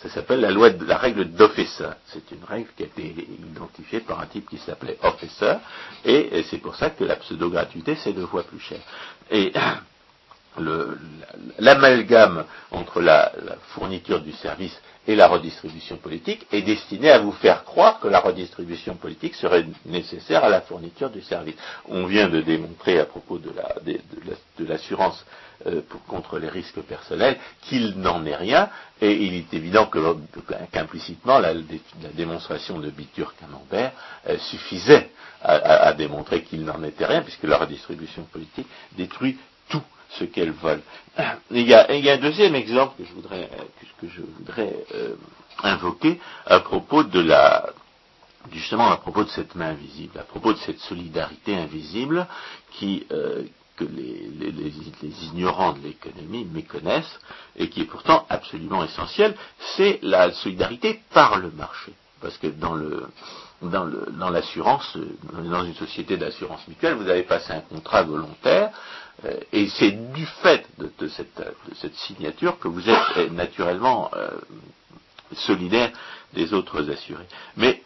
ça 0.02 0.08
s'appelle 0.08 0.40
la 0.40 0.50
loi 0.50 0.70
de 0.70 0.84
la 0.84 0.96
règle 0.96 1.26
d'Officer. 1.26 1.90
C'est 2.06 2.30
une 2.32 2.42
règle 2.44 2.68
qui 2.76 2.82
a 2.82 2.86
été 2.86 3.02
identifiée 3.04 4.00
par 4.00 4.20
un 4.20 4.26
type 4.26 4.48
qui 4.48 4.58
s'appelait 4.58 4.98
Officer, 5.02 5.56
et, 6.04 6.42
c'est 6.50 6.58
pour 6.58 6.74
ça 6.74 6.90
que 6.90 7.04
la 7.04 7.16
pseudo-gratuité 7.16 7.96
c'est 7.96 8.12
deux 8.12 8.26
fois 8.26 8.42
plus 8.42 8.58
cher. 8.58 8.80
Et 9.30 9.52
l'amalgame 11.58 12.44
entre 12.70 13.00
la, 13.00 13.32
fourniture 13.74 14.20
du 14.20 14.32
service 14.32 14.76
et 15.10 15.16
la 15.16 15.26
redistribution 15.26 15.96
politique 15.96 16.46
est 16.52 16.62
destiné 16.62 17.10
à 17.10 17.18
vous 17.18 17.32
faire 17.32 17.64
croire 17.64 17.98
que 17.98 18.06
la 18.06 18.20
redistribution 18.20 18.94
politique 18.94 19.34
serait 19.34 19.66
nécessaire 19.84 20.44
à 20.44 20.48
la 20.48 20.60
fourniture 20.60 21.10
du 21.10 21.20
service. 21.20 21.56
On 21.88 22.06
vient 22.06 22.28
de 22.28 22.40
démontrer 22.40 23.00
à 23.00 23.06
propos 23.06 23.38
de 23.38 23.50
l'assurance 24.60 25.24
euh, 25.66 25.80
contre 26.06 26.38
les 26.38 26.48
risques 26.48 26.80
personnels 26.82 27.36
qu'il 27.62 27.98
n'en 27.98 28.24
est 28.24 28.36
rien, 28.36 28.70
et 29.00 29.10
il 29.12 29.34
est 29.34 29.52
évident 29.52 29.90
qu'implicitement 30.70 31.40
la, 31.40 31.54
démonstration 32.14 32.78
de 32.78 32.88
Bitur-Camembert 32.90 33.90
euh, 34.28 34.38
suffisait 34.38 35.10
à 35.42 35.92
démontrer 35.94 36.42
qu'il 36.42 36.64
n'en 36.64 36.84
était 36.84 37.06
rien, 37.06 37.22
puisque 37.22 37.44
la 37.44 37.56
redistribution 37.56 38.22
politique 38.24 38.66
détruit 38.96 39.38
tout 39.70 39.82
ce 40.18 40.24
qu'elles 40.24 40.52
veulent. 40.52 40.82
Il 41.50 41.66
y, 41.66 41.74
a, 41.74 41.86
un 41.88 42.18
deuxième 42.18 42.54
exemple 42.54 42.94
que 42.98 43.08
je 43.08 43.14
voudrais, 44.22 44.74
euh, 44.94 45.14
invoquer 45.62 46.20
à 46.46 46.60
propos 46.60 47.04
de 47.04 47.20
la, 47.20 47.70
justement 48.52 48.90
à 48.90 48.96
propos 48.96 49.24
de 49.24 49.28
cette 49.30 49.54
main 49.54 49.70
invisible, 49.70 50.18
à 50.18 50.22
propos 50.22 50.52
de 50.52 50.58
cette 50.58 50.80
solidarité 50.80 51.56
invisible 51.56 52.26
euh, 52.82 53.44
que 53.76 53.84
les, 53.84 54.28
les, 54.38 55.24
ignorants 55.24 55.72
de 55.72 55.80
l'économie 55.80 56.44
méconnaissent 56.44 57.18
et 57.56 57.68
qui 57.68 57.82
est 57.82 57.86
pourtant 57.86 58.26
absolument 58.28 58.84
essentielle, 58.84 59.34
c'est 59.76 59.98
la 60.02 60.32
solidarité 60.32 61.00
par 61.12 61.38
le 61.38 61.50
marché. 61.50 61.92
Parce 62.20 62.36
que 62.36 62.48
dans 62.48 62.74
le, 62.74 63.06
dans 63.62 64.30
l'assurance, 64.30 64.96
dans, 65.32 65.64
une 65.64 65.74
société 65.74 66.16
d'assurance 66.16 66.66
mutuelle, 66.66 66.94
vous 66.94 67.08
avez 67.08 67.22
passé 67.24 67.52
un 67.52 67.60
contrat 67.60 68.02
volontaire, 68.02 68.70
euh, 69.24 69.36
et 69.52 69.68
c'est 69.68 69.90
du 70.12 70.24
fait 70.42 70.66
de, 70.78 71.08
cette, 71.08 71.94
signature 71.96 72.58
que 72.58 72.68
vous 72.68 72.88
êtes 72.88 73.16
euh, 73.18 73.28
naturellement 73.30 74.10
euh, 74.14 74.30
solidaire 75.34 75.92
des 76.32 76.54
autres 76.54 76.90
assurés. 76.90 77.26
Mais 77.56 77.82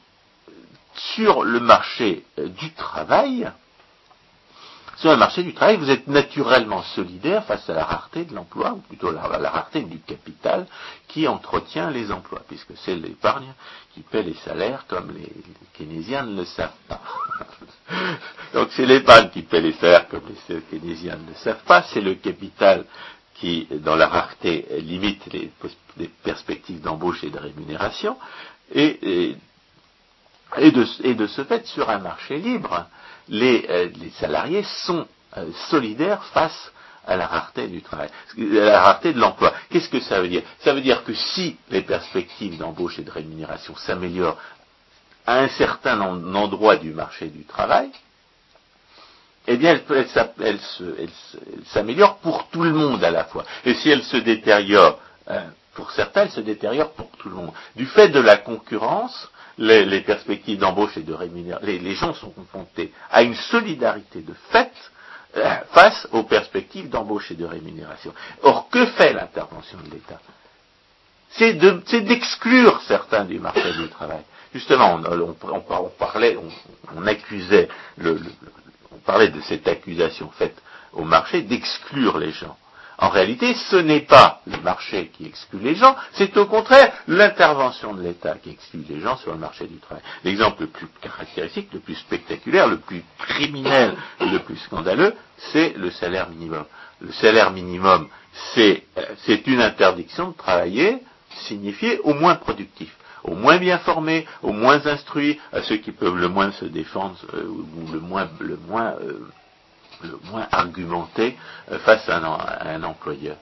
sur 0.95 1.43
le 1.43 1.59
marché 1.59 2.25
du 2.39 2.73
travail, 2.73 3.51
sur 4.97 5.11
le 5.11 5.17
marché 5.17 5.43
du 5.43 5.55
travail, 5.55 5.77
vous 5.77 5.91
êtes 5.91 6.07
naturellement 6.07 6.83
solidaire 6.83 7.45
face 7.45 7.69
à 7.69 7.75
la 7.75 7.85
rareté 7.85 8.25
de 8.25 8.35
l'emploi, 8.35 8.73
ou 8.73 8.79
plutôt 8.79 9.11
la, 9.11 9.39
la 9.39 9.51
rareté 9.51 9.83
du 9.83 9.99
capital 9.99 10.67
qui 11.09 11.27
entretient 11.27 11.91
les 11.91 12.13
emplois, 12.13 12.43
puisque 12.47 12.77
c'est 12.77 12.95
l'épargne 12.95 13.53
qui 13.95 14.01
paie 14.01 14.23
les 14.23 14.35
salaires, 14.35 14.85
comme 14.89 15.11
les, 15.13 15.33
keynésiens 15.75 16.25
ne 16.25 16.37
le 16.39 16.45
savent 16.45 16.71
pas. 16.89 17.01
Donc 18.55 18.69
c'est 18.73 18.87
l'épargne 18.87 19.31
qui 19.31 19.43
paie 19.43 19.61
les 19.61 19.73
salaires, 19.73 20.09
comme 20.09 20.23
les 20.49 20.61
keynésiens 20.71 21.17
ne 21.17 21.29
le 21.29 21.35
savent 21.37 21.65
pas, 21.65 21.83
c'est 21.93 22.01
le 22.01 22.15
capital 22.15 22.85
qui, 23.35 23.67
dans 23.71 23.97
la 23.97 24.07
rareté, 24.07 24.67
limite 24.81 25.27
les, 25.33 25.51
perspectives 26.23 26.81
d'embauche 26.81 27.23
et 27.25 27.31
de 27.31 27.39
rémunération, 27.39 28.17
et 28.73 29.37
de 30.59 31.27
ce 31.27 31.45
fait, 31.45 31.67
sur 31.67 31.91
un 31.91 31.99
marché 31.99 32.39
libre, 32.39 32.87
euh, 33.31 33.89
les, 34.01 34.11
salariés 34.19 34.65
sont 34.87 35.07
euh, 35.37 35.51
solidaires 35.71 36.23
face 36.33 36.73
à 37.07 37.17
la 37.17 37.27
rareté 37.27 37.69
du 37.69 37.83
travail, 37.83 38.09
à 38.39 38.41
la 38.41 38.81
rareté 38.81 39.13
de 39.13 39.19
l'emploi. 39.19 39.53
Qu'est-ce 39.71 39.89
que 39.89 40.01
ça 40.01 40.21
veut 40.21 40.29
dire? 40.29 40.43
Ça 40.61 40.73
veut 40.73 40.81
dire 40.81 41.05
que 41.05 41.13
si 41.15 41.57
les 41.71 41.83
perspectives 41.83 42.57
d'embauche 42.57 42.99
et 42.99 43.03
de 43.03 43.11
rémunération 43.11 43.77
s'améliorent 43.77 44.39
à 45.27 45.41
un 45.41 45.49
certain 45.49 46.01
endroit 46.01 46.77
du 46.77 46.93
marché 46.93 47.29
du 47.29 47.45
travail, 47.45 47.91
eh 49.47 49.57
bien, 49.59 49.79
elles 50.41 50.61
s'améliorent 51.67 52.19
pour 52.19 52.49
tout 52.49 52.63
le 52.63 52.73
monde 52.73 53.05
à 53.05 53.11
la 53.11 53.25
fois. 53.25 53.45
Et 53.65 53.75
si 53.75 53.91
elles 53.91 54.03
se 54.05 54.17
détériorent 54.17 54.99
euh, 55.31 55.47
pour 55.75 55.91
certains, 55.93 56.23
elles 56.23 56.31
se 56.31 56.41
détériorent 56.41 56.93
pour 56.93 57.11
tout 57.19 57.29
le 57.29 57.35
monde. 57.35 57.53
Du 57.77 57.87
fait 57.87 58.09
de 58.09 58.21
la 58.21 58.37
concurrence, 58.37 59.31
les, 59.59 60.01
perspectives 60.01 60.59
d'embauche 60.59 60.97
et 60.97 61.03
de 61.03 61.13
rémunération, 61.13 61.67
les, 61.67 61.95
gens 61.95 62.15
sont 62.15 62.31
confrontés 62.31 62.93
à 63.11 63.23
une 63.23 63.35
solidarité 63.35 64.21
de 64.23 64.35
fait 64.51 64.73
euh, 65.37 65.55
face 65.73 66.09
aux 66.13 66.23
perspectives 66.25 66.89
d'embauche 66.89 67.31
et 67.31 67.35
de 67.35 67.45
rémunération. 67.45 68.13
Or, 68.43 68.69
que 68.71 68.87
fait 68.87 69.13
l'intervention 69.13 69.79
de 69.85 69.91
l'État? 69.91 70.21
C'est 71.31 71.55
d'exclure 71.55 72.81
certains 72.83 73.25
du 73.25 73.41
marché 73.41 73.73
du 73.73 73.89
travail. 73.89 74.23
Justement, 74.55 75.01
on, 75.01 75.91
parlait, 75.91 76.39
on, 76.95 77.07
accusait, 77.09 77.69
on 78.01 78.99
parlait 79.05 79.31
de 79.31 79.41
cette 79.41 79.67
accusation 79.67 80.31
faite 80.31 80.57
au 80.93 81.03
marché 81.03 81.43
d'exclure 81.43 82.19
les 82.19 82.31
gens. 82.31 82.57
En 82.99 83.09
réalité, 83.09 83.55
ce 83.55 83.77
n'est 83.77 84.01
pas 84.01 84.41
le 84.47 84.59
marché 84.59 85.11
qui 85.17 85.27
exclut 85.27 85.59
les 85.61 85.75
gens, 85.75 85.97
c'est 86.13 86.37
au 86.37 86.47
contraire 86.47 86.93
l'intervention 87.09 87.95
de 87.95 88.03
l'État 88.03 88.37
qui 88.43 88.51
exclut 88.51 88.85
les 88.89 89.01
gens 89.01 89.17
sur 89.17 89.33
le 89.33 89.39
marché 89.39 89.67
du 89.67 89.79
travail. 89.79 90.03
L'exemple 90.25 90.63
le 90.63 90.67
plus 90.69 90.87
caractéristique, 91.01 91.69
le 91.73 91.81
plus 91.81 91.95
spectaculaire, 91.97 92.69
le 92.69 92.79
plus 92.79 93.03
criminel, 93.19 93.95
le 94.21 94.39
plus 94.39 94.57
scandaleux, 94.57 95.15
c'est 95.53 95.75
le 95.77 95.91
salaire 95.91 96.29
minimum. 96.31 96.65
Le 97.01 97.13
salaire 97.13 97.51
minimum, 97.51 98.09
c'est 98.55 98.85
une 99.47 99.61
interdiction 99.61 100.29
de 100.29 100.37
travailler 100.37 100.99
signifiée 101.31 101.99
au 102.05 102.15
moins 102.15 102.37
productif. 102.37 102.95
aux 103.25 103.35
moins 103.35 103.57
bien 103.59 103.79
formés, 103.79 104.27
aux 104.43 104.53
moins 104.53 104.87
instruits, 104.87 105.41
à 105.53 105.63
ceux 105.63 105.79
qui 105.79 105.93
peuvent 105.93 106.17
le 106.17 106.29
moins 106.29 106.53
se 106.53 106.67
défendre 106.67 107.17
euh, 107.35 107.45
ou 107.47 107.91
le 107.93 107.99
moins, 108.01 108.29
le 108.39 108.59
moins, 108.69 108.95
euh, 109.01 109.27
le 110.05 110.19
moins 110.31 110.47
argumenter 110.51 111.37
euh, 111.71 111.79
face 111.81 112.09
à 112.09 112.19
un, 112.19 112.83
employeur. 112.83 113.37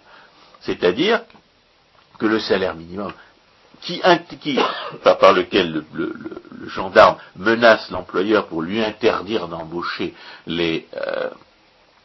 C'est-à-dire 0.61 1.23
que 2.19 2.27
le 2.27 2.39
salaire 2.39 2.75
minimum, 2.75 3.13
qui, 3.81 4.01
par, 5.03 5.33
lequel 5.33 5.85
le, 5.93 6.15
gendarme 6.69 7.17
menace 7.37 7.91
l'employeur 7.91 8.47
pour 8.47 8.63
lui 8.63 8.83
interdire 8.83 9.49
d'embaucher 9.49 10.15
les, 10.47 10.87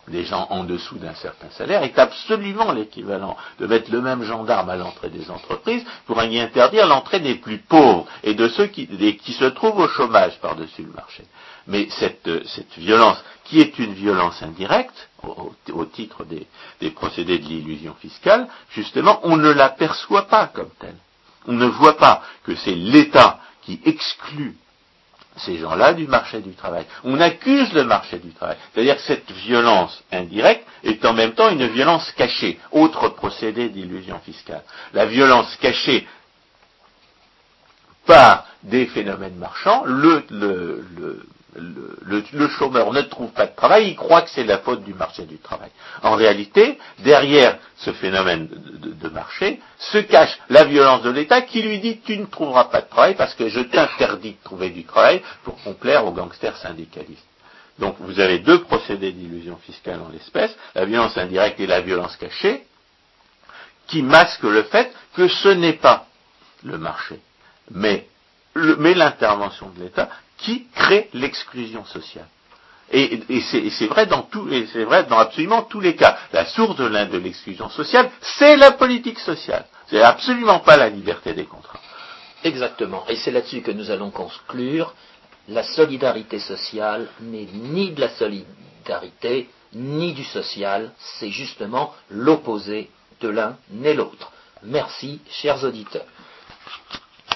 des 0.07 0.23
gens 0.23 0.47
en 0.49 0.63
dessous 0.63 0.97
d'un 0.97 1.13
certain 1.15 1.49
salaire 1.51 1.83
est 1.83 1.99
absolument 1.99 2.71
l'équivalent 2.71 3.35
de 3.59 3.67
mettre 3.67 3.91
le 3.91 4.01
même 4.01 4.23
gendarme 4.23 4.69
à 4.69 4.75
l'entrée 4.75 5.09
des 5.09 5.29
entreprises 5.29 5.83
pour 6.05 6.21
y 6.23 6.39
interdire 6.39 6.87
l'entrée 6.87 7.19
des 7.19 7.35
plus 7.35 7.57
pauvres 7.57 8.07
et 8.23 8.33
de 8.33 8.47
ceux 8.47 8.67
qui, 8.67 8.87
se 9.33 9.45
trouvent 9.45 9.79
au 9.79 9.87
chômage 9.89 10.39
par-dessus 10.39 10.83
le 10.83 10.93
marché. 10.93 11.23
Mais 11.67 11.87
cette, 11.89 12.29
violence, 12.77 13.21
qui 13.43 13.59
est 13.59 13.77
une 13.79 13.93
violence 13.93 14.41
indirecte, 14.41 15.09
au, 15.23 15.85
titre 15.85 16.23
des, 16.23 16.47
des 16.79 16.91
procédés 16.91 17.39
de 17.39 17.45
l'illusion 17.45 17.93
fiscale, 17.95 18.47
justement, 18.69 19.19
on 19.23 19.35
ne 19.35 19.49
l'aperçoit 19.49 20.27
pas 20.27 20.47
comme 20.47 20.71
telle. 20.79 20.95
On 21.47 21.53
ne 21.53 21.65
voit 21.65 21.97
pas 21.97 22.23
que 22.43 22.55
c'est 22.55 22.75
l'État 22.75 23.39
qui 23.63 23.81
exclut 23.85 24.55
ces 25.39 25.57
gens-là 25.57 25.93
du 25.93 26.07
marché 26.07 26.41
du 26.41 26.53
travail. 26.53 26.85
On 27.03 27.19
accuse 27.19 27.71
le 27.73 27.83
marché 27.83 28.19
du 28.19 28.31
travail. 28.33 28.57
C'est-à-dire 28.73 28.95
que 28.95 29.01
cette 29.01 29.31
violence 29.31 30.03
indirecte 30.11 30.65
est 30.83 31.03
en 31.05 31.13
même 31.13 31.33
temps 31.33 31.49
une 31.49 31.67
violence 31.67 32.11
cachée, 32.13 32.59
autre 32.71 33.09
procédé 33.09 33.69
d'illusion 33.69 34.19
fiscale. 34.19 34.63
La 34.93 35.05
violence 35.05 35.55
cachée 35.57 36.07
par 38.05 38.45
des 38.63 38.85
phénomènes 38.87 39.35
marchands, 39.35 39.83
le, 39.85 40.23
le, 40.29 40.85
le, 40.97 41.25
chômeur 42.57 42.91
ne 42.93 43.01
trouve 43.01 43.31
pas 43.31 43.47
de 43.47 43.55
travail, 43.55 43.89
il 43.89 43.95
croit 43.95 44.21
que 44.21 44.29
c'est 44.29 44.43
la 44.43 44.59
faute 44.59 44.83
du 44.83 44.93
marché 44.93 45.23
du 45.23 45.37
travail. 45.37 45.69
En 46.03 46.15
réalité, 46.15 46.77
derrière 46.99 47.57
ce 47.77 47.91
phénomène 47.93 48.47
de, 48.49 49.09
marché 49.09 49.59
se 49.79 49.97
cache 49.99 50.37
la 50.49 50.65
violence 50.65 51.01
de 51.03 51.09
l'État 51.09 51.41
qui 51.41 51.61
lui 51.61 51.79
dit 51.79 51.99
tu 52.01 52.17
ne 52.17 52.25
trouveras 52.25 52.65
pas 52.65 52.81
de 52.81 52.89
travail 52.89 53.15
parce 53.15 53.33
que 53.33 53.47
je 53.47 53.61
t'interdis 53.61 54.31
de 54.33 54.43
trouver 54.43 54.69
du 54.69 54.83
travail 54.83 55.21
pour 55.43 55.61
complaire 55.63 56.05
aux 56.05 56.11
gangsters 56.11 56.57
syndicalistes. 56.57 57.25
Donc 57.79 57.95
vous 57.99 58.19
avez 58.19 58.39
deux 58.39 58.63
procédés 58.63 59.11
d'illusion 59.11 59.57
fiscale 59.57 60.01
en 60.01 60.09
l'espèce, 60.09 60.55
la 60.75 60.85
violence 60.85 61.17
indirecte 61.17 61.59
et 61.59 61.67
la 61.67 61.81
violence 61.81 62.15
cachée, 62.17 62.65
qui 63.87 64.01
masquent 64.03 64.43
le 64.43 64.63
fait 64.63 64.91
que 65.15 65.27
ce 65.27 65.49
n'est 65.49 65.73
pas 65.73 66.07
le 66.63 66.77
marché, 66.77 67.19
mais 67.71 68.07
l'intervention 68.55 69.69
de 69.69 69.83
l'État 69.83 70.09
qui 70.37 70.67
crée 70.75 71.09
l'exclusion 71.13 71.85
sociale. 71.85 72.27
Et, 72.91 73.19
c'est 73.41 73.85
vrai 73.87 74.05
dans 74.05 74.27
et 74.49 74.65
absolument 75.19 75.63
tous 75.63 75.79
les 75.81 75.95
cas. 75.95 76.17
La 76.31 76.45
source 76.45 76.75
de, 76.77 76.87
de 76.87 77.17
l'exclusion 77.17 77.69
sociale, 77.69 78.09
c'est 78.21 78.55
la 78.55 78.71
politique 78.71 79.19
sociale. 79.19 79.65
C'est 79.89 80.01
absolument 80.01 80.59
pas 80.59 80.77
la 80.77 80.89
liberté 80.89 81.33
des 81.33 81.45
contrats. 81.45 81.79
Exactement. 82.43 83.03
Et 83.09 83.15
c'est 83.15 83.31
là-dessus 83.31 83.61
que 83.61 83.71
nous 83.71 83.91
allons 83.91 84.11
conclure. 84.11 84.93
La 85.49 85.63
solidarité 85.63 86.39
sociale 86.39 87.07
n'est 87.21 87.47
ni 87.53 87.91
de 87.91 88.01
la 88.01 88.09
solidarité, 88.09 89.49
ni 89.73 90.13
du 90.13 90.23
social. 90.23 90.91
C'est 90.97 91.29
justement 91.31 91.93
l'opposé 92.09 92.89
de 93.21 93.27
l'un 93.29 93.57
ni 93.71 93.93
l'autre. 93.93 94.31
Merci, 94.63 95.19
chers 95.29 95.63
auditeurs. 95.63 96.05